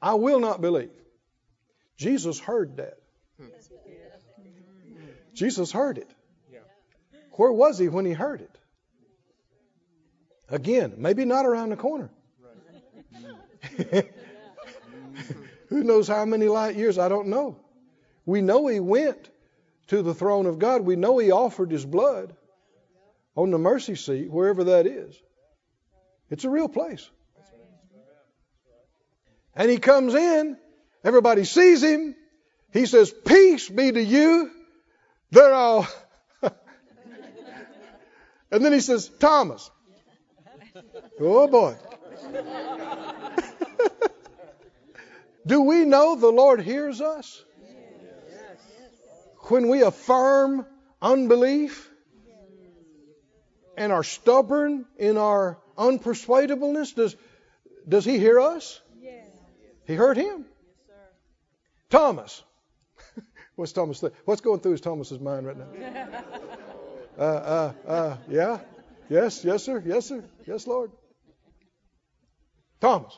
I 0.01 0.15
will 0.15 0.39
not 0.39 0.59
believe. 0.61 0.91
Jesus 1.97 2.37
heard 2.39 2.77
that. 2.77 2.97
Jesus 5.33 5.71
heard 5.71 5.97
it. 5.97 6.09
Where 7.31 7.51
was 7.51 7.77
he 7.77 7.87
when 7.87 8.05
he 8.05 8.13
heard 8.13 8.41
it? 8.41 8.57
Again, 10.49 10.95
maybe 10.97 11.25
not 11.25 11.45
around 11.45 11.69
the 11.69 11.75
corner. 11.75 12.09
Who 15.69 15.83
knows 15.83 16.07
how 16.07 16.25
many 16.25 16.47
light 16.47 16.75
years? 16.75 16.97
I 16.99 17.09
don't 17.09 17.27
know. 17.27 17.57
We 18.25 18.41
know 18.41 18.67
he 18.67 18.79
went 18.79 19.29
to 19.87 20.01
the 20.01 20.13
throne 20.13 20.45
of 20.45 20.59
God. 20.59 20.81
We 20.81 20.95
know 20.95 21.17
he 21.17 21.31
offered 21.31 21.71
his 21.71 21.85
blood 21.85 22.35
on 23.35 23.51
the 23.51 23.57
mercy 23.57 23.95
seat, 23.95 24.31
wherever 24.31 24.65
that 24.65 24.85
is. 24.87 25.15
It's 26.29 26.43
a 26.43 26.49
real 26.49 26.69
place. 26.69 27.09
And 29.55 29.69
he 29.69 29.77
comes 29.77 30.13
in, 30.13 30.57
everybody 31.03 31.45
sees 31.45 31.81
him. 31.81 32.15
He 32.73 32.85
says, 32.85 33.11
Peace 33.11 33.69
be 33.69 33.91
to 33.91 34.03
you. 34.03 34.51
They're 35.31 35.53
all. 35.53 35.87
and 36.41 36.53
then 38.65 38.73
he 38.73 38.81
says, 38.81 39.07
Thomas. 39.19 39.71
Oh 41.19 41.47
boy. 41.47 41.75
Do 45.47 45.61
we 45.61 45.85
know 45.85 46.15
the 46.15 46.31
Lord 46.31 46.61
hears 46.61 47.01
us? 47.01 47.43
When 49.49 49.67
we 49.69 49.83
affirm 49.83 50.65
unbelief? 51.01 51.91
and 53.77 53.91
are 53.91 54.03
stubborn 54.03 54.85
in 54.97 55.17
our 55.17 55.57
unpersuadableness, 55.77 56.95
does, 56.95 57.15
does 57.87 58.05
he 58.05 58.17
hear 58.17 58.39
us? 58.39 58.81
He 59.85 59.95
heard 59.95 60.17
him. 60.17 60.45
Thomas. 61.89 62.43
What's 63.55 63.71
Thomas? 63.71 64.03
What's 64.25 64.41
going 64.41 64.59
through 64.59 64.73
his 64.73 64.81
Thomas's 64.81 65.19
mind 65.19 65.47
right 65.47 65.57
now? 65.57 65.67
Uh, 67.17 67.21
uh, 67.21 67.73
uh, 67.87 68.17
yeah. 68.27 68.59
Yes, 69.09 69.43
yes, 69.45 69.63
sir. 69.63 69.83
Yes, 69.85 70.07
sir. 70.07 70.23
Yes, 70.45 70.67
Lord. 70.67 70.91
Thomas, 72.81 73.17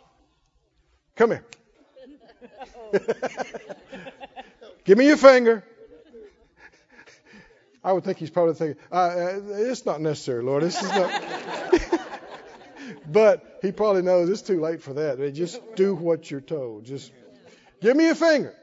come 1.16 1.32
here. 1.32 1.46
Give 4.86 4.98
me 4.98 5.08
your 5.08 5.18
finger. 5.18 5.64
I 7.84 7.94
would 7.94 8.04
think 8.04 8.18
he's 8.18 8.30
probably 8.30 8.54
thinking, 8.54 8.82
uh, 8.92 8.96
uh, 8.96 9.40
it's 9.50 9.86
not 9.86 10.02
necessary, 10.02 10.44
Lord. 10.44 10.64
This 10.64 10.82
is 10.82 10.90
not. 10.90 11.82
but 13.08 13.60
he 13.62 13.72
probably 13.72 14.02
knows 14.02 14.30
it's 14.30 14.42
too 14.42 14.60
late 14.60 14.82
for 14.82 14.94
that. 14.94 15.34
Just 15.34 15.62
do 15.76 15.96
what 15.96 16.30
you're 16.30 16.42
told. 16.42 16.86
Just 16.86 17.12
give 17.82 17.96
me 17.96 18.06
your 18.06 18.16
finger. 18.16 18.54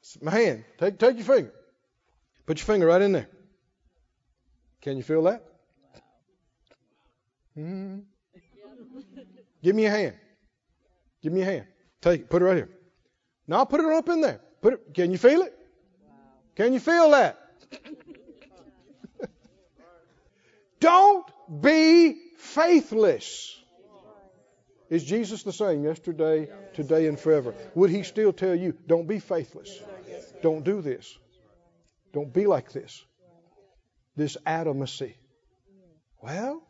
It's 0.00 0.20
my 0.22 0.30
hand. 0.30 0.64
Take 0.78 0.98
take 0.98 1.16
your 1.16 1.24
finger. 1.24 1.52
Put 2.46 2.58
your 2.58 2.66
finger 2.66 2.86
right 2.86 3.02
in 3.02 3.12
there. 3.12 3.28
Can 4.82 4.96
you 4.96 5.02
feel 5.02 5.22
that? 5.24 5.44
Hmm 7.60 7.98
Give 9.62 9.76
me 9.76 9.84
a 9.84 9.90
hand. 9.90 10.14
Give 11.22 11.32
me 11.32 11.42
a 11.42 11.44
hand. 11.44 11.66
Take 12.00 12.22
it. 12.22 12.30
Put 12.30 12.40
it 12.40 12.46
right 12.46 12.56
here. 12.56 12.70
Now 13.46 13.64
put 13.66 13.80
it 13.80 13.86
up 13.86 14.08
in 14.08 14.22
there. 14.22 14.40
Put 14.62 14.74
it. 14.74 14.94
Can 14.94 15.10
you 15.10 15.18
feel 15.18 15.42
it? 15.42 15.54
Can 16.56 16.72
you 16.72 16.80
feel 16.80 17.10
that? 17.10 17.38
Don't 20.80 21.26
be 21.60 22.16
faithless. 22.38 23.56
Is 24.88 25.04
Jesus 25.04 25.42
the 25.42 25.52
same 25.52 25.84
yesterday, 25.84 26.48
today, 26.74 27.06
and 27.06 27.20
forever? 27.20 27.54
Would 27.74 27.90
he 27.90 28.02
still 28.02 28.32
tell 28.32 28.54
you, 28.56 28.74
don't 28.88 29.06
be 29.06 29.20
faithless? 29.20 29.78
Don't 30.42 30.64
do 30.64 30.82
this. 30.82 31.16
Don't 32.12 32.32
be 32.32 32.46
like 32.46 32.72
this. 32.72 33.04
This 34.16 34.36
atomacy. 34.44 35.14
Well, 36.20 36.66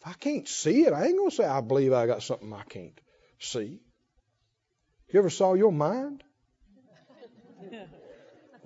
if 0.00 0.06
I 0.06 0.12
can't 0.14 0.48
see 0.48 0.82
it, 0.82 0.92
I 0.92 1.06
ain't 1.06 1.16
going 1.16 1.30
to 1.30 1.36
say 1.36 1.44
I 1.44 1.60
believe 1.60 1.92
I 1.92 2.06
got 2.06 2.22
something 2.22 2.52
I 2.52 2.62
can't 2.62 2.98
see. 3.38 3.80
You 5.12 5.18
ever 5.18 5.30
saw 5.30 5.54
your 5.54 5.72
mind? 5.72 6.22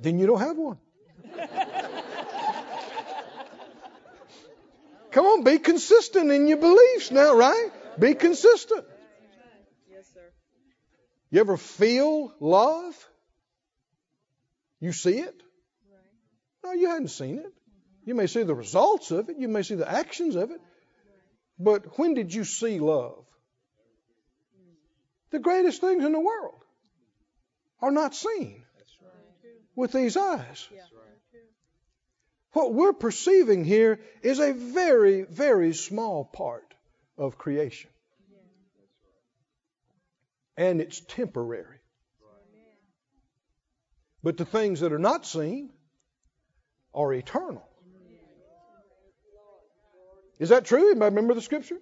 Then 0.01 0.19
you 0.19 0.27
don't 0.27 0.41
have 0.41 0.59
one. 0.59 0.79
Come 5.13 5.27
on, 5.27 5.45
be 5.45 5.61
consistent 5.61 6.31
in 6.33 6.49
your 6.49 6.57
beliefs 6.57 7.13
now, 7.13 7.37
right? 7.37 7.71
Be 7.99 8.15
consistent. 8.15 8.85
Yes, 9.89 10.05
sir. 10.13 10.33
You 11.31 11.41
ever 11.41 11.57
feel 11.57 12.35
love? 12.41 12.95
You 14.81 14.93
see 14.93 15.21
it? 15.21 15.41
No, 16.65 16.73
you 16.73 16.89
hadn't 16.89 17.09
seen 17.09 17.39
it. 17.39 17.53
You 18.05 18.15
may 18.15 18.27
see 18.27 18.43
the 18.43 18.55
results 18.55 19.13
of 19.13 19.29
it, 19.29 19.37
you 19.39 19.49
may 19.49 19.63
see 19.63 19.77
the 19.77 19.91
actions 19.91 20.35
of 20.35 20.51
it. 20.51 20.61
But 21.59 21.99
when 21.99 22.15
did 22.15 22.35
you 22.35 22.45
see 22.45 22.81
love? 22.81 23.25
The 25.31 25.39
greatest 25.39 25.81
things 25.81 26.05
in 26.05 26.13
the 26.13 26.21
world 26.21 26.61
are 27.81 27.91
not 27.91 28.15
seen 28.15 28.65
with 29.75 29.93
these 29.93 30.17
eyes. 30.17 30.69
What 32.53 32.73
we're 32.73 32.93
perceiving 32.93 33.65
here 33.65 34.01
is 34.23 34.39
a 34.39 34.53
very, 34.53 35.23
very 35.23 35.75
small 35.75 36.25
part 36.25 36.73
of 37.19 37.37
creation. 37.37 37.91
And 40.57 40.81
it's 40.81 41.01
temporary. 41.01 41.79
But 44.23 44.37
the 44.37 44.45
things 44.45 44.81
that 44.81 44.93
are 44.93 44.99
not 44.99 45.27
seen 45.27 45.71
are 46.95 47.13
eternal. 47.13 47.69
Is 50.39 50.49
that 50.49 50.65
true? 50.65 50.91
Anybody 50.91 51.15
remember 51.15 51.35
the 51.35 51.43
scripture? 51.43 51.79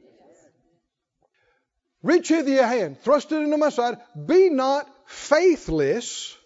Reach 2.02 2.28
hither 2.28 2.50
your 2.50 2.66
hand, 2.66 3.00
thrust 3.00 3.30
it 3.30 3.36
into 3.36 3.56
my 3.56 3.68
side. 3.68 3.96
Be 4.26 4.50
not 4.50 4.88
faithless, 5.06 6.36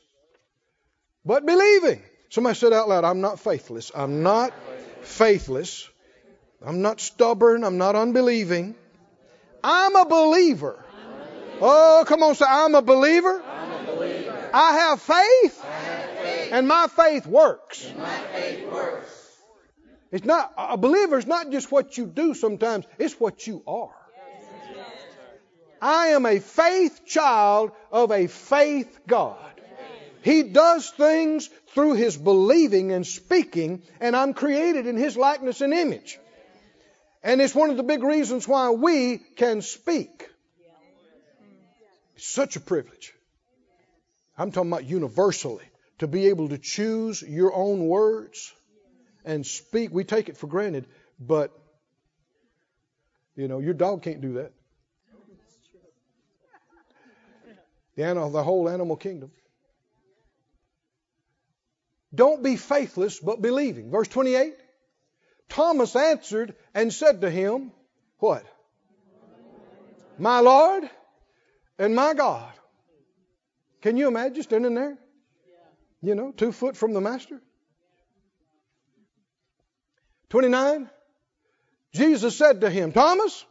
but 1.25 1.47
believing. 1.47 2.03
Somebody 2.29 2.57
said 2.57 2.73
out 2.73 2.89
loud, 2.89 3.05
I'm 3.05 3.21
not 3.21 3.41
faithless. 3.41 3.91
I'm 3.95 4.23
not 4.23 4.53
faithless. 5.03 5.89
I'm 6.65 6.83
not 6.83 7.01
stubborn. 7.01 7.65
I'm 7.65 7.79
not 7.79 7.97
unbelieving. 7.97 8.75
I'm 9.65 9.97
a 9.97 10.05
believer. 10.05 10.85
Oh, 11.61 12.05
come 12.07 12.23
on, 12.23 12.35
say, 12.35 12.45
I'm 12.47 12.75
a 12.75 12.83
believer. 12.83 13.43
I 14.53 14.73
have 14.79 15.01
faith. 15.01 15.65
And 16.53 16.69
my 16.69 16.87
faith 16.89 17.27
works. 17.27 17.91
It's 20.17 20.25
not 20.25 20.55
a 20.57 20.79
believer 20.79 21.19
is 21.19 21.27
not 21.27 21.51
just 21.51 21.71
what 21.71 21.99
you 21.99 22.07
do 22.07 22.33
sometimes, 22.33 22.87
it's 22.99 23.21
what 23.21 23.47
you 23.47 23.63
are. 23.67 23.95
I 25.83 26.07
am 26.09 26.25
a 26.25 26.39
faith 26.39 27.03
child 27.05 27.73
of 27.93 28.11
a 28.11 28.27
faith 28.27 28.99
God. 29.07 29.37
He 30.23 30.43
does 30.43 30.89
things 30.89 31.51
through 31.75 31.97
his 31.97 32.17
believing 32.17 32.93
and 32.93 33.07
speaking, 33.07 33.83
and 34.01 34.17
I'm 34.17 34.33
created 34.33 34.87
in 34.87 34.97
his 34.97 35.19
likeness 35.19 35.61
and 35.61 35.75
image. 35.75 36.19
And 37.23 37.43
it's 37.43 37.55
one 37.55 37.69
of 37.69 37.77
the 37.77 37.83
big 37.83 38.03
reasons 38.03 38.49
why 38.49 38.71
we 38.71 39.19
can 39.19 39.61
speak. 39.61 40.31
It's 42.15 42.27
such 42.27 42.57
a 42.57 42.61
privilege. 42.61 43.13
I'm 44.39 44.51
talking 44.51 44.73
about 44.73 44.87
universally. 44.87 45.65
To 45.99 46.07
be 46.07 46.29
able 46.29 46.49
to 46.49 46.59
choose 46.59 47.21
your 47.21 47.55
own 47.55 47.87
words 47.87 48.55
and 49.27 49.45
speak. 49.45 49.91
We 49.93 50.05
take 50.05 50.31
it 50.31 50.39
for 50.39 50.47
granted, 50.47 50.87
but, 51.21 51.53
you 53.35 53.49
know, 53.49 53.59
your 53.59 53.75
dog 53.75 54.03
can't 54.03 54.23
do 54.23 54.35
that. 54.35 54.53
The, 57.97 58.05
animal, 58.05 58.31
the 58.31 58.43
whole 58.43 58.69
animal 58.69 58.97
kingdom. 58.97 59.31
Don't 62.15 62.43
be 62.43 62.57
faithless, 62.57 63.19
but 63.19 63.43
believing. 63.43 63.91
Verse 63.91 64.09
28. 64.09 64.55
Thomas 65.49 65.97
answered 65.97 66.55
and 66.75 66.93
said 66.93 67.23
to 67.23 67.31
him, 67.31 67.73
What? 68.19 68.45
My 70.19 70.41
Lord 70.41 70.89
and 71.79 71.95
my 71.95 72.15
God. 72.15 72.53
Can 73.83 73.97
you 73.97 74.09
imagine 74.09 74.43
standing 74.43 74.75
there? 74.75 74.99
You 76.03 76.15
know, 76.15 76.33
two 76.33 76.53
foot 76.53 76.77
from 76.77 76.93
the 76.93 77.01
Master? 77.01 77.41
29. 80.37 80.91
Jesus 81.95 82.37
said 82.37 82.61
to 82.61 82.69
him, 82.69 82.93
Thomas, 82.93 83.47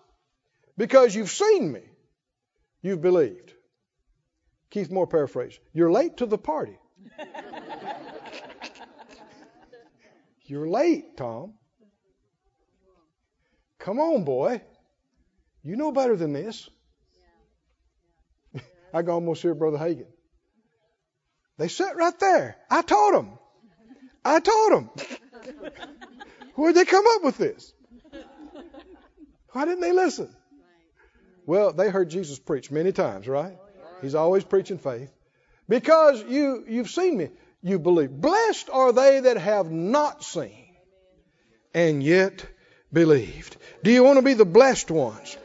because 0.77 1.15
you've 1.15 1.31
seen 1.31 1.71
me, 1.71 1.81
you've 2.83 3.01
believed. 3.01 3.53
Keith 4.69 4.91
Moore 4.91 5.07
paraphrase. 5.07 5.57
You're 5.73 5.91
late 5.91 6.17
to 6.17 6.27
the 6.27 6.37
party. 6.37 6.77
You're 10.45 10.67
late, 10.67 11.17
Tom. 11.17 11.53
Come 13.79 13.99
on, 13.99 14.23
boy. 14.23 14.61
You 15.63 15.77
know 15.77 15.91
better 15.91 16.15
than 16.15 16.33
this. 16.33 16.69
I 18.93 19.01
can 19.01 19.09
almost 19.09 19.41
hear 19.41 19.55
Brother 19.55 19.79
Hagin. 19.79 20.05
They 21.57 21.67
sat 21.67 21.95
right 21.95 22.19
there. 22.19 22.57
I 22.69 22.83
told 22.83 23.15
them. 23.15 23.39
I 24.23 24.39
told 24.39 24.71
them. 24.71 24.91
Where'd 26.55 26.75
they 26.75 26.85
come 26.85 27.05
up 27.07 27.23
with 27.23 27.37
this? 27.37 27.73
Why 29.51 29.65
didn't 29.65 29.81
they 29.81 29.91
listen? 29.91 30.29
Well, 31.45 31.73
they 31.73 31.89
heard 31.89 32.09
Jesus 32.09 32.39
preach 32.39 32.71
many 32.71 32.91
times, 32.91 33.27
right? 33.27 33.57
He's 34.01 34.15
always 34.15 34.43
preaching 34.43 34.77
faith. 34.77 35.11
Because 35.69 36.23
you, 36.23 36.65
you've 36.67 36.89
seen 36.89 37.17
me, 37.17 37.29
you 37.61 37.79
believe. 37.79 38.11
Blessed 38.11 38.69
are 38.71 38.91
they 38.91 39.21
that 39.21 39.37
have 39.37 39.71
not 39.71 40.23
seen 40.23 40.75
and 41.73 42.03
yet 42.03 42.45
believed. 42.91 43.57
Do 43.83 43.91
you 43.91 44.03
want 44.03 44.17
to 44.17 44.23
be 44.23 44.33
the 44.33 44.45
blessed 44.45 44.91
ones? 44.91 45.37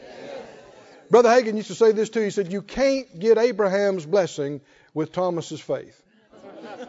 Brother 1.09 1.29
Hagin 1.29 1.55
used 1.55 1.67
to 1.67 1.75
say 1.75 1.91
this 1.91 2.09
too. 2.09 2.21
He 2.21 2.29
said, 2.29 2.51
You 2.51 2.61
can't 2.61 3.19
get 3.19 3.37
Abraham's 3.37 4.05
blessing 4.05 4.61
with 4.93 5.11
Thomas's 5.11 5.59
faith. 5.59 6.01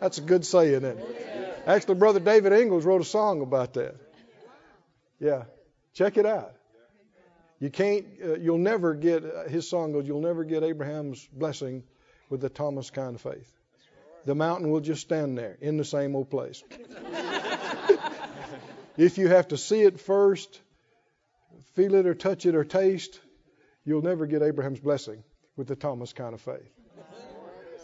That's 0.00 0.18
a 0.18 0.22
good 0.22 0.44
saying, 0.44 0.74
isn't 0.74 0.98
it? 0.98 1.37
Actually, 1.68 1.96
Brother 1.96 2.18
David 2.18 2.54
Ingles 2.54 2.86
wrote 2.86 3.02
a 3.02 3.04
song 3.04 3.42
about 3.42 3.74
that. 3.74 3.94
Yeah, 5.20 5.44
check 5.92 6.16
it 6.16 6.24
out. 6.24 6.54
You 7.60 7.68
can't, 7.68 8.06
uh, 8.24 8.34
you'll 8.36 8.56
never 8.56 8.94
get, 8.94 9.22
uh, 9.22 9.48
his 9.48 9.68
song 9.68 9.92
goes, 9.92 10.06
you'll 10.06 10.22
never 10.22 10.44
get 10.44 10.62
Abraham's 10.62 11.26
blessing 11.30 11.82
with 12.30 12.40
the 12.40 12.48
Thomas 12.48 12.88
kind 12.88 13.14
of 13.14 13.20
faith. 13.20 13.52
The 14.24 14.34
mountain 14.34 14.70
will 14.70 14.80
just 14.80 15.02
stand 15.02 15.36
there 15.36 15.58
in 15.60 15.76
the 15.76 15.84
same 15.84 16.16
old 16.16 16.30
place. 16.30 16.64
If 18.96 19.16
you 19.16 19.28
have 19.28 19.46
to 19.48 19.56
see 19.56 19.82
it 19.82 20.00
first, 20.00 20.60
feel 21.76 21.94
it 21.94 22.04
or 22.06 22.14
touch 22.14 22.46
it 22.46 22.56
or 22.56 22.64
taste, 22.64 23.20
you'll 23.84 24.02
never 24.02 24.26
get 24.26 24.42
Abraham's 24.42 24.80
blessing 24.80 25.22
with 25.56 25.68
the 25.68 25.76
Thomas 25.76 26.12
kind 26.12 26.34
of 26.34 26.40
faith. 26.40 26.68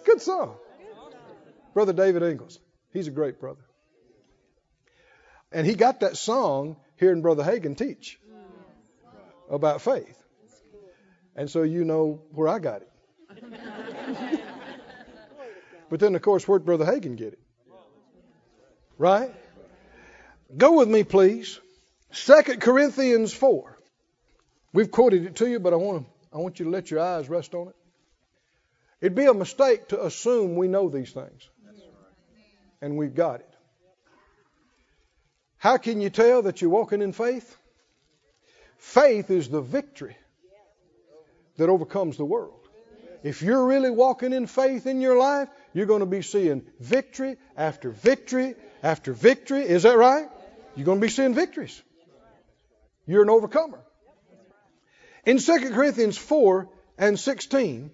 Good 0.05 0.20
song. 0.20 0.57
Brother 1.72 1.93
David 1.93 2.24
Ingles. 2.24 2.59
He's 2.93 3.07
a 3.07 3.12
great 3.12 3.39
brother. 3.39 3.61
And 5.55 5.64
he 5.64 5.76
got 5.76 6.00
that 6.00 6.16
song 6.16 6.76
hearing 6.96 7.22
Brother 7.22 7.44
Hagin 7.44 7.76
teach 7.76 8.18
about 9.48 9.80
faith. 9.80 10.20
And 11.36 11.48
so 11.48 11.62
you 11.62 11.84
know 11.84 12.20
where 12.32 12.48
I 12.48 12.59
got 12.59 12.82
it. 12.82 12.90
but 15.90 16.00
then, 16.00 16.16
of 16.16 16.22
course, 16.22 16.46
where'd 16.48 16.64
Brother 16.64 16.84
Hagin 16.84 17.16
get 17.16 17.34
it? 17.34 17.38
Right? 18.98 19.32
Go 20.57 20.78
with 20.78 20.88
me, 20.88 21.05
please. 21.05 21.61
Second 22.11 22.61
Corinthians 22.61 23.32
4. 23.32 23.78
We've 24.72 24.90
quoted 24.90 25.24
it 25.24 25.36
to 25.36 25.48
you, 25.48 25.61
but 25.61 25.72
I 25.72 25.76
want, 25.76 26.09
I 26.32 26.38
want 26.38 26.59
you 26.59 26.64
to 26.64 26.70
let 26.72 26.90
your 26.90 26.98
eyes 26.98 27.28
rest 27.28 27.55
on 27.55 27.68
it. 27.68 27.76
It'd 29.00 29.14
be 29.14 29.26
a 29.26 29.34
mistake 29.34 29.88
to 29.88 30.05
assume 30.05 30.57
we 30.57 30.66
know 30.66 30.88
these 30.88 31.12
things. 31.12 31.48
And 32.80 32.96
we've 32.96 33.14
got 33.14 33.40
it. 33.40 33.53
How 35.64 35.78
can 35.78 36.02
you 36.02 36.10
tell 36.10 36.42
that 36.42 36.60
you're 36.60 36.68
walking 36.68 37.00
in 37.00 37.14
faith? 37.14 37.56
Faith 38.76 39.30
is 39.30 39.48
the 39.48 39.62
victory 39.62 40.14
that 41.56 41.70
overcomes 41.70 42.18
the 42.18 42.24
world. 42.26 42.68
If 43.22 43.40
you're 43.40 43.64
really 43.64 43.88
walking 43.88 44.34
in 44.34 44.46
faith 44.46 44.86
in 44.86 45.00
your 45.00 45.16
life, 45.16 45.48
you're 45.72 45.86
going 45.86 46.00
to 46.00 46.06
be 46.18 46.20
seeing 46.20 46.66
victory 46.80 47.38
after 47.56 47.88
victory 47.88 48.56
after 48.82 49.14
victory. 49.14 49.62
Is 49.62 49.84
that 49.84 49.96
right? 49.96 50.28
You're 50.76 50.84
going 50.84 51.00
to 51.00 51.06
be 51.06 51.10
seeing 51.10 51.32
victories. 51.32 51.80
You're 53.06 53.22
an 53.22 53.30
overcomer. 53.30 53.80
In 55.24 55.38
2 55.38 55.70
Corinthians 55.70 56.18
4 56.18 56.68
and 56.98 57.18
16, 57.18 57.90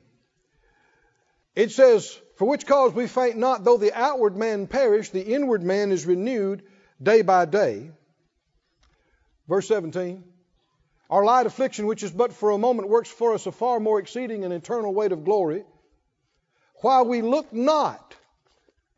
it 1.54 1.70
says, 1.70 2.18
For 2.34 2.48
which 2.48 2.66
cause 2.66 2.92
we 2.92 3.06
faint 3.06 3.36
not, 3.36 3.62
though 3.62 3.76
the 3.76 3.96
outward 3.96 4.36
man 4.36 4.66
perish, 4.66 5.10
the 5.10 5.24
inward 5.24 5.62
man 5.62 5.92
is 5.92 6.04
renewed 6.04 6.64
day 7.02 7.22
by 7.22 7.44
day. 7.44 7.90
Verse 9.48 9.66
17. 9.68 10.24
Our 11.08 11.24
light 11.24 11.46
affliction, 11.46 11.86
which 11.86 12.02
is 12.02 12.12
but 12.12 12.32
for 12.32 12.50
a 12.50 12.58
moment, 12.58 12.88
works 12.88 13.08
for 13.08 13.34
us 13.34 13.46
a 13.46 13.52
far 13.52 13.80
more 13.80 13.98
exceeding 13.98 14.44
and 14.44 14.52
eternal 14.52 14.94
weight 14.94 15.10
of 15.10 15.24
glory, 15.24 15.64
while 16.82 17.04
we 17.04 17.20
look 17.20 17.52
not 17.52 18.14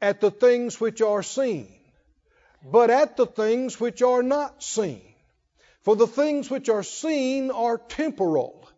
at 0.00 0.20
the 0.20 0.30
things 0.30 0.78
which 0.78 1.00
are 1.00 1.22
seen, 1.22 1.72
but 2.70 2.90
at 2.90 3.16
the 3.16 3.26
things 3.26 3.80
which 3.80 4.02
are 4.02 4.22
not 4.22 4.62
seen. 4.62 5.02
For 5.80 5.96
the 5.96 6.06
things 6.06 6.50
which 6.50 6.68
are 6.68 6.82
seen 6.82 7.50
are 7.50 7.78
temporal, 7.78 8.68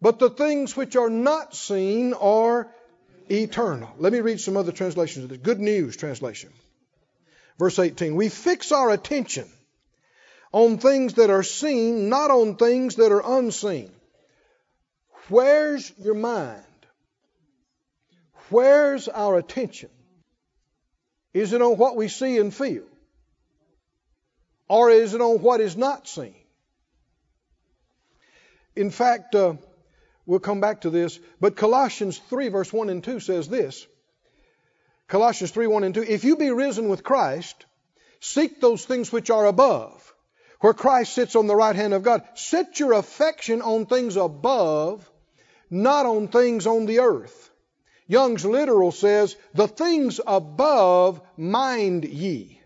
but 0.00 0.18
the 0.18 0.30
things 0.30 0.76
which 0.76 0.94
are 0.94 1.10
not 1.10 1.56
seen 1.56 2.12
are 2.12 2.70
eternal. 3.30 3.90
Let 3.98 4.12
me 4.12 4.20
read 4.20 4.40
some 4.40 4.56
other 4.56 4.72
translations 4.72 5.24
of 5.24 5.30
this. 5.30 5.38
Good 5.38 5.58
News 5.58 5.96
translation. 5.96 6.50
Verse 7.58 7.78
18. 7.78 8.16
We 8.16 8.28
fix 8.28 8.72
our 8.72 8.90
attention 8.90 9.48
on 10.52 10.78
things 10.78 11.14
that 11.14 11.30
are 11.30 11.42
seen, 11.42 12.08
not 12.08 12.30
on 12.30 12.56
things 12.56 12.96
that 12.96 13.12
are 13.12 13.38
unseen. 13.38 13.90
Where's 15.28 15.92
your 15.98 16.14
mind? 16.14 16.64
Where's 18.50 19.08
our 19.08 19.38
attention? 19.38 19.90
Is 21.32 21.52
it 21.52 21.62
on 21.62 21.76
what 21.76 21.96
we 21.96 22.08
see 22.08 22.38
and 22.38 22.54
feel? 22.54 22.84
Or 24.68 24.90
is 24.90 25.14
it 25.14 25.20
on 25.20 25.42
what 25.42 25.60
is 25.60 25.76
not 25.76 26.06
seen? 26.06 26.36
In 28.76 28.90
fact, 28.90 29.34
uh, 29.34 29.54
we'll 30.26 30.40
come 30.40 30.60
back 30.60 30.82
to 30.82 30.90
this, 30.90 31.18
but 31.40 31.56
Colossians 31.56 32.18
3, 32.18 32.48
verse 32.48 32.72
1 32.72 32.90
and 32.90 33.02
2 33.02 33.20
says 33.20 33.48
this 33.48 33.86
Colossians 35.08 35.50
3, 35.50 35.66
1 35.66 35.84
and 35.84 35.94
2 35.94 36.02
If 36.02 36.24
you 36.24 36.36
be 36.36 36.50
risen 36.50 36.88
with 36.88 37.04
Christ, 37.04 37.66
seek 38.20 38.60
those 38.60 38.84
things 38.84 39.12
which 39.12 39.30
are 39.30 39.46
above, 39.46 40.14
where 40.60 40.74
Christ 40.74 41.12
sits 41.12 41.36
on 41.36 41.46
the 41.46 41.56
right 41.56 41.76
hand 41.76 41.92
of 41.92 42.02
God. 42.02 42.22
Set 42.34 42.80
your 42.80 42.94
affection 42.94 43.60
on 43.60 43.86
things 43.86 44.16
above, 44.16 45.08
not 45.70 46.06
on 46.06 46.28
things 46.28 46.66
on 46.66 46.86
the 46.86 47.00
earth. 47.00 47.50
Young's 48.06 48.44
literal 48.44 48.92
says, 48.92 49.36
The 49.54 49.68
things 49.68 50.20
above 50.26 51.20
mind 51.36 52.04
ye, 52.04 52.60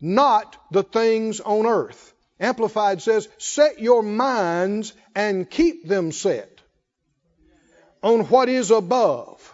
not 0.00 0.56
the 0.70 0.82
things 0.82 1.40
on 1.40 1.66
earth. 1.66 2.12
Amplified 2.40 3.00
says, 3.00 3.28
Set 3.38 3.80
your 3.80 4.02
minds 4.02 4.92
and 5.14 5.48
keep 5.48 5.86
them 5.86 6.12
set 6.12 6.60
on 8.02 8.20
what 8.24 8.48
is 8.48 8.70
above. 8.70 9.53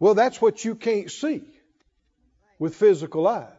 Well, 0.00 0.14
that's 0.14 0.40
what 0.40 0.64
you 0.64 0.74
can't 0.74 1.10
see 1.10 1.42
with 2.58 2.74
physical 2.74 3.28
eyes. 3.28 3.52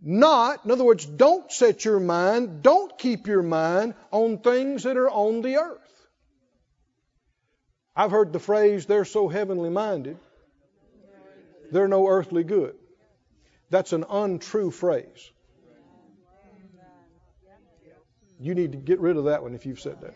Not, 0.00 0.64
in 0.64 0.70
other 0.70 0.84
words, 0.84 1.04
don't 1.04 1.50
set 1.50 1.84
your 1.84 1.98
mind, 1.98 2.62
don't 2.62 2.96
keep 2.98 3.26
your 3.26 3.42
mind 3.42 3.94
on 4.12 4.38
things 4.38 4.84
that 4.84 4.96
are 4.96 5.10
on 5.10 5.42
the 5.42 5.56
earth. 5.56 6.06
I've 7.96 8.12
heard 8.12 8.32
the 8.32 8.38
phrase, 8.38 8.86
they're 8.86 9.04
so 9.06 9.26
heavenly 9.26 9.70
minded, 9.70 10.18
they're 11.72 11.88
no 11.88 12.06
earthly 12.06 12.44
good. 12.44 12.76
That's 13.70 13.92
an 13.92 14.04
untrue 14.08 14.70
phrase. 14.70 15.30
You 18.38 18.54
need 18.54 18.72
to 18.72 18.78
get 18.78 19.00
rid 19.00 19.16
of 19.16 19.24
that 19.24 19.42
one 19.42 19.54
if 19.54 19.66
you've 19.66 19.80
said 19.80 20.00
that. 20.02 20.14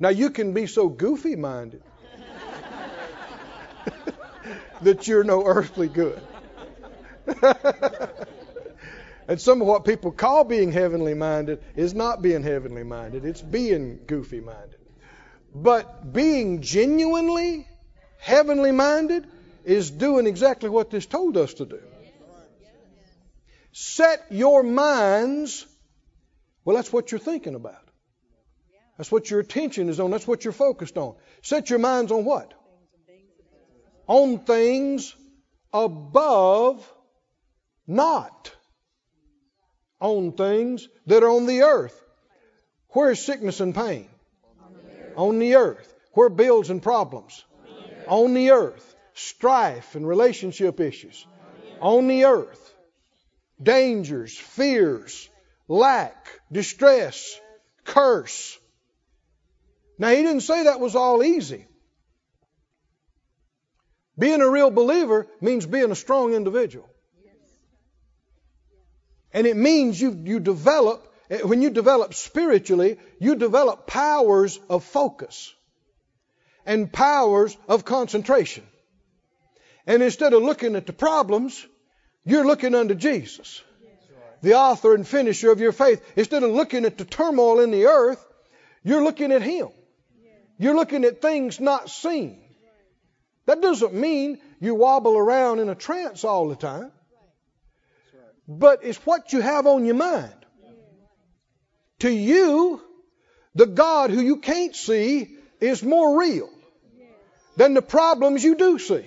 Now, 0.00 0.08
you 0.08 0.30
can 0.30 0.54
be 0.54 0.66
so 0.66 0.88
goofy 0.88 1.36
minded 1.36 1.82
that 4.82 5.06
you're 5.08 5.24
no 5.24 5.44
earthly 5.44 5.88
good. 5.88 6.20
and 9.28 9.40
some 9.40 9.60
of 9.60 9.66
what 9.66 9.84
people 9.84 10.10
call 10.10 10.44
being 10.44 10.72
heavenly 10.72 11.14
minded 11.14 11.62
is 11.76 11.94
not 11.94 12.22
being 12.22 12.42
heavenly 12.42 12.84
minded, 12.84 13.24
it's 13.24 13.42
being 13.42 14.00
goofy 14.06 14.40
minded. 14.40 14.78
But 15.54 16.12
being 16.12 16.62
genuinely 16.62 17.66
heavenly 18.18 18.72
minded 18.72 19.26
is 19.64 19.90
doing 19.90 20.26
exactly 20.26 20.68
what 20.68 20.90
this 20.90 21.06
told 21.06 21.36
us 21.36 21.54
to 21.54 21.66
do. 21.66 21.80
Set 23.72 24.26
your 24.30 24.62
minds, 24.62 25.66
well, 26.64 26.76
that's 26.76 26.92
what 26.92 27.12
you're 27.12 27.18
thinking 27.18 27.54
about. 27.54 27.88
That's 28.96 29.12
what 29.12 29.30
your 29.30 29.38
attention 29.40 29.88
is 29.88 30.00
on. 30.00 30.10
That's 30.10 30.26
what 30.26 30.44
you're 30.44 30.52
focused 30.52 30.98
on. 30.98 31.14
Set 31.42 31.70
your 31.70 31.78
minds 31.78 32.10
on 32.10 32.24
what? 32.24 32.52
On 34.08 34.40
things 34.40 35.14
above, 35.72 36.92
not 37.86 38.50
on 40.00 40.32
things 40.32 40.88
that 41.06 41.22
are 41.22 41.30
on 41.30 41.46
the 41.46 41.62
earth. 41.62 41.98
Where 42.88 43.10
is 43.10 43.24
sickness 43.24 43.60
and 43.60 43.74
pain? 43.74 44.08
On 45.16 45.38
the 45.38 45.54
earth. 45.54 45.94
Where 46.12 46.28
bills 46.28 46.70
and 46.70 46.82
problems? 46.82 47.44
On 48.08 48.34
the 48.34 48.50
earth. 48.50 48.96
Strife 49.14 49.94
and 49.94 50.08
relationship 50.08 50.80
issues? 50.80 51.26
On 51.80 52.08
the 52.08 52.24
earth. 52.24 52.74
Dangers, 53.62 54.36
fears, 54.36 55.28
lack, 55.68 56.28
distress, 56.50 57.38
curse, 57.84 58.58
now, 59.98 60.10
he 60.10 60.22
didn't 60.22 60.42
say 60.42 60.64
that 60.64 60.78
was 60.78 60.94
all 60.94 61.24
easy. 61.24 61.66
Being 64.18 64.40
a 64.40 64.48
real 64.48 64.70
believer 64.70 65.26
means 65.40 65.64
being 65.64 65.90
a 65.90 65.94
strong 65.94 66.34
individual. 66.34 66.88
And 69.32 69.46
it 69.46 69.56
means 69.56 70.00
you, 70.00 70.18
you 70.24 70.40
develop, 70.40 71.06
eh, 71.30 71.42
when 71.42 71.62
you 71.62 71.70
develop 71.70 72.14
spiritually, 72.14 72.98
you 73.20 73.36
develop 73.36 73.86
powers 73.86 74.58
of 74.68 74.82
focus 74.84 75.54
and 76.66 76.92
powers 76.92 77.56
of 77.68 77.84
concentration. 77.84 78.64
And 79.86 80.02
instead 80.02 80.32
of 80.32 80.42
looking 80.42 80.74
at 80.74 80.86
the 80.86 80.92
problems, 80.92 81.64
you're 82.24 82.46
looking 82.46 82.74
unto 82.74 82.94
Jesus, 82.94 83.62
the 84.42 84.54
author 84.54 84.94
and 84.94 85.06
finisher 85.06 85.52
of 85.52 85.60
your 85.60 85.72
faith. 85.72 86.02
Instead 86.16 86.42
of 86.42 86.50
looking 86.50 86.84
at 86.84 86.98
the 86.98 87.04
turmoil 87.04 87.60
in 87.60 87.70
the 87.70 87.86
earth, 87.86 88.24
you're 88.82 89.04
looking 89.04 89.30
at 89.32 89.42
Him. 89.42 89.68
You're 90.58 90.74
looking 90.74 91.04
at 91.04 91.22
things 91.22 91.60
not 91.60 91.88
seen. 91.88 92.47
That 93.48 93.62
doesn't 93.62 93.94
mean 93.94 94.40
you 94.60 94.74
wobble 94.74 95.16
around 95.16 95.58
in 95.58 95.70
a 95.70 95.74
trance 95.74 96.22
all 96.22 96.50
the 96.50 96.54
time. 96.54 96.92
But 98.46 98.80
it's 98.82 98.98
what 99.06 99.32
you 99.32 99.40
have 99.40 99.66
on 99.66 99.86
your 99.86 99.94
mind. 99.94 100.34
To 102.00 102.10
you, 102.10 102.82
the 103.54 103.64
God 103.64 104.10
who 104.10 104.20
you 104.20 104.36
can't 104.36 104.76
see 104.76 105.34
is 105.62 105.82
more 105.82 106.20
real 106.20 106.50
than 107.56 107.72
the 107.72 107.80
problems 107.80 108.44
you 108.44 108.54
do 108.54 108.78
see. 108.78 109.06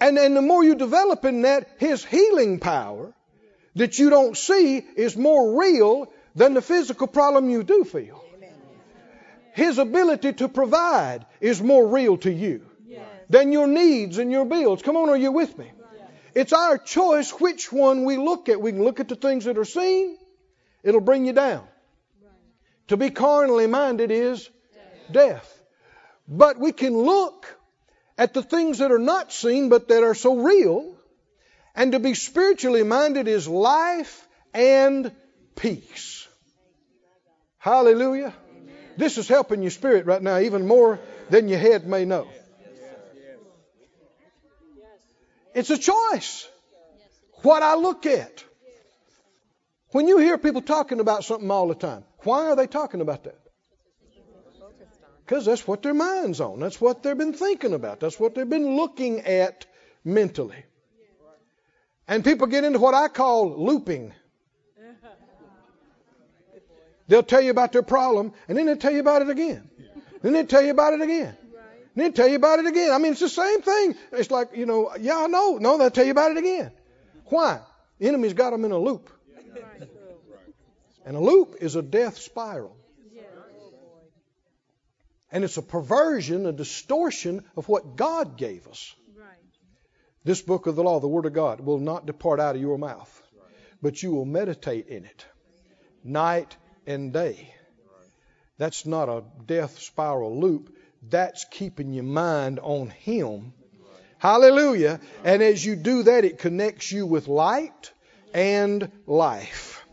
And, 0.00 0.18
and 0.18 0.36
the 0.36 0.42
more 0.42 0.64
you 0.64 0.74
develop 0.74 1.24
in 1.24 1.42
that, 1.42 1.68
his 1.78 2.04
healing 2.04 2.58
power 2.58 3.14
that 3.76 4.00
you 4.00 4.10
don't 4.10 4.36
see 4.36 4.78
is 4.96 5.16
more 5.16 5.60
real 5.60 6.12
than 6.34 6.54
the 6.54 6.62
physical 6.62 7.06
problem 7.06 7.48
you 7.48 7.62
do 7.62 7.84
feel. 7.84 8.24
His 9.54 9.78
ability 9.78 10.32
to 10.32 10.48
provide 10.48 11.24
is 11.40 11.62
more 11.62 11.86
real 11.86 12.16
to 12.18 12.32
you 12.32 12.67
than 13.28 13.52
your 13.52 13.66
needs 13.66 14.18
and 14.18 14.30
your 14.30 14.44
bills. 14.44 14.82
Come 14.82 14.96
on, 14.96 15.08
are 15.08 15.16
you 15.16 15.32
with 15.32 15.56
me? 15.58 15.70
It's 16.34 16.52
our 16.52 16.78
choice 16.78 17.30
which 17.32 17.72
one 17.72 18.04
we 18.04 18.16
look 18.16 18.48
at. 18.48 18.60
We 18.60 18.72
can 18.72 18.84
look 18.84 19.00
at 19.00 19.08
the 19.08 19.16
things 19.16 19.44
that 19.44 19.58
are 19.58 19.64
seen, 19.64 20.18
it'll 20.82 21.00
bring 21.00 21.26
you 21.26 21.32
down. 21.32 21.66
To 22.88 22.96
be 22.96 23.10
carnally 23.10 23.66
minded 23.66 24.10
is 24.10 24.48
death. 25.10 25.54
But 26.26 26.58
we 26.58 26.72
can 26.72 26.96
look 26.96 27.46
at 28.16 28.34
the 28.34 28.42
things 28.42 28.78
that 28.78 28.90
are 28.92 28.98
not 28.98 29.32
seen 29.32 29.68
but 29.68 29.88
that 29.88 30.02
are 30.02 30.14
so 30.14 30.36
real. 30.36 30.94
And 31.74 31.92
to 31.92 32.00
be 32.00 32.14
spiritually 32.14 32.82
minded 32.82 33.28
is 33.28 33.46
life 33.46 34.26
and 34.52 35.12
peace. 35.54 36.26
Hallelujah. 37.58 38.34
This 38.96 39.18
is 39.18 39.28
helping 39.28 39.62
your 39.62 39.70
spirit 39.70 40.06
right 40.06 40.22
now 40.22 40.38
even 40.38 40.66
more 40.66 40.98
than 41.30 41.48
your 41.48 41.58
head 41.58 41.86
may 41.86 42.04
know. 42.04 42.26
It's 45.58 45.70
a 45.70 45.78
choice 45.78 46.48
what 47.42 47.64
I 47.64 47.74
look 47.74 48.06
at. 48.06 48.44
When 49.90 50.06
you 50.06 50.18
hear 50.18 50.38
people 50.38 50.62
talking 50.62 51.00
about 51.00 51.24
something 51.24 51.50
all 51.50 51.66
the 51.66 51.74
time, 51.74 52.04
why 52.18 52.46
are 52.46 52.54
they 52.54 52.68
talking 52.68 53.00
about 53.00 53.24
that? 53.24 53.40
Because 55.24 55.46
that's 55.46 55.66
what 55.66 55.82
their 55.82 55.94
mind's 55.94 56.40
on. 56.40 56.60
That's 56.60 56.80
what 56.80 57.02
they've 57.02 57.18
been 57.18 57.32
thinking 57.32 57.74
about. 57.74 57.98
That's 57.98 58.20
what 58.20 58.36
they've 58.36 58.48
been 58.48 58.76
looking 58.76 59.22
at 59.22 59.66
mentally. 60.04 60.62
And 62.06 62.24
people 62.24 62.46
get 62.46 62.62
into 62.62 62.78
what 62.78 62.94
I 62.94 63.08
call 63.08 63.58
looping. 63.58 64.14
They'll 67.08 67.24
tell 67.24 67.40
you 67.40 67.50
about 67.50 67.72
their 67.72 67.82
problem, 67.82 68.32
and 68.46 68.56
then 68.56 68.66
they'll 68.66 68.76
tell 68.76 68.92
you 68.92 69.00
about 69.00 69.22
it 69.22 69.28
again. 69.28 69.68
Then 70.22 70.34
they'll 70.34 70.46
tell 70.46 70.62
you 70.62 70.70
about 70.70 70.92
it 70.92 71.00
again. 71.00 71.36
Then 71.98 72.12
they'll 72.12 72.12
tell 72.12 72.28
you 72.28 72.36
about 72.36 72.60
it 72.60 72.66
again. 72.66 72.92
I 72.92 72.98
mean, 72.98 73.10
it's 73.10 73.20
the 73.20 73.28
same 73.28 73.60
thing. 73.60 73.96
It's 74.12 74.30
like, 74.30 74.50
you 74.54 74.66
know, 74.66 74.94
yeah, 75.00 75.18
I 75.18 75.26
know. 75.26 75.58
No, 75.58 75.78
they'll 75.78 75.90
tell 75.90 76.04
you 76.04 76.12
about 76.12 76.30
it 76.30 76.36
again. 76.36 76.70
Why? 77.24 77.58
The 77.98 78.06
enemy's 78.06 78.34
got 78.34 78.50
them 78.50 78.64
in 78.64 78.70
a 78.70 78.78
loop. 78.78 79.10
And 81.04 81.16
a 81.16 81.20
loop 81.20 81.56
is 81.60 81.74
a 81.74 81.82
death 81.82 82.18
spiral. 82.18 82.76
And 85.32 85.42
it's 85.42 85.56
a 85.56 85.62
perversion, 85.62 86.46
a 86.46 86.52
distortion 86.52 87.44
of 87.56 87.68
what 87.68 87.96
God 87.96 88.36
gave 88.36 88.68
us. 88.68 88.94
This 90.22 90.40
book 90.40 90.68
of 90.68 90.76
the 90.76 90.84
law, 90.84 91.00
the 91.00 91.08
Word 91.08 91.26
of 91.26 91.32
God, 91.32 91.60
will 91.60 91.78
not 91.78 92.06
depart 92.06 92.38
out 92.38 92.54
of 92.54 92.60
your 92.60 92.78
mouth, 92.78 93.22
but 93.82 94.00
you 94.02 94.12
will 94.12 94.24
meditate 94.24 94.86
in 94.86 95.04
it 95.04 95.26
night 96.04 96.56
and 96.86 97.12
day. 97.12 97.52
That's 98.56 98.86
not 98.86 99.08
a 99.08 99.24
death 99.46 99.80
spiral 99.80 100.40
loop. 100.40 100.76
That's 101.10 101.44
keeping 101.50 101.92
your 101.92 102.04
mind 102.04 102.60
on 102.60 102.90
Him. 102.90 103.52
Hallelujah. 104.18 105.00
And 105.24 105.42
as 105.42 105.64
you 105.64 105.76
do 105.76 106.02
that, 106.04 106.24
it 106.24 106.38
connects 106.38 106.90
you 106.90 107.06
with 107.06 107.28
light 107.28 107.92
and 108.34 108.90
life. 109.06 109.84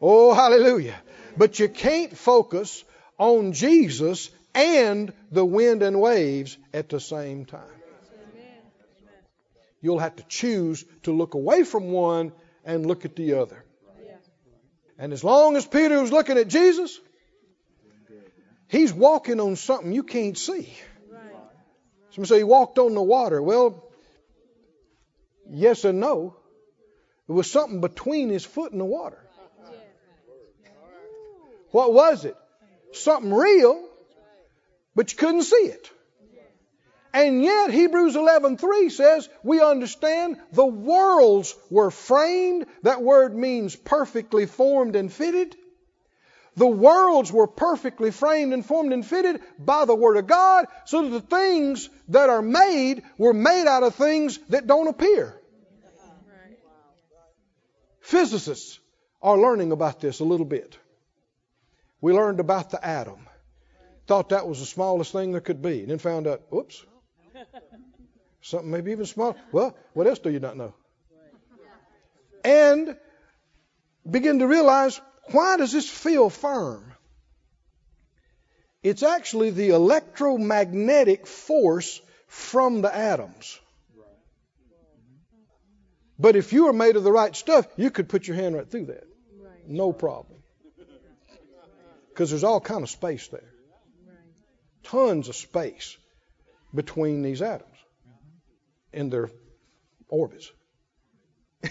Oh, 0.00 0.32
hallelujah. 0.32 1.00
But 1.36 1.58
you 1.58 1.68
can't 1.68 2.16
focus 2.16 2.84
on 3.18 3.52
Jesus 3.52 4.30
and 4.54 5.12
the 5.32 5.44
wind 5.44 5.82
and 5.82 6.00
waves 6.00 6.56
at 6.72 6.88
the 6.88 7.00
same 7.00 7.44
time. 7.44 7.62
You'll 9.80 9.98
have 9.98 10.16
to 10.16 10.24
choose 10.28 10.84
to 11.02 11.12
look 11.12 11.34
away 11.34 11.64
from 11.64 11.90
one 11.90 12.32
and 12.64 12.86
look 12.86 13.04
at 13.04 13.16
the 13.16 13.34
other. 13.34 13.64
And 14.98 15.12
as 15.12 15.24
long 15.24 15.56
as 15.56 15.66
Peter 15.66 16.00
was 16.00 16.12
looking 16.12 16.38
at 16.38 16.48
Jesus, 16.48 16.98
he's 18.68 18.92
walking 18.92 19.40
on 19.40 19.56
something 19.56 19.92
you 19.92 20.02
can't 20.02 20.38
see. 20.38 20.72
Some 22.10 22.24
say 22.26 22.38
he 22.38 22.44
walked 22.44 22.78
on 22.78 22.94
the 22.94 23.02
water. 23.02 23.42
Well, 23.42 23.84
yes 25.50 25.84
and 25.84 26.00
no. 26.00 26.36
It 27.28 27.32
was 27.32 27.50
something 27.50 27.80
between 27.80 28.28
his 28.28 28.44
foot 28.44 28.72
and 28.72 28.80
the 28.80 28.84
water. 28.84 29.18
What 31.70 31.92
was 31.92 32.24
it? 32.24 32.36
Something 32.92 33.34
real, 33.34 33.82
but 34.94 35.10
you 35.10 35.18
couldn't 35.18 35.42
see 35.42 35.56
it. 35.56 35.90
And 37.12 37.42
yet 37.42 37.70
Hebrews 37.70 38.16
11:3 38.16 38.90
says 38.90 39.28
we 39.42 39.60
understand 39.60 40.36
the 40.52 40.66
worlds 40.66 41.54
were 41.70 41.90
framed. 41.90 42.66
That 42.82 43.02
word 43.02 43.36
means 43.36 43.74
perfectly 43.74 44.46
formed 44.46 44.96
and 44.96 45.12
fitted. 45.12 45.56
The 46.56 46.66
worlds 46.66 47.32
were 47.32 47.46
perfectly 47.46 48.10
framed 48.10 48.52
and 48.52 48.64
formed 48.64 48.92
and 48.92 49.04
fitted 49.04 49.40
by 49.58 49.84
the 49.86 49.94
Word 49.94 50.16
of 50.16 50.26
God, 50.26 50.66
so 50.84 51.02
that 51.02 51.10
the 51.10 51.20
things 51.20 51.88
that 52.08 52.30
are 52.30 52.42
made 52.42 53.02
were 53.18 53.34
made 53.34 53.66
out 53.66 53.82
of 53.82 53.94
things 53.94 54.38
that 54.50 54.66
don't 54.66 54.88
appear. 54.88 55.40
Physicists 58.00 58.78
are 59.22 59.38
learning 59.38 59.72
about 59.72 60.00
this 60.00 60.20
a 60.20 60.24
little 60.24 60.46
bit. 60.46 60.78
We 62.00 62.12
learned 62.12 62.38
about 62.38 62.70
the 62.70 62.84
atom. 62.86 63.26
Thought 64.06 64.28
that 64.28 64.46
was 64.46 64.60
the 64.60 64.66
smallest 64.66 65.12
thing 65.12 65.32
there 65.32 65.40
could 65.40 65.62
be, 65.62 65.80
and 65.80 65.90
then 65.90 65.98
found 65.98 66.26
out, 66.26 66.42
oops, 66.54 66.84
something 68.42 68.70
maybe 68.70 68.92
even 68.92 69.06
smaller. 69.06 69.34
Well, 69.50 69.74
what 69.94 70.06
else 70.06 70.18
do 70.18 70.30
you 70.30 70.40
not 70.40 70.56
know? 70.56 70.74
And 72.44 72.96
begin 74.08 74.40
to 74.40 74.46
realize 74.46 75.00
why 75.30 75.56
does 75.56 75.72
this 75.72 75.88
feel 75.88 76.30
firm? 76.30 76.92
It's 78.82 79.02
actually 79.02 79.50
the 79.50 79.70
electromagnetic 79.70 81.26
force 81.26 82.00
from 82.26 82.82
the 82.82 82.94
atoms. 82.94 83.58
But 86.18 86.36
if 86.36 86.52
you 86.52 86.66
were 86.66 86.72
made 86.72 86.96
of 86.96 87.02
the 87.02 87.10
right 87.10 87.34
stuff, 87.34 87.66
you 87.76 87.90
could 87.90 88.08
put 88.08 88.28
your 88.28 88.36
hand 88.36 88.54
right 88.54 88.70
through 88.70 88.86
that. 88.86 89.04
No 89.66 89.92
problem. 89.92 90.38
Because 92.08 92.30
there's 92.30 92.44
all 92.44 92.60
kind 92.60 92.82
of 92.82 92.90
space 92.90 93.26
there. 93.28 93.52
Tons 94.84 95.28
of 95.28 95.34
space 95.34 95.96
between 96.74 97.22
these 97.22 97.40
atoms 97.40 97.76
in 98.92 99.10
their 99.10 99.30
orbits. 100.08 100.52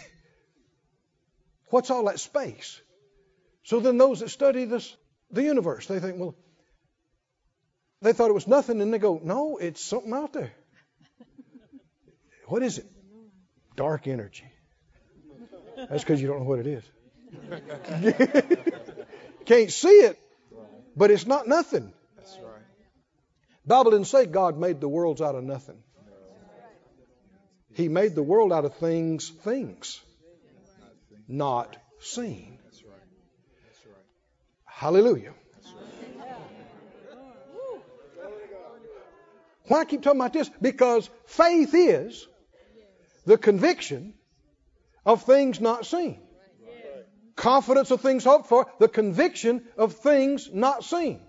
What's 1.69 1.91
all 1.91 2.05
that 2.05 2.19
space? 2.19 2.81
So 3.63 3.79
then 3.79 3.97
those 3.97 4.19
that 4.19 4.29
study 4.29 4.65
this 4.65 4.95
the 5.31 5.43
universe, 5.43 5.87
they 5.87 5.99
think, 5.99 6.19
well, 6.19 6.35
they 8.01 8.13
thought 8.13 8.29
it 8.29 8.33
was 8.33 8.47
nothing, 8.47 8.81
and 8.81 8.93
they 8.93 8.99
go, 8.99 9.19
no, 9.23 9.57
it's 9.57 9.81
something 9.81 10.13
out 10.13 10.33
there. 10.33 10.51
What 12.47 12.61
is 12.61 12.77
it? 12.77 12.85
Dark 13.77 14.05
energy. 14.05 14.43
That's 15.89 16.03
because 16.03 16.21
you 16.21 16.27
don't 16.27 16.39
know 16.39 16.45
what 16.45 16.59
it 16.59 16.67
is. 16.67 16.83
Can't 19.45 19.71
see 19.71 19.87
it, 19.87 20.19
but 20.95 21.09
it's 21.09 21.25
not 21.25 21.47
nothing. 21.47 21.93
That's 22.17 22.37
right. 22.43 22.61
Bible 23.65 23.91
didn't 23.91 24.07
say 24.07 24.25
God 24.25 24.57
made 24.57 24.81
the 24.81 24.89
worlds 24.89 25.21
out 25.21 25.35
of 25.35 25.43
nothing. 25.43 25.77
He 27.73 27.87
made 27.87 28.13
the 28.13 28.23
world 28.23 28.53
out 28.53 28.65
of 28.65 28.75
things, 28.75 29.29
things, 29.29 29.99
not 31.27 31.75
seen. 31.99 32.59
That's 32.63 32.83
right. 32.83 32.99
That's 33.65 33.85
right. 33.87 34.05
Hallelujah. 34.75 35.33
Why 39.67 39.79
I 39.81 39.85
keep 39.85 40.01
talking 40.01 40.19
about 40.19 40.33
this? 40.33 40.49
Because 40.61 41.09
faith 41.25 41.73
is 41.73 42.27
the 43.25 43.37
conviction 43.37 44.13
of 45.05 45.23
things 45.23 45.61
not 45.61 45.85
seen. 45.85 46.19
Confidence 47.35 47.91
of 47.91 48.01
things 48.01 48.23
hoped 48.23 48.47
for, 48.47 48.67
the 48.79 48.87
conviction 48.87 49.63
of 49.77 49.93
things 49.93 50.49
not 50.51 50.83
seen. 50.83 51.21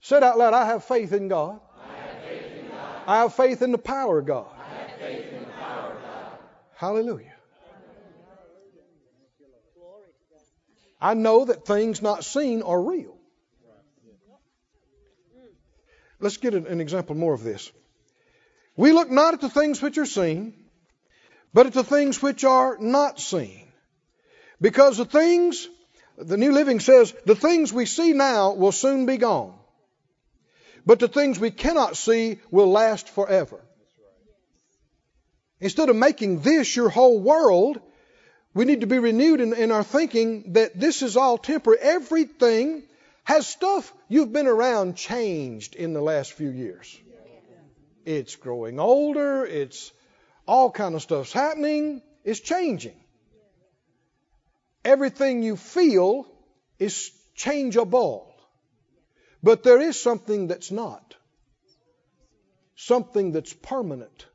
Said 0.00 0.22
out 0.22 0.36
loud, 0.36 0.54
I 0.54 0.66
have 0.66 0.84
faith 0.84 1.12
in 1.12 1.28
God. 1.28 1.60
I 3.06 3.18
have 3.18 3.34
faith 3.34 3.62
in, 3.62 3.72
the 3.72 3.78
power 3.78 4.18
of 4.18 4.26
God. 4.26 4.46
Hallelujah. 6.74 7.33
I 11.00 11.14
know 11.14 11.44
that 11.44 11.66
things 11.66 12.02
not 12.02 12.24
seen 12.24 12.62
are 12.62 12.80
real. 12.80 13.16
Let's 16.20 16.38
get 16.38 16.54
an, 16.54 16.80
example 16.80 17.14
more 17.14 17.34
of 17.34 17.42
this. 17.42 17.70
We 18.76 18.92
look 18.92 19.10
not 19.10 19.34
at 19.34 19.40
the 19.40 19.50
things 19.50 19.82
which 19.82 19.98
are 19.98 20.06
seen, 20.06 20.54
but 21.52 21.66
at 21.66 21.74
the 21.74 21.84
things 21.84 22.22
which 22.22 22.44
are 22.44 22.78
not 22.78 23.20
seen. 23.20 23.66
Because 24.60 24.96
the 24.96 25.04
things, 25.04 25.68
the 26.16 26.36
New 26.36 26.52
Living 26.52 26.80
says, 26.80 27.14
the 27.26 27.34
things 27.34 27.72
we 27.72 27.86
see 27.86 28.12
now 28.12 28.54
will 28.54 28.72
soon 28.72 29.06
be 29.06 29.18
gone. 29.18 29.54
But 30.86 30.98
the 30.98 31.08
things 31.08 31.38
we 31.38 31.50
cannot 31.50 31.96
see 31.96 32.38
will 32.50 32.70
last 32.70 33.08
forever. 33.08 33.60
Instead 35.60 35.88
of 35.88 35.96
making 35.96 36.40
this 36.40 36.74
your 36.74 36.88
whole 36.88 37.20
world, 37.20 37.80
we 38.54 38.64
need 38.64 38.82
to 38.82 38.86
be 38.86 38.98
renewed 38.98 39.40
in, 39.40 39.52
in 39.52 39.72
our 39.72 39.82
thinking 39.82 40.52
that 40.52 40.78
this 40.78 41.02
is 41.02 41.16
all 41.16 41.36
temporary. 41.36 41.80
Everything 41.80 42.84
has 43.24 43.48
stuff 43.48 43.92
you've 44.08 44.32
been 44.32 44.46
around 44.46 44.96
changed 44.96 45.74
in 45.74 45.92
the 45.92 46.00
last 46.00 46.32
few 46.32 46.50
years. 46.50 46.98
It's 48.04 48.36
growing 48.36 48.78
older. 48.78 49.44
It's 49.44 49.90
all 50.46 50.70
kind 50.70 50.94
of 50.94 51.02
stuff's 51.02 51.32
happening. 51.32 52.02
It's 52.22 52.40
changing. 52.40 53.00
Everything 54.84 55.42
you 55.42 55.56
feel 55.56 56.26
is 56.78 57.10
changeable. 57.34 58.30
But 59.42 59.62
there 59.62 59.80
is 59.80 60.00
something 60.00 60.46
that's 60.46 60.70
not. 60.70 61.14
Something 62.76 63.32
that's 63.32 63.52
permanent 63.52 64.26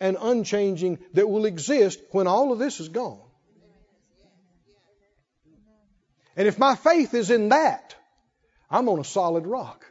and 0.00 0.16
unchanging 0.20 0.98
that 1.14 1.28
will 1.28 1.44
exist 1.44 2.00
when 2.10 2.26
all 2.26 2.52
of 2.52 2.58
this 2.58 2.80
is 2.80 2.88
gone. 2.88 3.20
And 6.36 6.48
if 6.48 6.58
my 6.58 6.74
faith 6.74 7.12
is 7.12 7.30
in 7.30 7.50
that, 7.50 7.94
I'm 8.70 8.88
on 8.88 8.98
a 8.98 9.04
solid 9.04 9.46
rock. 9.46 9.84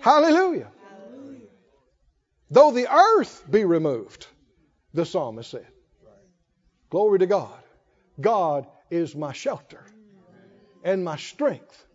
Hallelujah. 0.00 0.68
Though 2.50 2.72
the 2.72 2.92
earth 2.92 3.44
be 3.48 3.64
removed, 3.64 4.26
the 4.92 5.06
psalmist 5.06 5.50
said. 5.50 5.66
Glory 6.90 7.20
to 7.20 7.26
God. 7.26 7.62
God 8.20 8.66
is 8.90 9.14
my 9.14 9.32
shelter 9.32 9.82
and 10.84 11.04
my 11.04 11.16
strength. 11.16 11.86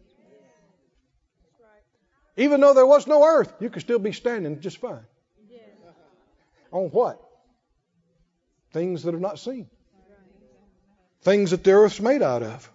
Even 2.38 2.62
though 2.62 2.74
there 2.74 2.86
was 2.86 3.06
no 3.06 3.24
earth, 3.24 3.54
you 3.60 3.70
could 3.70 3.82
still 3.82 4.00
be 4.00 4.14
standing 4.14 4.62
just 4.62 4.78
fine. 4.78 5.06
On 6.72 6.90
what? 6.90 7.22
Things 8.72 9.04
that 9.04 9.16
are 9.16 9.20
not 9.20 9.40
seen. 9.40 9.68
Things 11.22 11.52
that 11.52 11.64
the 11.64 11.72
earth's 11.72 12.00
made 12.00 12.22
out 12.22 12.44
of. 12.44 12.72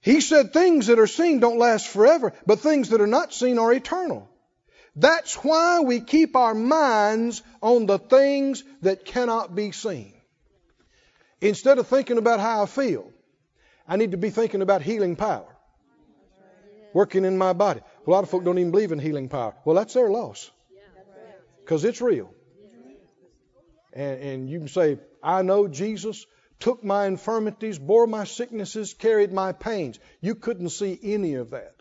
He 0.00 0.20
said 0.20 0.52
things 0.52 0.88
that 0.88 0.98
are 0.98 1.06
seen 1.06 1.38
don't 1.38 1.58
last 1.58 1.86
forever, 1.88 2.32
but 2.44 2.58
things 2.58 2.88
that 2.88 3.00
are 3.00 3.06
not 3.06 3.32
seen 3.32 3.58
are 3.58 3.72
eternal. 3.72 4.28
That's 4.96 5.36
why 5.36 5.80
we 5.80 6.00
keep 6.00 6.36
our 6.36 6.54
minds 6.54 7.42
on 7.62 7.86
the 7.86 7.98
things 7.98 8.64
that 8.82 9.04
cannot 9.04 9.54
be 9.54 9.72
seen. 9.72 10.12
Instead 11.40 11.78
of 11.78 11.86
thinking 11.86 12.18
about 12.18 12.40
how 12.40 12.64
I 12.64 12.66
feel, 12.66 13.10
I 13.88 13.96
need 13.96 14.10
to 14.10 14.16
be 14.16 14.30
thinking 14.30 14.60
about 14.60 14.82
healing 14.82 15.16
power 15.16 15.46
working 16.92 17.24
in 17.24 17.38
my 17.38 17.52
body. 17.52 17.80
A 18.06 18.10
lot 18.10 18.22
of 18.22 18.30
folk 18.30 18.44
don't 18.44 18.58
even 18.58 18.70
believe 18.70 18.92
in 18.92 18.98
healing 18.98 19.28
power. 19.28 19.54
Well, 19.64 19.76
that's 19.76 19.94
their 19.94 20.10
loss 20.10 20.50
because 21.64 21.84
it's 21.84 22.00
real. 22.00 22.32
And, 23.92 24.20
and 24.20 24.50
you 24.50 24.58
can 24.58 24.68
say, 24.68 24.98
I 25.22 25.42
know 25.42 25.68
Jesus 25.68 26.26
took 26.60 26.84
my 26.84 27.06
infirmities, 27.06 27.78
bore 27.78 28.06
my 28.06 28.24
sicknesses, 28.24 28.94
carried 28.94 29.32
my 29.32 29.52
pains. 29.52 29.98
You 30.20 30.34
couldn't 30.34 30.70
see 30.70 30.98
any 31.02 31.34
of 31.34 31.50
that. 31.50 31.74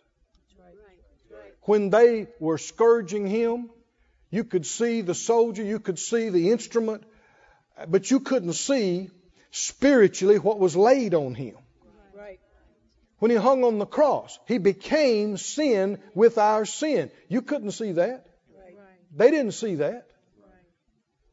When 1.64 1.92
they 1.92 2.28
were 2.40 2.58
scourging 2.58 3.28
him, 3.28 3.70
you 4.32 4.44
could 4.44 4.66
see 4.66 5.02
the 5.02 5.14
soldier, 5.14 5.64
you 5.64 5.80
could 5.80 6.00
see 6.00 6.30
the 6.30 6.52
instrument, 6.52 7.04
but 7.88 8.10
you 8.10 8.20
couldn't 8.20 8.54
see 8.54 9.10
spiritually 9.52 10.40
what 10.40 10.58
was 10.60 10.76
laid 10.76 11.14
on 11.14 11.36
him. 11.36 11.56
When 13.20 13.30
he 13.30 13.38
hung 13.38 13.64
on 13.64 13.78
the 13.78 13.86
cross, 13.86 14.40
he 14.48 14.58
became 14.58 15.38
sin 15.38 16.00
with 16.16 16.40
our 16.40 16.66
sin. 16.66 17.12
You 17.30 17.44
couldn't 17.44 17.72
see 17.72 17.92
that. 17.92 18.26
They 19.16 19.32
didn't 19.32 19.53
see 19.53 19.76
that. 19.76 20.07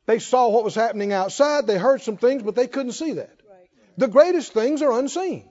They 0.07 0.19
saw 0.19 0.49
what 0.49 0.65
was 0.65 0.75
happening 0.75 1.13
outside, 1.13 1.67
they 1.67 1.79
heard 1.79 2.01
some 2.03 2.17
things, 2.17 2.43
but 2.43 2.55
they 2.55 2.67
couldn't 2.67 2.93
see 2.93 3.13
that. 3.13 3.39
The 3.99 4.09
greatest 4.09 4.53
things 4.53 4.81
are 4.81 4.99
unseen. 4.99 5.49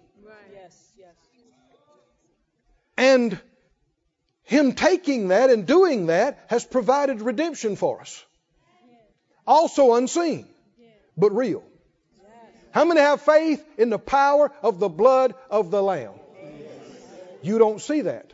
And 2.97 3.39
him 4.43 4.73
taking 4.73 5.27
that 5.27 5.49
and 5.49 5.67
doing 5.67 6.07
that 6.07 6.39
has 6.47 6.65
provided 6.65 7.21
redemption 7.21 7.75
for 7.75 8.01
us. 8.01 8.25
Also 9.45 9.93
unseen, 9.93 10.47
but 11.15 11.35
real. 11.35 11.63
How 12.71 12.85
many 12.85 13.01
have 13.01 13.21
faith 13.21 13.63
in 13.77 13.89
the 13.89 13.99
power 13.99 14.51
of 14.63 14.79
the 14.79 14.89
blood 14.89 15.35
of 15.49 15.69
the 15.69 15.81
Lamb? 15.81 16.13
You 17.41 17.59
don't 17.59 17.79
see 17.79 18.01
that. 18.01 18.31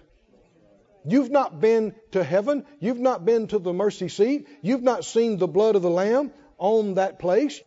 You've 1.06 1.32
not 1.32 1.60
been 1.60 1.94
to 2.12 2.24
heaven. 2.24 2.66
You've 2.80 3.00
not 3.00 3.26
been 3.26 3.48
to 3.48 3.60
the 3.60 3.74
mercy 3.74 4.10
seat. 4.10 4.48
You've 4.62 4.84
not 4.84 5.06
seen 5.06 5.38
the 5.38 5.48
blood 5.48 5.76
of 5.76 5.82
the 5.82 5.90
Lamb 5.90 6.32
on 6.58 6.96
that 6.96 7.20
place. 7.20 7.60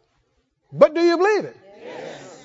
But 0.73 0.95
do 0.95 1.01
you 1.01 1.17
believe 1.17 1.45
it? 1.45 1.57
Yes. 1.85 2.45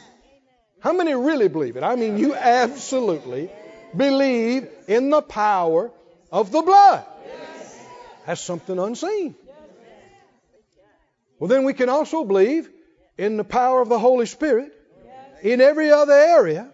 How 0.79 0.93
many 0.93 1.13
really 1.13 1.47
believe 1.47 1.77
it? 1.77 1.83
I 1.83 1.95
mean, 1.95 2.17
you 2.17 2.35
absolutely 2.35 3.49
believe 3.95 4.67
in 4.87 5.09
the 5.09 5.21
power 5.21 5.91
of 6.31 6.51
the 6.51 6.61
blood. 6.61 7.05
Yes. 7.25 7.85
That's 8.25 8.41
something 8.41 8.77
unseen. 8.77 9.35
Well, 11.39 11.47
then 11.47 11.63
we 11.63 11.73
can 11.73 11.89
also 11.89 12.23
believe 12.23 12.69
in 13.17 13.37
the 13.37 13.43
power 13.43 13.81
of 13.81 13.89
the 13.89 13.97
Holy 13.97 14.27
Spirit 14.27 14.71
in 15.41 15.59
every 15.59 15.91
other 15.91 16.13
area 16.13 16.69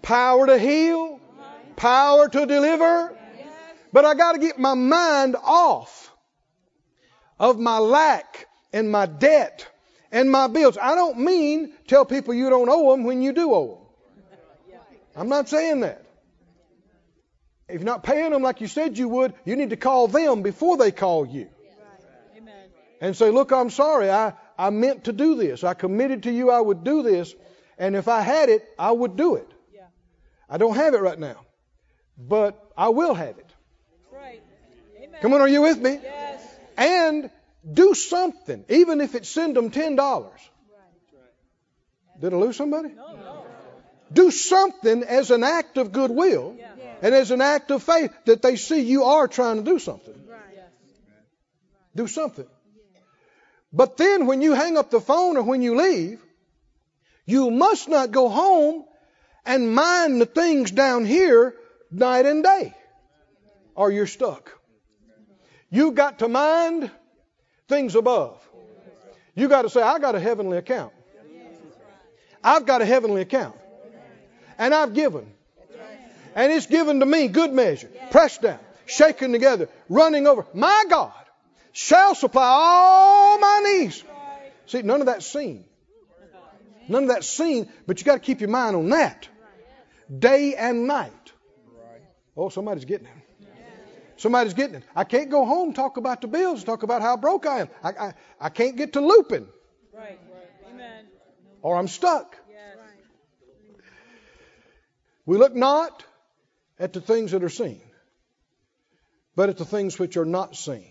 power 0.00 0.46
to 0.46 0.58
heal, 0.58 1.20
power 1.76 2.28
to 2.28 2.46
deliver. 2.46 3.17
But 3.92 4.04
I 4.04 4.14
got 4.14 4.32
to 4.32 4.38
get 4.38 4.58
my 4.58 4.74
mind 4.74 5.36
off 5.42 6.12
of 7.38 7.58
my 7.58 7.78
lack 7.78 8.46
and 8.72 8.90
my 8.90 9.06
debt 9.06 9.66
and 10.12 10.30
my 10.30 10.46
bills. 10.48 10.76
I 10.80 10.94
don't 10.94 11.18
mean 11.20 11.72
tell 11.86 12.04
people 12.04 12.34
you 12.34 12.50
don't 12.50 12.68
owe 12.68 12.92
them 12.92 13.04
when 13.04 13.22
you 13.22 13.32
do 13.32 13.52
owe 13.52 13.66
them. 13.68 13.84
I'm 15.16 15.28
not 15.28 15.48
saying 15.48 15.80
that. 15.80 16.04
If 17.68 17.76
you're 17.76 17.84
not 17.84 18.02
paying 18.02 18.30
them 18.30 18.42
like 18.42 18.60
you 18.60 18.66
said 18.66 18.96
you 18.96 19.08
would, 19.08 19.34
you 19.44 19.56
need 19.56 19.70
to 19.70 19.76
call 19.76 20.08
them 20.08 20.42
before 20.42 20.76
they 20.76 20.90
call 20.90 21.26
you. 21.26 21.48
And 23.00 23.16
say, 23.16 23.30
look, 23.30 23.52
I'm 23.52 23.70
sorry. 23.70 24.10
I, 24.10 24.32
I 24.58 24.70
meant 24.70 25.04
to 25.04 25.12
do 25.12 25.36
this. 25.36 25.64
I 25.64 25.74
committed 25.74 26.24
to 26.24 26.32
you 26.32 26.50
I 26.50 26.60
would 26.60 26.82
do 26.82 27.02
this. 27.02 27.34
And 27.78 27.94
if 27.94 28.08
I 28.08 28.22
had 28.22 28.48
it, 28.48 28.68
I 28.78 28.90
would 28.90 29.16
do 29.16 29.36
it. 29.36 29.48
I 30.50 30.56
don't 30.56 30.74
have 30.74 30.94
it 30.94 31.00
right 31.00 31.18
now 31.18 31.44
but 32.18 32.72
I 32.76 32.88
will 32.88 33.14
have 33.14 33.38
it. 33.38 33.47
Come 35.22 35.32
on, 35.34 35.40
are 35.40 35.48
you 35.48 35.62
with 35.62 35.78
me? 35.78 35.98
Yes. 36.02 36.42
And 36.76 37.30
do 37.70 37.94
something, 37.94 38.64
even 38.68 39.00
if 39.00 39.14
it's 39.14 39.28
send 39.28 39.56
them 39.56 39.70
ten 39.70 39.96
dollars. 39.96 40.40
Did 42.20 42.32
I 42.32 42.36
lose 42.36 42.56
somebody? 42.56 42.88
No, 42.88 43.16
no. 43.16 43.44
Do 44.12 44.30
something 44.30 45.02
as 45.04 45.30
an 45.30 45.44
act 45.44 45.76
of 45.78 45.92
goodwill 45.92 46.56
Yeah. 46.58 46.72
and 47.02 47.14
as 47.14 47.30
an 47.30 47.40
act 47.40 47.70
of 47.70 47.82
faith 47.82 48.10
that 48.24 48.42
they 48.42 48.56
see 48.56 48.80
you 48.80 49.04
are 49.04 49.28
trying 49.28 49.56
to 49.56 49.62
do 49.62 49.78
something. 49.78 50.14
Right. 50.28 50.64
Do 51.94 52.06
something. 52.06 52.46
But 53.72 53.96
then 53.98 54.26
when 54.26 54.40
you 54.42 54.54
hang 54.54 54.76
up 54.78 54.90
the 54.90 55.00
phone 55.00 55.36
or 55.36 55.42
when 55.42 55.62
you 55.62 55.76
leave, 55.76 56.20
you 57.26 57.50
must 57.50 57.88
not 57.88 58.10
go 58.10 58.28
home 58.28 58.84
and 59.44 59.74
mind 59.74 60.20
the 60.20 60.26
things 60.26 60.70
down 60.70 61.04
here 61.04 61.54
night 61.90 62.26
and 62.26 62.42
day, 62.42 62.74
or 63.74 63.90
you're 63.92 64.06
stuck. 64.06 64.57
You've 65.70 65.94
got 65.94 66.20
to 66.20 66.28
mind 66.28 66.90
things 67.68 67.94
above. 67.94 68.40
You 69.34 69.48
got 69.48 69.62
to 69.62 69.70
say, 69.70 69.82
I 69.82 69.98
got 69.98 70.14
a 70.14 70.20
heavenly 70.20 70.58
account. 70.58 70.92
I've 72.42 72.66
got 72.66 72.82
a 72.82 72.86
heavenly 72.86 73.22
account. 73.22 73.56
And 74.58 74.74
I've 74.74 74.94
given. 74.94 75.32
And 76.34 76.52
it's 76.52 76.66
given 76.66 77.00
to 77.00 77.06
me 77.06 77.28
good 77.28 77.52
measure, 77.52 77.90
pressed 78.10 78.42
down, 78.42 78.58
shaken 78.86 79.32
together, 79.32 79.68
running 79.88 80.26
over. 80.26 80.46
My 80.54 80.84
God 80.88 81.12
shall 81.72 82.14
supply 82.14 82.46
all 82.46 83.38
my 83.38 83.60
needs. 83.64 84.04
See, 84.66 84.82
none 84.82 85.00
of 85.00 85.06
that's 85.06 85.26
seen. 85.26 85.64
None 86.88 87.04
of 87.04 87.08
that's 87.08 87.28
seen, 87.28 87.70
but 87.86 88.00
you 88.00 88.04
got 88.04 88.14
to 88.14 88.20
keep 88.20 88.40
your 88.40 88.50
mind 88.50 88.76
on 88.76 88.90
that. 88.90 89.28
Day 90.16 90.54
and 90.54 90.86
night. 90.86 91.12
Oh, 92.36 92.48
somebody's 92.48 92.84
getting 92.84 93.06
it. 93.06 93.12
Somebody's 94.18 94.54
getting 94.54 94.74
it. 94.76 94.82
I 94.96 95.04
can't 95.04 95.30
go 95.30 95.44
home 95.44 95.72
talk 95.72 95.96
about 95.96 96.20
the 96.20 96.26
bills, 96.26 96.64
talk 96.64 96.82
about 96.82 97.02
how 97.02 97.16
broke 97.16 97.46
I 97.46 97.60
am. 97.60 97.68
I, 97.84 97.90
I, 97.90 98.14
I 98.40 98.48
can't 98.48 98.76
get 98.76 98.94
to 98.94 99.00
looping, 99.00 99.46
Right. 99.94 100.18
Amen. 100.70 101.04
or 101.62 101.76
I'm 101.76 101.86
stuck. 101.86 102.36
Yes. 102.50 102.76
We 105.24 105.36
look 105.36 105.54
not 105.54 106.04
at 106.80 106.92
the 106.92 107.00
things 107.00 107.30
that 107.30 107.44
are 107.44 107.48
seen, 107.48 107.80
but 109.36 109.50
at 109.50 109.56
the 109.56 109.64
things 109.64 109.98
which 109.98 110.16
are 110.16 110.24
not 110.24 110.56
seen. 110.56 110.90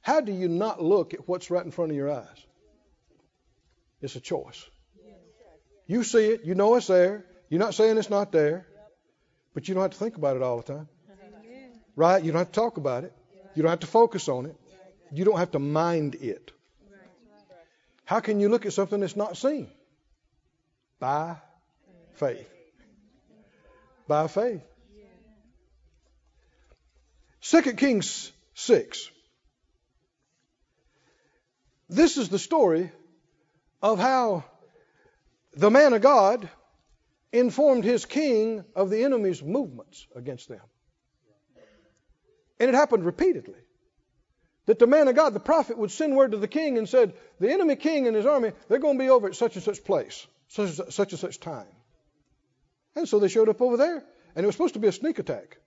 How 0.00 0.20
do 0.20 0.32
you 0.32 0.48
not 0.48 0.82
look 0.82 1.12
at 1.12 1.28
what's 1.28 1.50
right 1.50 1.64
in 1.64 1.70
front 1.70 1.90
of 1.90 1.96
your 1.96 2.10
eyes? 2.10 2.46
It's 4.00 4.16
a 4.16 4.20
choice. 4.20 4.64
You 5.86 6.02
see 6.02 6.26
it, 6.30 6.44
you 6.44 6.54
know 6.54 6.76
it's 6.76 6.86
there. 6.86 7.26
You're 7.50 7.60
not 7.60 7.74
saying 7.74 7.98
it's 7.98 8.08
not 8.10 8.32
there, 8.32 8.66
but 9.52 9.68
you 9.68 9.74
don't 9.74 9.82
have 9.82 9.92
to 9.92 9.98
think 9.98 10.16
about 10.16 10.36
it 10.36 10.42
all 10.42 10.56
the 10.56 10.62
time. 10.62 10.88
Right? 11.96 12.22
You 12.22 12.32
don't 12.32 12.40
have 12.40 12.52
to 12.52 12.60
talk 12.60 12.76
about 12.76 13.04
it. 13.04 13.12
You 13.54 13.62
don't 13.62 13.70
have 13.70 13.80
to 13.80 13.86
focus 13.86 14.28
on 14.28 14.46
it. 14.46 14.56
You 15.12 15.24
don't 15.24 15.38
have 15.38 15.52
to 15.52 15.58
mind 15.58 16.16
it. 16.16 16.50
How 18.04 18.20
can 18.20 18.40
you 18.40 18.48
look 18.48 18.66
at 18.66 18.72
something 18.72 19.00
that's 19.00 19.16
not 19.16 19.36
seen? 19.36 19.68
By 20.98 21.36
faith. 22.14 22.48
By 24.06 24.26
faith. 24.28 24.62
2 27.42 27.62
Kings 27.74 28.32
6. 28.54 29.10
This 31.88 32.16
is 32.16 32.28
the 32.28 32.38
story 32.38 32.90
of 33.82 33.98
how 33.98 34.44
the 35.52 35.70
man 35.70 35.92
of 35.92 36.02
God 36.02 36.48
informed 37.32 37.84
his 37.84 38.06
king 38.06 38.64
of 38.74 38.90
the 38.90 39.04
enemy's 39.04 39.42
movements 39.42 40.06
against 40.14 40.48
them. 40.48 40.60
And 42.64 42.74
it 42.74 42.78
happened 42.78 43.04
repeatedly. 43.04 43.58
That 44.64 44.78
the 44.78 44.86
man 44.86 45.06
of 45.06 45.14
God, 45.14 45.34
the 45.34 45.40
prophet, 45.40 45.76
would 45.76 45.90
send 45.90 46.16
word 46.16 46.30
to 46.32 46.38
the 46.38 46.48
king 46.48 46.78
and 46.78 46.88
said, 46.88 47.12
The 47.38 47.52
enemy 47.52 47.76
king 47.76 48.06
and 48.06 48.16
his 48.16 48.24
army, 48.24 48.52
they're 48.68 48.78
going 48.78 48.96
to 48.96 49.04
be 49.04 49.10
over 49.10 49.26
at 49.26 49.34
such 49.34 49.56
and 49.56 49.62
such 49.62 49.84
place, 49.84 50.26
such 50.48 50.78
and 50.78 50.90
such, 50.94 51.12
and 51.12 51.20
such 51.20 51.40
time. 51.40 51.66
And 52.96 53.06
so 53.06 53.18
they 53.18 53.28
showed 53.28 53.50
up 53.50 53.60
over 53.60 53.76
there, 53.76 54.02
and 54.34 54.44
it 54.44 54.46
was 54.46 54.54
supposed 54.54 54.72
to 54.72 54.80
be 54.80 54.88
a 54.88 54.92
sneak 54.92 55.18
attack. 55.18 55.58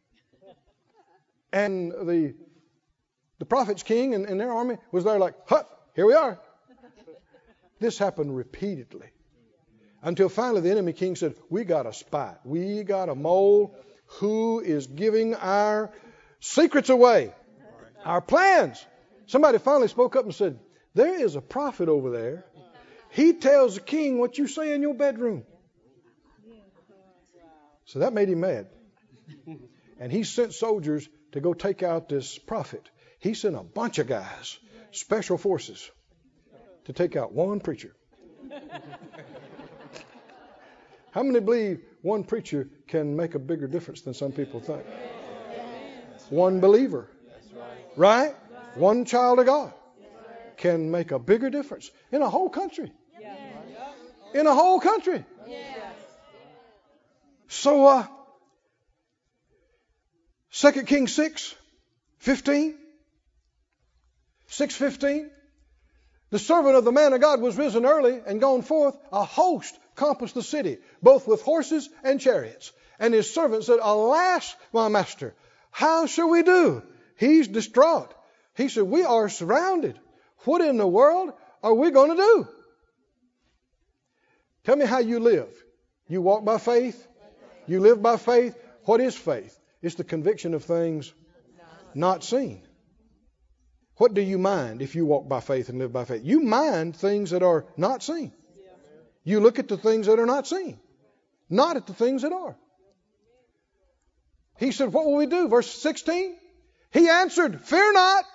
And 1.53 1.91
the 1.91 2.33
the 3.37 3.45
prophet's 3.45 3.83
king 3.83 4.15
and, 4.15 4.25
and 4.25 4.39
their 4.39 4.51
army 4.51 4.77
was 4.91 5.03
there 5.03 5.19
like, 5.19 5.35
Hut, 5.47 5.69
here 5.93 6.07
we 6.07 6.15
are. 6.15 6.39
This 7.79 7.99
happened 7.99 8.35
repeatedly. 8.35 9.05
Until 10.01 10.29
finally 10.29 10.61
the 10.61 10.71
enemy 10.71 10.93
king 10.93 11.15
said, 11.15 11.35
We 11.47 11.63
got 11.63 11.85
a 11.85 11.93
spy. 11.93 12.37
We 12.43 12.81
got 12.81 13.07
a 13.07 13.13
mole 13.13 13.75
who 14.07 14.61
is 14.61 14.87
giving 14.87 15.35
our 15.35 15.91
secrets 16.39 16.89
away, 16.89 17.33
our 18.03 18.21
plans. 18.21 18.85
Somebody 19.25 19.57
finally 19.57 19.87
spoke 19.87 20.15
up 20.15 20.25
and 20.25 20.33
said, 20.33 20.59
There 20.93 21.21
is 21.21 21.35
a 21.35 21.41
prophet 21.41 21.89
over 21.89 22.11
there. 22.11 22.45
He 23.11 23.33
tells 23.33 23.75
the 23.75 23.81
king 23.81 24.19
what 24.19 24.37
you 24.37 24.47
say 24.47 24.73
in 24.73 24.81
your 24.81 24.93
bedroom. 24.93 25.43
So 27.85 27.99
that 27.99 28.13
made 28.13 28.29
him 28.29 28.41
mad. 28.41 28.67
And 29.99 30.11
he 30.11 30.23
sent 30.23 30.53
soldiers 30.53 31.07
to 31.31 31.39
go 31.39 31.53
take 31.53 31.83
out 31.83 32.09
this 32.09 32.37
prophet. 32.37 32.89
He 33.19 33.33
sent 33.33 33.55
a 33.55 33.63
bunch 33.63 33.97
of 33.97 34.07
guys, 34.07 34.59
special 34.91 35.37
forces, 35.37 35.89
to 36.85 36.93
take 36.93 37.15
out 37.15 37.33
one 37.33 37.59
preacher. 37.59 37.95
How 41.11 41.23
many 41.23 41.39
believe 41.39 41.81
one 42.01 42.23
preacher 42.23 42.69
can 42.87 43.15
make 43.15 43.33
a 43.33 43.39
bigger 43.39 43.67
difference 43.67 44.01
than 44.01 44.13
some 44.13 44.31
people 44.31 44.59
think? 44.59 44.83
One 46.29 46.59
believer, 46.59 47.09
right? 47.95 48.35
One 48.75 49.05
child 49.05 49.39
of 49.39 49.45
God 49.45 49.73
can 50.57 50.91
make 50.91 51.11
a 51.11 51.19
bigger 51.19 51.49
difference 51.49 51.89
in 52.11 52.21
a 52.21 52.29
whole 52.29 52.49
country. 52.49 52.91
In 54.33 54.45
a 54.45 54.53
whole 54.53 54.79
country. 54.79 55.23
So, 57.47 57.87
uh, 57.87 58.07
2 60.51 60.83
Kings 60.83 61.13
6, 61.13 61.55
15. 62.19 62.77
615. 64.47 65.31
The 66.29 66.39
servant 66.39 66.75
of 66.75 66.83
the 66.83 66.91
man 66.91 67.13
of 67.13 67.21
God 67.21 67.41
was 67.41 67.57
risen 67.57 67.85
early 67.85 68.19
and 68.25 68.41
gone 68.41 68.61
forth. 68.61 68.97
A 69.11 69.23
host 69.23 69.77
compassed 69.95 70.35
the 70.35 70.43
city, 70.43 70.77
both 71.01 71.27
with 71.27 71.41
horses 71.41 71.89
and 72.03 72.19
chariots. 72.19 72.71
And 72.99 73.13
his 73.13 73.33
servant 73.33 73.63
said, 73.63 73.79
Alas, 73.81 74.55
my 74.73 74.87
master, 74.89 75.35
how 75.77 76.07
shall 76.07 76.27
we 76.27 76.41
do? 76.41 76.81
He's 77.17 77.47
distraught. 77.47 78.11
He 78.55 78.67
said, 78.67 78.85
We 78.85 79.03
are 79.03 79.29
surrounded. 79.29 79.99
What 80.39 80.61
in 80.61 80.77
the 80.77 80.87
world 80.87 81.33
are 81.61 81.75
we 81.75 81.91
going 81.91 82.09
to 82.09 82.15
do? 82.15 82.47
Tell 84.63 84.75
me 84.75 84.87
how 84.87 84.97
you 84.97 85.19
live. 85.19 85.49
You 86.07 86.23
walk 86.23 86.43
by 86.43 86.57
faith? 86.57 87.07
You 87.67 87.79
live 87.79 88.01
by 88.01 88.17
faith? 88.17 88.57
What 88.85 89.01
is 89.01 89.15
faith? 89.15 89.55
It's 89.83 89.93
the 89.93 90.03
conviction 90.03 90.55
of 90.55 90.63
things 90.63 91.13
not 91.93 92.23
seen. 92.23 92.63
What 93.97 94.15
do 94.15 94.21
you 94.21 94.39
mind 94.39 94.81
if 94.81 94.95
you 94.95 95.05
walk 95.05 95.29
by 95.29 95.41
faith 95.41 95.69
and 95.69 95.77
live 95.77 95.93
by 95.93 96.05
faith? 96.05 96.23
You 96.23 96.39
mind 96.39 96.95
things 96.95 97.29
that 97.29 97.43
are 97.43 97.67
not 97.77 98.01
seen. 98.01 98.31
You 99.23 99.41
look 99.41 99.59
at 99.59 99.67
the 99.67 99.77
things 99.77 100.07
that 100.07 100.17
are 100.17 100.25
not 100.25 100.47
seen, 100.47 100.79
not 101.51 101.77
at 101.77 101.85
the 101.85 101.93
things 101.93 102.23
that 102.23 102.33
are. 102.33 102.57
He 104.57 104.71
said, 104.71 104.91
What 104.91 105.05
will 105.05 105.15
we 105.15 105.25
do? 105.27 105.47
Verse 105.47 105.69
16. 105.69 106.35
He 106.91 107.09
answered, 107.09 107.61
Fear 107.61 107.93
not, 107.93 108.25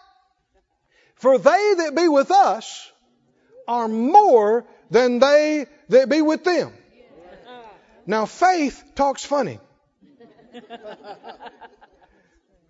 for 1.17 1.39
they 1.39 1.75
that 1.79 1.95
be 1.97 2.09
with 2.09 2.31
us 2.31 2.91
are 3.67 3.89
more 3.89 4.65
than 4.91 5.19
they 5.19 5.67
that 5.89 6.09
be 6.09 6.23
with 6.23 6.45
them. 6.45 6.73
Now, 8.07 8.27
faith 8.27 8.83
talks 8.95 9.25
funny. 9.25 9.59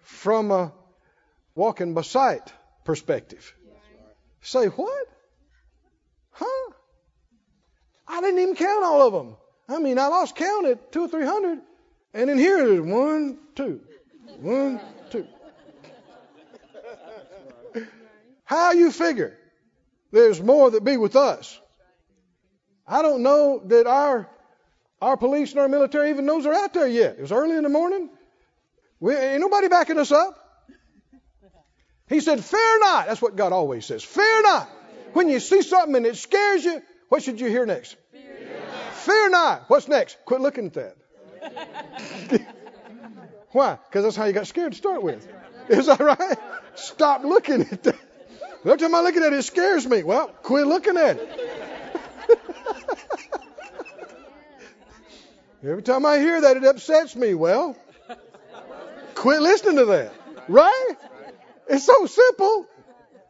From 0.00 0.50
a 0.50 0.72
walking 1.54 1.94
by 1.94 2.02
sight 2.02 2.52
perspective. 2.84 3.54
Say, 4.42 4.66
what? 4.66 5.06
Huh? 6.30 6.72
I 8.06 8.20
didn't 8.20 8.40
even 8.40 8.56
count 8.56 8.84
all 8.84 9.06
of 9.06 9.12
them. 9.12 9.36
I 9.68 9.78
mean, 9.78 9.98
I 9.98 10.08
lost 10.08 10.36
count 10.36 10.66
at 10.66 10.92
two 10.92 11.02
or 11.02 11.08
three 11.08 11.24
hundred. 11.24 11.60
And 12.14 12.28
in 12.30 12.38
here 12.38 12.58
there's 12.58 12.80
one, 12.80 13.38
two, 13.54 13.80
one, 14.38 14.80
two. 15.10 15.26
How 18.44 18.72
you 18.72 18.90
figure 18.90 19.38
there's 20.10 20.40
more 20.40 20.70
that 20.70 20.84
be 20.84 20.96
with 20.96 21.16
us? 21.16 21.58
I 22.86 23.02
don't 23.02 23.22
know 23.22 23.62
that 23.66 23.86
our 23.86 24.28
our 25.00 25.16
police 25.16 25.50
and 25.50 25.60
our 25.60 25.68
military 25.68 26.10
even 26.10 26.26
knows 26.26 26.44
they're 26.44 26.54
out 26.54 26.74
there 26.74 26.86
yet. 26.86 27.16
It 27.18 27.22
was 27.22 27.32
early 27.32 27.56
in 27.56 27.64
the 27.64 27.68
morning. 27.68 28.08
We, 29.00 29.16
ain't 29.16 29.40
nobody 29.40 29.66
backing 29.66 29.98
us 29.98 30.12
up. 30.12 30.38
He 32.08 32.20
said, 32.20 32.44
Fear 32.44 32.78
not. 32.80 33.06
That's 33.06 33.20
what 33.20 33.34
God 33.34 33.52
always 33.52 33.84
says. 33.84 34.04
Fear 34.04 34.42
not. 34.42 34.68
When 35.12 35.28
you 35.28 35.40
see 35.40 35.62
something 35.62 35.96
and 35.96 36.06
it 36.06 36.16
scares 36.16 36.64
you, 36.64 36.80
what 37.08 37.22
should 37.22 37.40
you 37.40 37.48
hear 37.48 37.66
next? 37.66 37.96
Fear 38.12 38.22
not. 38.22 38.94
Fear 38.94 39.30
not. 39.30 39.64
What's 39.68 39.88
next? 39.88 40.18
Quit 40.24 40.40
looking 40.40 40.66
at 40.66 40.74
that. 40.74 40.96
Why? 43.52 43.78
Because 43.88 44.04
that's 44.04 44.16
how 44.16 44.24
you 44.24 44.32
got 44.32 44.46
scared 44.46 44.72
to 44.72 44.78
start 44.78 45.02
with. 45.02 45.26
Is 45.68 45.86
that 45.86 46.00
right? 46.00 46.38
Stop 46.74 47.24
looking 47.24 47.62
at 47.62 47.82
that. 47.84 47.98
Every 48.64 48.78
time 48.78 48.94
I 48.94 49.00
look 49.00 49.16
at 49.16 49.22
it, 49.22 49.32
it 49.32 49.42
scares 49.42 49.86
me. 49.86 50.02
Well, 50.02 50.28
quit 50.28 50.66
looking 50.66 50.96
at 50.96 51.16
it. 51.16 51.40
Every 55.64 55.82
time 55.82 56.06
I 56.06 56.18
hear 56.18 56.40
that, 56.40 56.56
it 56.56 56.64
upsets 56.64 57.14
me. 57.14 57.34
Well, 57.34 57.76
quit 59.14 59.42
listening 59.42 59.76
to 59.76 59.84
that. 59.86 60.12
Right? 60.48 60.94
It's 61.68 61.86
so 61.86 62.06
simple, 62.06 62.66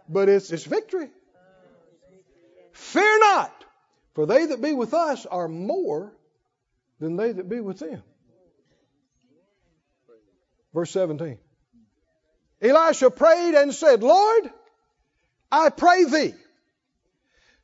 but 0.08 0.28
it's, 0.28 0.50
it's 0.50 0.64
victory. 0.64 1.10
Fear 2.72 3.18
not, 3.20 3.64
for 4.14 4.26
they 4.26 4.46
that 4.46 4.62
be 4.62 4.72
with 4.72 4.94
us 4.94 5.26
are 5.26 5.48
more 5.48 6.12
than 7.02 7.16
they 7.16 7.32
that 7.32 7.48
be 7.48 7.60
with 7.60 7.80
them. 7.80 8.00
Verse 10.72 10.90
17. 10.92 11.36
Elisha 12.62 13.10
prayed 13.10 13.54
and 13.54 13.74
said, 13.74 14.04
Lord, 14.04 14.48
I 15.50 15.68
pray 15.70 16.04
thee, 16.04 16.34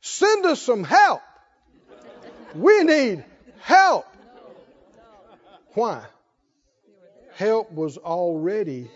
send 0.01 0.45
us 0.45 0.61
some 0.61 0.83
help. 0.83 1.21
We 2.53 2.83
need 2.83 3.23
help. 3.61 4.05
Why? 5.73 6.03
Help 7.35 7.71
was 7.71 7.97
already 7.97 8.91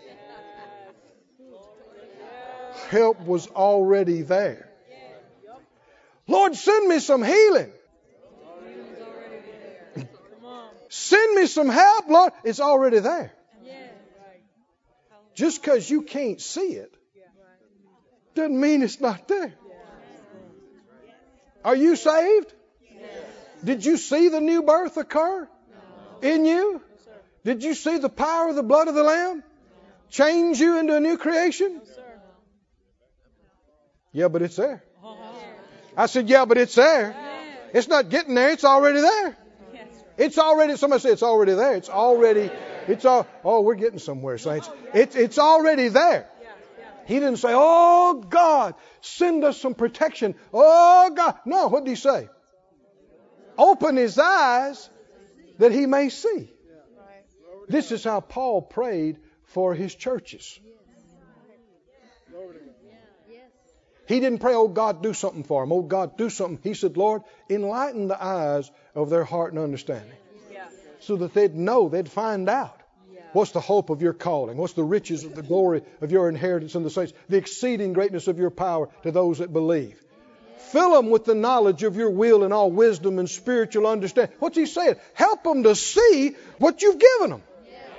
help 2.90 3.18
was 3.20 3.46
already 3.46 4.20
there. 4.20 4.68
Lord, 6.28 6.54
send 6.54 6.86
me 6.86 6.98
some 6.98 7.22
healing. 7.22 7.72
Send 10.94 11.34
me 11.34 11.46
some 11.46 11.68
help, 11.68 12.08
Lord. 12.08 12.32
It's 12.44 12.60
already 12.60 13.00
there. 13.00 13.32
Just 15.34 15.60
because 15.60 15.90
you 15.90 16.02
can't 16.02 16.40
see 16.40 16.74
it 16.74 16.94
doesn't 18.36 18.60
mean 18.60 18.80
it's 18.80 19.00
not 19.00 19.26
there. 19.26 19.54
Are 21.64 21.74
you 21.74 21.96
saved? 21.96 22.54
Did 23.64 23.84
you 23.84 23.96
see 23.96 24.28
the 24.28 24.40
new 24.40 24.62
birth 24.62 24.96
occur 24.96 25.48
in 26.22 26.44
you? 26.44 26.80
Did 27.44 27.64
you 27.64 27.74
see 27.74 27.98
the 27.98 28.08
power 28.08 28.50
of 28.50 28.54
the 28.54 28.62
blood 28.62 28.86
of 28.86 28.94
the 28.94 29.02
Lamb 29.02 29.42
change 30.10 30.60
you 30.60 30.78
into 30.78 30.94
a 30.94 31.00
new 31.00 31.18
creation? 31.18 31.80
Yeah, 34.12 34.28
but 34.28 34.42
it's 34.42 34.54
there. 34.54 34.84
I 35.96 36.06
said, 36.06 36.28
Yeah, 36.28 36.44
but 36.44 36.56
it's 36.56 36.76
there. 36.76 37.16
It's 37.72 37.88
not 37.88 38.10
getting 38.10 38.36
there, 38.36 38.50
it's 38.50 38.64
already 38.64 39.00
there. 39.00 39.36
It's 40.16 40.38
already, 40.38 40.76
somebody 40.76 41.00
say 41.00 41.10
it's 41.10 41.22
already 41.22 41.54
there. 41.54 41.74
It's 41.74 41.88
already, 41.88 42.50
it's 42.86 43.04
all, 43.04 43.26
oh, 43.44 43.62
we're 43.62 43.74
getting 43.74 43.98
somewhere, 43.98 44.38
saints. 44.38 44.70
It's, 44.92 45.16
it's 45.16 45.38
already 45.38 45.88
there. 45.88 46.28
He 47.06 47.14
didn't 47.14 47.36
say, 47.36 47.50
Oh 47.52 48.24
God, 48.28 48.74
send 49.02 49.44
us 49.44 49.60
some 49.60 49.74
protection. 49.74 50.34
Oh 50.52 51.10
God. 51.14 51.38
No, 51.44 51.68
what 51.68 51.84
did 51.84 51.90
he 51.90 51.96
say? 51.96 52.28
Open 53.58 53.96
his 53.96 54.18
eyes 54.18 54.88
that 55.58 55.72
he 55.72 55.86
may 55.86 56.08
see. 56.08 56.50
This 57.68 57.92
is 57.92 58.04
how 58.04 58.20
Paul 58.20 58.62
prayed 58.62 59.18
for 59.44 59.74
his 59.74 59.94
churches. 59.94 60.58
He 64.06 64.20
didn't 64.20 64.38
pray, 64.38 64.54
Oh 64.54 64.68
God, 64.68 65.02
do 65.02 65.14
something 65.14 65.44
for 65.44 65.62
them. 65.62 65.72
Oh 65.72 65.82
God, 65.82 66.16
do 66.16 66.28
something. 66.30 66.58
He 66.62 66.74
said, 66.74 66.96
Lord, 66.96 67.22
enlighten 67.48 68.08
the 68.08 68.22
eyes 68.22 68.70
of 68.94 69.10
their 69.10 69.24
heart 69.24 69.52
and 69.52 69.62
understanding 69.62 70.16
Yeah. 70.52 70.66
so 71.00 71.16
that 71.16 71.34
they'd 71.34 71.54
know, 71.54 71.88
they'd 71.88 72.08
find 72.08 72.48
out. 72.48 72.80
What's 73.34 73.50
the 73.50 73.60
hope 73.60 73.90
of 73.90 74.00
your 74.00 74.12
calling? 74.12 74.56
What's 74.56 74.74
the 74.74 74.84
riches 74.84 75.24
of 75.24 75.34
the 75.34 75.42
glory 75.42 75.82
of 76.00 76.12
your 76.12 76.28
inheritance 76.28 76.76
in 76.76 76.84
the 76.84 76.90
saints? 76.90 77.12
The 77.28 77.36
exceeding 77.36 77.92
greatness 77.92 78.28
of 78.28 78.38
your 78.38 78.50
power 78.50 78.88
to 79.02 79.10
those 79.10 79.38
that 79.38 79.52
believe. 79.52 80.00
Fill 80.70 80.92
them 80.92 81.10
with 81.10 81.24
the 81.24 81.34
knowledge 81.34 81.82
of 81.82 81.96
your 81.96 82.10
will 82.10 82.44
and 82.44 82.54
all 82.54 82.70
wisdom 82.70 83.18
and 83.18 83.28
spiritual 83.28 83.88
understanding. 83.88 84.36
What's 84.38 84.56
he 84.56 84.66
saying? 84.66 84.96
Help 85.14 85.42
them 85.42 85.64
to 85.64 85.74
see 85.74 86.36
what 86.58 86.80
you've 86.80 87.00
given 87.00 87.30
them. 87.30 87.42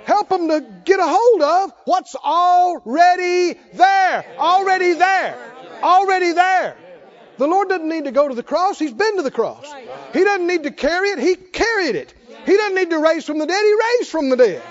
Help 0.04 0.30
them 0.30 0.48
to 0.48 0.64
get 0.84 1.00
a 1.00 1.06
hold 1.06 1.42
of 1.42 1.72
what's 1.84 2.14
already 2.14 3.58
there. 3.74 4.24
Already 4.38 4.94
there. 4.94 5.55
Already 5.82 6.32
there. 6.32 6.76
The 7.38 7.46
Lord 7.46 7.68
doesn't 7.68 7.88
need 7.88 8.04
to 8.04 8.12
go 8.12 8.28
to 8.28 8.34
the 8.34 8.42
cross. 8.42 8.78
He's 8.78 8.94
been 8.94 9.16
to 9.16 9.22
the 9.22 9.30
cross. 9.30 9.66
He 10.12 10.24
doesn't 10.24 10.46
need 10.46 10.62
to 10.62 10.70
carry 10.70 11.10
it. 11.10 11.18
He 11.18 11.36
carried 11.36 11.94
it. 11.94 12.14
He 12.46 12.56
doesn't 12.56 12.74
need 12.74 12.90
to 12.90 12.98
raise 12.98 13.24
from 13.24 13.38
the 13.38 13.46
dead. 13.46 13.62
He 13.62 13.74
raised 13.98 14.10
from 14.10 14.28
the 14.30 14.36
dead. 14.36 14.62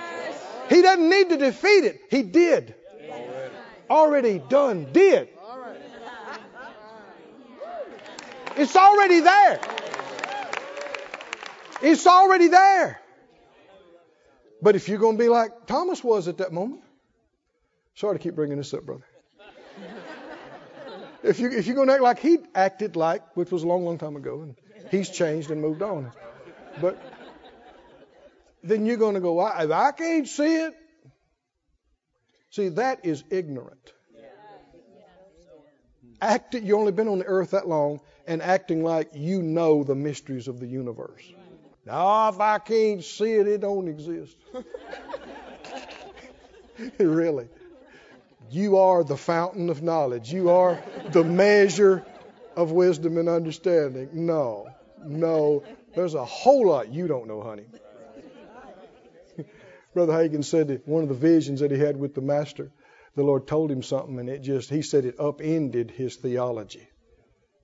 He 0.69 0.81
doesn't 0.81 1.09
need 1.09 1.29
to 1.29 1.37
defeat 1.37 1.83
it. 1.85 2.01
He 2.09 2.23
did. 2.23 2.73
Already 3.89 4.39
done. 4.39 4.91
Did. 4.91 5.29
It's 8.57 8.75
already 8.75 9.19
there. 9.19 9.59
It's 11.81 12.07
already 12.07 12.47
there. 12.47 13.01
But 14.61 14.75
if 14.75 14.89
you're 14.89 14.97
going 14.97 15.17
to 15.17 15.23
be 15.23 15.29
like 15.29 15.67
Thomas 15.67 16.03
was 16.03 16.27
at 16.27 16.37
that 16.37 16.51
moment, 16.51 16.81
sorry 17.93 18.17
to 18.17 18.23
keep 18.23 18.33
bringing 18.33 18.57
this 18.57 18.73
up, 18.73 18.83
brother. 18.83 19.05
If, 21.25 21.39
you, 21.39 21.49
if 21.49 21.65
you're 21.65 21.75
going 21.75 21.87
to 21.87 21.95
act 21.95 22.03
like 22.03 22.19
he 22.19 22.37
acted 22.53 22.95
like, 22.95 23.35
which 23.35 23.49
was 23.49 23.63
a 23.63 23.67
long, 23.67 23.83
long 23.83 23.97
time 23.97 24.15
ago, 24.15 24.43
and 24.43 24.55
he's 24.91 25.09
changed 25.09 25.49
and 25.49 25.59
moved 25.59 25.81
on, 25.81 26.11
but 26.79 27.01
then 28.63 28.85
you're 28.85 28.97
going 28.97 29.15
to 29.15 29.21
go, 29.21 29.39
I, 29.39 29.63
if 29.63 29.71
I 29.71 29.91
can't 29.91 30.27
see 30.27 30.55
it. 30.55 30.75
See, 32.51 32.69
that 32.69 33.05
is 33.05 33.23
ignorant. 33.31 33.91
Acting, 36.21 36.65
you 36.65 36.77
only 36.77 36.91
been 36.91 37.07
on 37.07 37.19
the 37.19 37.25
earth 37.25 37.51
that 37.51 37.67
long, 37.67 38.01
and 38.27 38.41
acting 38.41 38.83
like 38.83 39.09
you 39.13 39.41
know 39.41 39.83
the 39.83 39.95
mysteries 39.95 40.47
of 40.47 40.59
the 40.59 40.67
universe. 40.67 41.23
Now, 41.85 42.29
if 42.29 42.39
I 42.39 42.59
can't 42.59 43.03
see 43.03 43.33
it, 43.33 43.47
it 43.47 43.61
don't 43.61 43.87
exist. 43.87 44.37
really. 46.99 47.49
You 48.55 48.77
are 48.77 49.03
the 49.03 49.17
fountain 49.17 49.69
of 49.69 49.83
knowledge. 49.83 50.31
You 50.31 50.49
are 50.49 50.81
the 51.09 51.25
measure 51.25 52.05
of 52.55 52.71
wisdom 52.71 53.17
and 53.17 53.27
understanding. 53.27 54.07
No, 54.13 54.69
no. 55.05 55.61
There's 55.93 56.13
a 56.13 56.23
whole 56.23 56.69
lot 56.69 56.87
you 56.87 57.05
don't 57.05 57.27
know, 57.27 57.41
honey. 57.41 57.65
Brother 59.93 60.13
Hagin 60.13 60.45
said 60.45 60.69
that 60.69 60.87
one 60.87 61.03
of 61.03 61.09
the 61.09 61.15
visions 61.15 61.59
that 61.59 61.69
he 61.69 61.77
had 61.77 61.97
with 61.97 62.15
the 62.15 62.21
master, 62.21 62.71
the 63.17 63.23
Lord 63.23 63.45
told 63.45 63.69
him 63.69 63.83
something, 63.83 64.17
and 64.19 64.29
it 64.29 64.39
just, 64.39 64.69
he 64.69 64.81
said 64.81 65.03
it 65.03 65.19
upended 65.19 65.91
his 65.91 66.15
theology. 66.15 66.87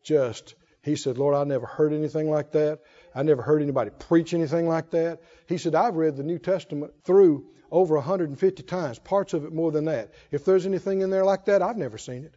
Just, 0.03 0.55
he 0.83 0.97
said, 0.97 1.17
Lord, 1.17 1.35
I 1.35 1.45
never 1.45 1.67
heard 1.67 1.93
anything 1.93 2.29
like 2.29 2.51
that. 2.51 2.79
I 3.15 3.23
never 3.23 3.43
heard 3.43 3.61
anybody 3.61 3.91
preach 3.97 4.33
anything 4.33 4.67
like 4.67 4.91
that. 4.91 5.21
He 5.47 5.57
said, 5.57 5.73
I've 5.73 5.95
read 5.95 6.17
the 6.17 6.23
New 6.23 6.37
Testament 6.37 6.91
through 7.05 7.45
over 7.71 7.95
150 7.95 8.63
times, 8.63 8.99
parts 8.99 9.33
of 9.33 9.45
it 9.45 9.53
more 9.53 9.71
than 9.71 9.85
that. 9.85 10.13
If 10.29 10.43
there's 10.43 10.65
anything 10.65 11.01
in 11.01 11.09
there 11.09 11.23
like 11.23 11.45
that, 11.45 11.61
I've 11.61 11.77
never 11.77 11.97
seen 11.97 12.25
it. 12.25 12.33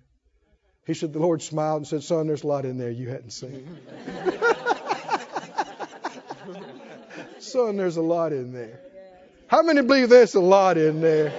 He 0.87 0.95
said, 0.95 1.13
the 1.13 1.19
Lord 1.19 1.43
smiled 1.43 1.79
and 1.79 1.87
said, 1.87 2.05
Son, 2.05 2.27
there's 2.27 2.45
a 2.45 2.47
lot 2.47 2.65
in 2.65 2.79
there 2.79 2.91
you 2.91 3.09
hadn't 3.09 3.31
seen. 3.31 3.67
Son, 7.39 7.77
there's 7.77 7.97
a 7.97 8.03
lot 8.03 8.33
in 8.33 8.53
there. 8.53 8.81
How 9.47 9.63
many 9.63 9.83
believe 9.83 10.09
there's 10.09 10.35
a 10.35 10.41
lot 10.41 10.79
in 10.79 11.01
there 11.01 11.33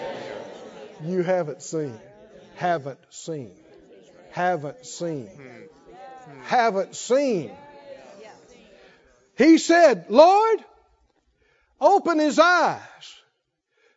you 1.03 1.23
haven't 1.23 1.61
seen? 1.61 1.97
Haven't 2.55 2.99
seen. 3.09 3.51
Haven't 4.31 4.85
seen. 4.85 5.29
Haven't 6.43 6.95
seen. 6.95 7.51
He 9.37 9.57
said, 9.57 10.05
Lord, 10.09 10.63
open 11.79 12.19
his 12.19 12.39
eyes 12.39 12.81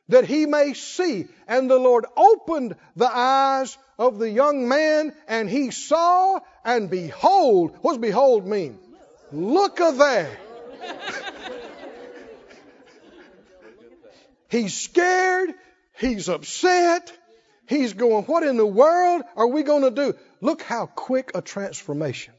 that 0.08 0.24
he 0.24 0.46
may 0.46 0.74
see. 0.74 1.26
And 1.46 1.70
the 1.70 1.78
Lord 1.78 2.06
opened 2.16 2.76
the 2.96 3.10
eyes 3.10 3.76
of 3.98 4.18
the 4.18 4.30
young 4.30 4.68
man, 4.68 5.14
and 5.26 5.48
he 5.48 5.70
saw, 5.70 6.40
and 6.64 6.90
behold, 6.90 7.76
what 7.82 7.92
does 7.92 8.00
behold 8.00 8.46
mean? 8.46 8.78
Look 9.32 9.80
a 9.80 9.92
there. 9.92 10.38
he's 14.48 14.74
scared, 14.74 15.52
he's 15.98 16.28
upset, 16.28 17.12
he's 17.66 17.92
going, 17.92 18.24
What 18.24 18.42
in 18.42 18.56
the 18.56 18.66
world 18.66 19.22
are 19.36 19.48
we 19.48 19.62
going 19.62 19.82
to 19.82 19.90
do? 19.90 20.14
Look 20.40 20.62
how 20.62 20.86
quick 20.86 21.32
a 21.34 21.42
transformation. 21.42 22.34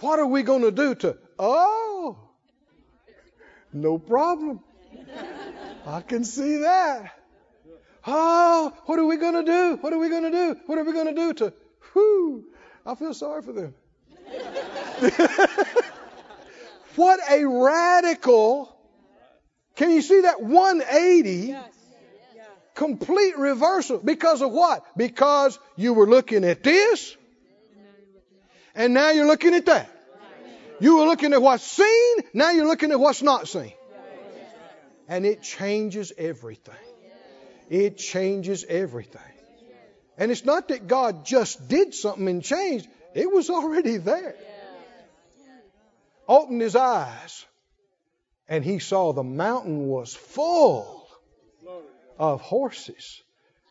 What 0.00 0.18
are 0.18 0.26
we 0.26 0.42
going 0.42 0.62
to 0.62 0.70
do 0.70 0.94
to, 0.96 1.16
oh, 1.38 2.18
no 3.72 3.98
problem. 3.98 4.60
I 5.86 6.00
can 6.00 6.24
see 6.24 6.58
that. 6.58 7.12
Oh, 8.06 8.72
what 8.86 8.98
are 8.98 9.04
we 9.04 9.16
going 9.16 9.34
to 9.34 9.42
do? 9.42 9.76
What 9.80 9.92
are 9.92 9.98
we 9.98 10.08
going 10.08 10.24
to 10.24 10.30
do? 10.30 10.56
What 10.66 10.78
are 10.78 10.84
we 10.84 10.92
going 10.92 11.14
to 11.14 11.14
do 11.14 11.32
to, 11.34 11.52
whew, 11.92 12.44
I 12.84 12.94
feel 12.94 13.14
sorry 13.14 13.42
for 13.42 13.52
them. 13.52 13.74
what 16.96 17.20
a 17.30 17.44
radical, 17.44 18.76
can 19.74 19.90
you 19.90 20.02
see 20.02 20.20
that 20.22 20.40
180? 20.42 21.30
Yes. 21.30 21.72
Complete 22.74 23.38
reversal. 23.38 23.98
Because 23.98 24.42
of 24.42 24.52
what? 24.52 24.84
Because 24.96 25.58
you 25.76 25.94
were 25.94 26.06
looking 26.06 26.44
at 26.44 26.62
this, 26.62 27.16
and 28.74 28.92
now 28.92 29.10
you're 29.10 29.26
looking 29.26 29.54
at 29.54 29.66
that. 29.66 29.90
You 30.78 30.98
were 30.98 31.06
looking 31.06 31.32
at 31.32 31.40
what's 31.40 31.64
seen, 31.64 32.16
now 32.34 32.50
you're 32.50 32.66
looking 32.66 32.92
at 32.92 33.00
what's 33.00 33.22
not 33.22 33.48
seen. 33.48 33.72
And 35.08 35.24
it 35.24 35.42
changes 35.42 36.12
everything. 36.16 36.74
It 37.68 37.98
changes 37.98 38.64
everything. 38.68 39.20
And 40.18 40.30
it's 40.30 40.44
not 40.44 40.68
that 40.68 40.86
God 40.86 41.24
just 41.24 41.68
did 41.68 41.94
something 41.94 42.26
and 42.28 42.42
changed, 42.42 42.88
it 43.14 43.30
was 43.30 43.50
already 43.50 43.98
there. 43.98 44.34
Opened 46.28 46.60
his 46.60 46.74
eyes, 46.74 47.44
and 48.48 48.64
he 48.64 48.78
saw 48.78 49.12
the 49.12 49.22
mountain 49.22 49.86
was 49.86 50.14
full 50.14 51.08
of 52.18 52.40
horses 52.40 53.22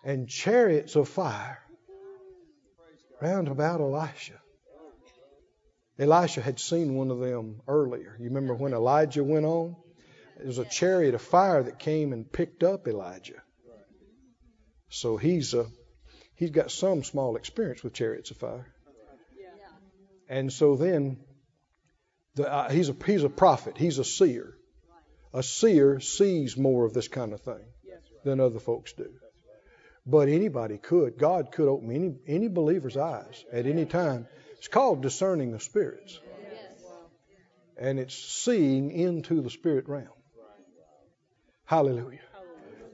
and 0.03 0.29
chariots 0.29 0.95
of 0.95 1.09
fire 1.09 1.59
round 3.21 3.47
about 3.47 3.81
Elisha. 3.81 4.39
Elisha 5.97 6.41
had 6.41 6.59
seen 6.59 6.95
one 6.95 7.09
of 7.09 7.19
them 7.19 7.61
earlier. 7.67 8.15
You 8.19 8.25
remember 8.25 8.53
when 8.53 8.73
Elijah 8.73 9.23
went 9.23 9.45
on? 9.45 9.75
There 10.38 10.47
was 10.47 10.57
a 10.57 10.65
chariot 10.65 11.15
of 11.15 11.21
fire 11.21 11.63
that 11.63 11.79
came 11.79 12.13
and 12.13 12.29
picked 12.29 12.63
up 12.63 12.88
Elijah. 12.88 13.41
So 14.89 15.17
he's 15.17 15.53
a, 15.53 15.65
he's 16.36 16.51
got 16.51 16.71
some 16.71 17.03
small 17.03 17.36
experience 17.36 17.83
with 17.83 17.93
chariots 17.93 18.31
of 18.31 18.38
fire. 18.38 18.67
And 20.27 20.51
so 20.51 20.75
then 20.75 21.17
the, 22.36 22.51
uh, 22.51 22.69
he's 22.69 22.89
a 22.89 22.95
he's 23.05 23.23
a 23.23 23.29
prophet. 23.29 23.77
He's 23.77 23.99
a 23.99 24.03
seer. 24.03 24.55
A 25.33 25.43
seer 25.43 25.99
sees 25.99 26.57
more 26.57 26.86
of 26.86 26.93
this 26.93 27.07
kind 27.07 27.33
of 27.33 27.41
thing 27.41 27.65
than 28.23 28.39
other 28.39 28.59
folks 28.59 28.93
do. 28.93 29.09
But 30.05 30.29
anybody 30.29 30.77
could. 30.77 31.17
God 31.17 31.51
could 31.51 31.67
open 31.67 31.91
any 31.91 32.15
any 32.27 32.47
believer's 32.47 32.97
eyes 32.97 33.43
at 33.51 33.65
any 33.65 33.86
time. 33.86 34.27
It's 34.57 34.67
called 34.67 35.01
discerning 35.01 35.51
the 35.51 35.59
spirits. 35.59 36.19
And 37.77 37.99
it's 37.99 38.15
seeing 38.15 38.91
into 38.91 39.41
the 39.41 39.49
spirit 39.49 39.88
realm. 39.88 40.14
Hallelujah. 41.66 42.20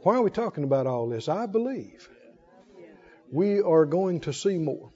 Why 0.03 0.15
are 0.15 0.21
we 0.21 0.31
talking 0.31 0.63
about 0.63 0.87
all 0.87 1.09
this? 1.09 1.27
I 1.29 1.45
believe 1.45 2.09
we 3.31 3.61
are 3.61 3.85
going 3.85 4.21
to 4.21 4.33
see 4.33 4.57
more. 4.57 4.91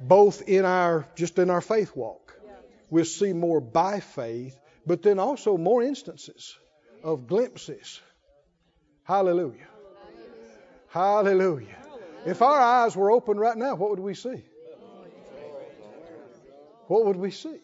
Both 0.00 0.42
in 0.42 0.64
our 0.64 1.08
just 1.14 1.38
in 1.38 1.50
our 1.50 1.60
faith 1.60 1.96
walk. 1.96 2.34
We'll 2.90 3.04
see 3.04 3.32
more 3.32 3.60
by 3.60 4.00
faith, 4.00 4.58
but 4.86 5.02
then 5.02 5.18
also 5.18 5.56
more 5.56 5.82
instances 5.82 6.56
of 7.02 7.26
glimpses. 7.26 8.00
Hallelujah. 9.04 9.68
Hallelujah. 10.88 11.76
If 12.26 12.42
our 12.42 12.60
eyes 12.60 12.96
were 12.96 13.10
open 13.10 13.38
right 13.38 13.56
now, 13.56 13.74
what 13.76 13.90
would 13.90 14.00
we 14.00 14.14
see? 14.14 14.42
What 16.88 17.06
would 17.06 17.16
we 17.16 17.30
see? 17.30 17.60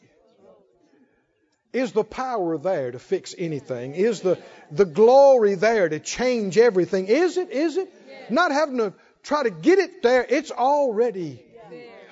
Is 1.72 1.92
the 1.92 2.04
power 2.04 2.58
there 2.58 2.90
to 2.90 2.98
fix 2.98 3.34
anything? 3.36 3.94
Is 3.94 4.20
the, 4.20 4.38
the 4.70 4.84
glory 4.84 5.54
there 5.54 5.88
to 5.88 5.98
change 6.00 6.58
everything? 6.58 7.06
Is 7.06 7.38
it? 7.38 7.50
Is 7.50 7.76
it? 7.76 7.90
Not 8.30 8.52
having 8.52 8.78
to 8.78 8.92
try 9.22 9.42
to 9.42 9.50
get 9.50 9.78
it 9.78 10.02
there, 10.02 10.24
it's 10.28 10.50
already 10.50 11.42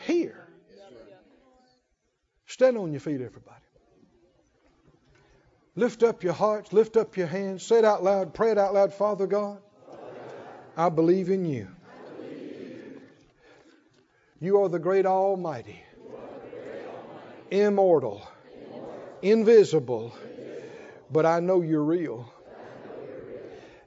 here. 0.07 0.37
Stand 2.47 2.77
on 2.77 2.93
your 2.93 3.01
feet, 3.01 3.21
everybody. 3.21 3.57
Lift 5.77 6.03
up 6.03 6.25
your 6.25 6.33
hearts, 6.33 6.73
lift 6.73 6.97
up 6.97 7.17
your 7.17 7.27
hands, 7.27 7.63
say 7.63 7.79
it 7.79 7.85
out 7.85 8.03
loud, 8.03 8.35
pray 8.35 8.51
it 8.51 8.59
out 8.59 8.75
loud. 8.75 8.93
Father 8.93 9.27
God, 9.27 9.59
I 10.77 10.89
believe 10.89 11.31
in 11.31 11.45
you. 11.45 11.69
You 14.41 14.63
are 14.63 14.69
the 14.69 14.79
great 14.79 15.07
Almighty, 15.07 15.83
immortal, 17.51 18.27
invisible, 19.23 20.15
but 21.11 21.27
I 21.27 21.41
know 21.41 21.63
you're 21.63 21.83
real. 21.83 22.33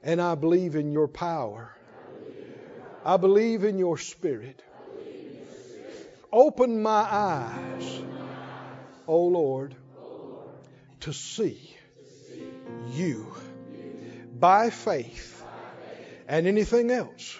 And 0.02 0.20
I 0.20 0.34
believe 0.34 0.76
in 0.76 0.92
your 0.92 1.08
power. 1.08 1.74
I 3.04 3.16
believe 3.16 3.64
in 3.64 3.78
your 3.78 3.98
spirit. 3.98 4.62
Open 6.32 6.82
my 6.82 6.90
eyes, 6.90 8.02
O 9.06 9.24
Lord, 9.26 9.74
to 11.00 11.12
see 11.12 11.76
you 12.92 13.34
by 14.38 14.70
faith 14.70 15.44
and 16.28 16.46
anything 16.46 16.90
else 16.90 17.38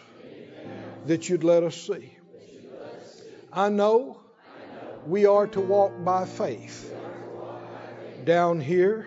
that 1.07 1.29
you'd 1.29 1.45
let 1.45 1.63
us 1.63 1.77
see. 1.77 2.17
I 3.53 3.69
know 3.69 4.21
we 5.07 5.27
are 5.27 5.47
to 5.49 5.61
walk 5.61 5.93
by 6.05 6.25
faith. 6.25 6.95
Down 8.25 8.61
here, 8.61 9.07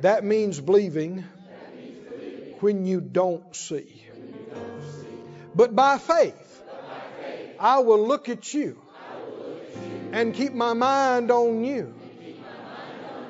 that 0.00 0.24
means 0.24 0.60
believing 0.60 1.24
when 2.60 2.86
you 2.86 3.00
don't 3.00 3.54
see. 3.54 4.02
But 5.54 5.74
by 5.76 5.98
faith, 5.98 6.62
I 7.58 7.78
will 7.78 8.06
look 8.06 8.28
at 8.28 8.52
you 8.52 8.80
and 10.12 10.34
keep 10.34 10.52
my 10.52 10.72
mind 10.72 11.30
on 11.30 11.64
you 11.64 11.94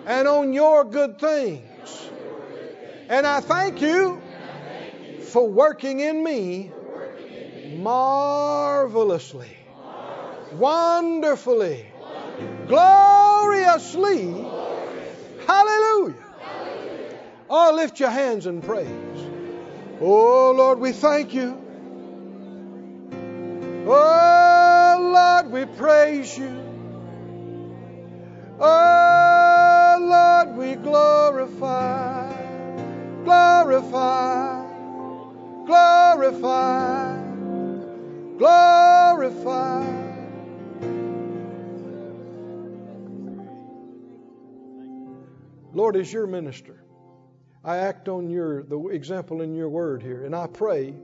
and 0.07 0.27
on 0.27 0.53
your 0.53 0.85
good 0.85 1.19
things. 1.19 2.09
And 3.09 3.27
I 3.27 3.41
thank 3.41 3.83
you 3.83 4.21
for 5.21 5.47
working 5.47 6.01
in 6.01 6.25
me 6.25 6.73
marvelously, 7.77 9.57
wonderfully, 10.53 11.87
gloriously. 12.67 14.56
Hallelujah. 15.47 16.15
Oh, 17.49 17.73
lift 17.75 18.01
your 18.01 18.11
hands 18.11 18.47
and 18.47 18.63
praise. 18.63 18.89
Oh, 20.01 20.53
Lord, 20.57 20.81
we 20.81 20.93
thank 20.93 21.33
you. 21.33 21.57
Oh, 23.87 25.13
Lord, 25.15 25.53
we 25.53 25.65
praise 25.77 26.37
you. 26.37 26.63
Oh, 28.59 29.97
Lord, 30.01 30.57
we 30.57 30.75
glorify, 30.75 32.33
glorify, 33.25 34.67
glorify, 35.67 37.23
glorify. 38.39 40.06
Lord, 45.77 45.95
as 45.97 46.11
your 46.11 46.27
minister, 46.27 46.83
I 47.63 47.77
act 47.77 48.09
on 48.09 48.31
your 48.31 48.63
the 48.63 48.89
example 48.89 49.43
in 49.43 49.55
your 49.55 49.69
word 49.69 50.03
here, 50.03 50.25
and 50.25 50.35
I 50.35 50.47
pray 50.47 50.95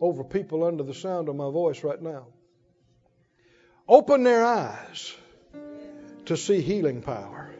over 0.00 0.24
people 0.24 0.64
under 0.64 0.82
the 0.82 0.94
sound 0.94 1.28
of 1.28 1.36
my 1.36 1.50
voice 1.50 1.84
right 1.84 2.00
now. 2.00 2.28
Open 3.86 4.22
their 4.22 4.42
eyes 4.42 5.14
to 6.24 6.38
see 6.38 6.62
healing 6.62 7.02
power 7.02 7.54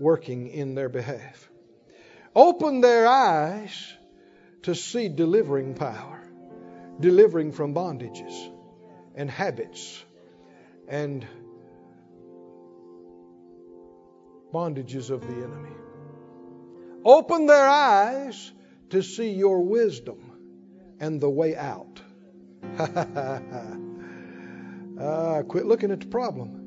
working 0.00 0.48
in 0.48 0.74
their 0.74 0.88
behalf. 0.88 1.50
Open 2.34 2.80
their 2.80 3.06
eyes 3.06 3.92
to 4.62 4.74
see 4.74 5.10
delivering 5.10 5.74
power, 5.74 6.26
delivering 6.98 7.52
from 7.52 7.74
bondages 7.74 8.50
and 9.14 9.30
habits 9.30 10.02
and 10.88 11.26
bondages 14.54 15.10
of 15.10 15.20
the 15.26 15.34
enemy. 15.34 15.74
Open 17.04 17.46
their 17.46 17.68
eyes 17.68 18.52
to 18.90 19.02
see 19.02 19.32
your 19.32 19.60
wisdom 19.62 20.32
and 21.00 21.20
the 21.20 21.28
way 21.28 21.56
out. 21.56 22.00
uh, 24.98 25.42
quit 25.48 25.66
looking 25.66 25.90
at 25.90 26.00
the 26.00 26.06
problem. 26.06 26.60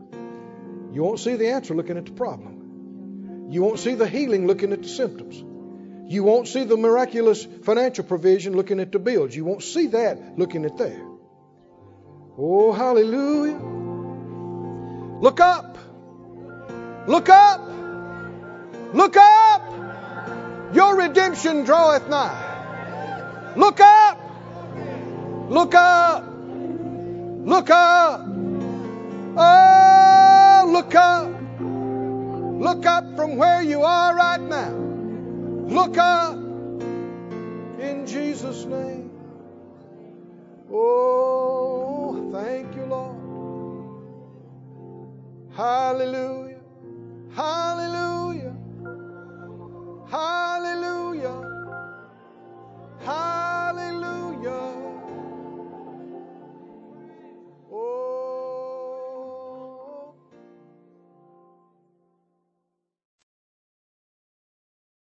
You 0.91 1.01
won't 1.03 1.19
see 1.19 1.37
the 1.37 1.47
answer 1.51 1.73
looking 1.73 1.97
at 1.97 2.05
the 2.05 2.11
problem. 2.11 3.47
You 3.49 3.61
won't 3.63 3.79
see 3.79 3.95
the 3.95 4.07
healing 4.07 4.45
looking 4.47 4.73
at 4.73 4.81
the 4.83 4.89
symptoms. 4.89 5.43
You 6.11 6.23
won't 6.23 6.47
see 6.47 6.65
the 6.65 6.77
miraculous 6.77 7.45
financial 7.63 8.03
provision 8.03 8.53
looking 8.53 8.81
at 8.81 8.91
the 8.91 8.99
bills. 8.99 9.35
You 9.35 9.45
won't 9.45 9.63
see 9.63 9.87
that 9.87 10.37
looking 10.37 10.65
at 10.65 10.77
there. 10.77 11.05
Oh, 12.37 12.73
hallelujah. 12.73 13.59
Look 15.21 15.39
up. 15.39 15.77
Look 17.07 17.29
up. 17.29 17.61
Look 18.93 19.15
up. 19.15 19.61
Your 20.73 20.97
redemption 20.97 21.63
draweth 21.63 22.09
nigh. 22.09 23.53
Look 23.55 23.79
up. 23.79 24.19
Look 25.49 25.73
up. 25.73 26.25
Look 27.45 27.69
up. 27.69 28.21
Oh, 29.37 30.69
look 30.69 30.93
up. 30.95 31.31
Look 32.59 32.85
up 32.85 33.15
from 33.15 33.37
where 33.37 33.61
you 33.61 33.83
are 33.83 34.13
right 34.13 34.41
now. 34.41 34.71
Look 34.71 35.97
up 35.97 36.35
in 37.79 38.05
Jesus' 38.05 38.65
name. 38.65 39.11
Oh, 40.69 42.29
thank 42.33 42.75
you, 42.75 42.83
Lord. 42.83 43.15
Hallelujah. 45.55 46.46
Hallelujah. 47.37 48.55
Hallelujah. 50.09 51.37
Hallelujah. 53.05 54.73
Oh. 57.71 58.55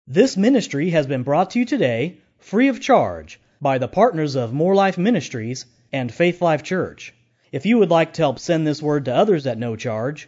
This 0.06 0.36
ministry 0.36 0.90
has 0.90 1.08
been 1.08 1.24
brought 1.24 1.52
to 1.52 1.60
you 1.60 1.66
today 1.66 2.18
free 2.40 2.68
of 2.68 2.82
charge 2.82 3.40
by 3.62 3.78
the 3.78 3.88
partners 3.88 4.36
of 4.36 4.52
Moore 4.52 4.76
Life 4.76 4.98
Ministries 4.98 5.66
and 5.94 6.14
Faith 6.14 6.42
Life 6.42 6.64
Church. 6.64 7.14
If 7.54 7.66
you 7.66 7.78
would 7.78 7.90
like 7.90 8.12
to 8.14 8.22
help 8.22 8.40
send 8.40 8.68
this 8.68 8.82
word 8.82 9.06
to 9.06 9.16
others 9.16 9.48
at 9.48 9.58
no 9.58 9.78
charge, 9.78 10.28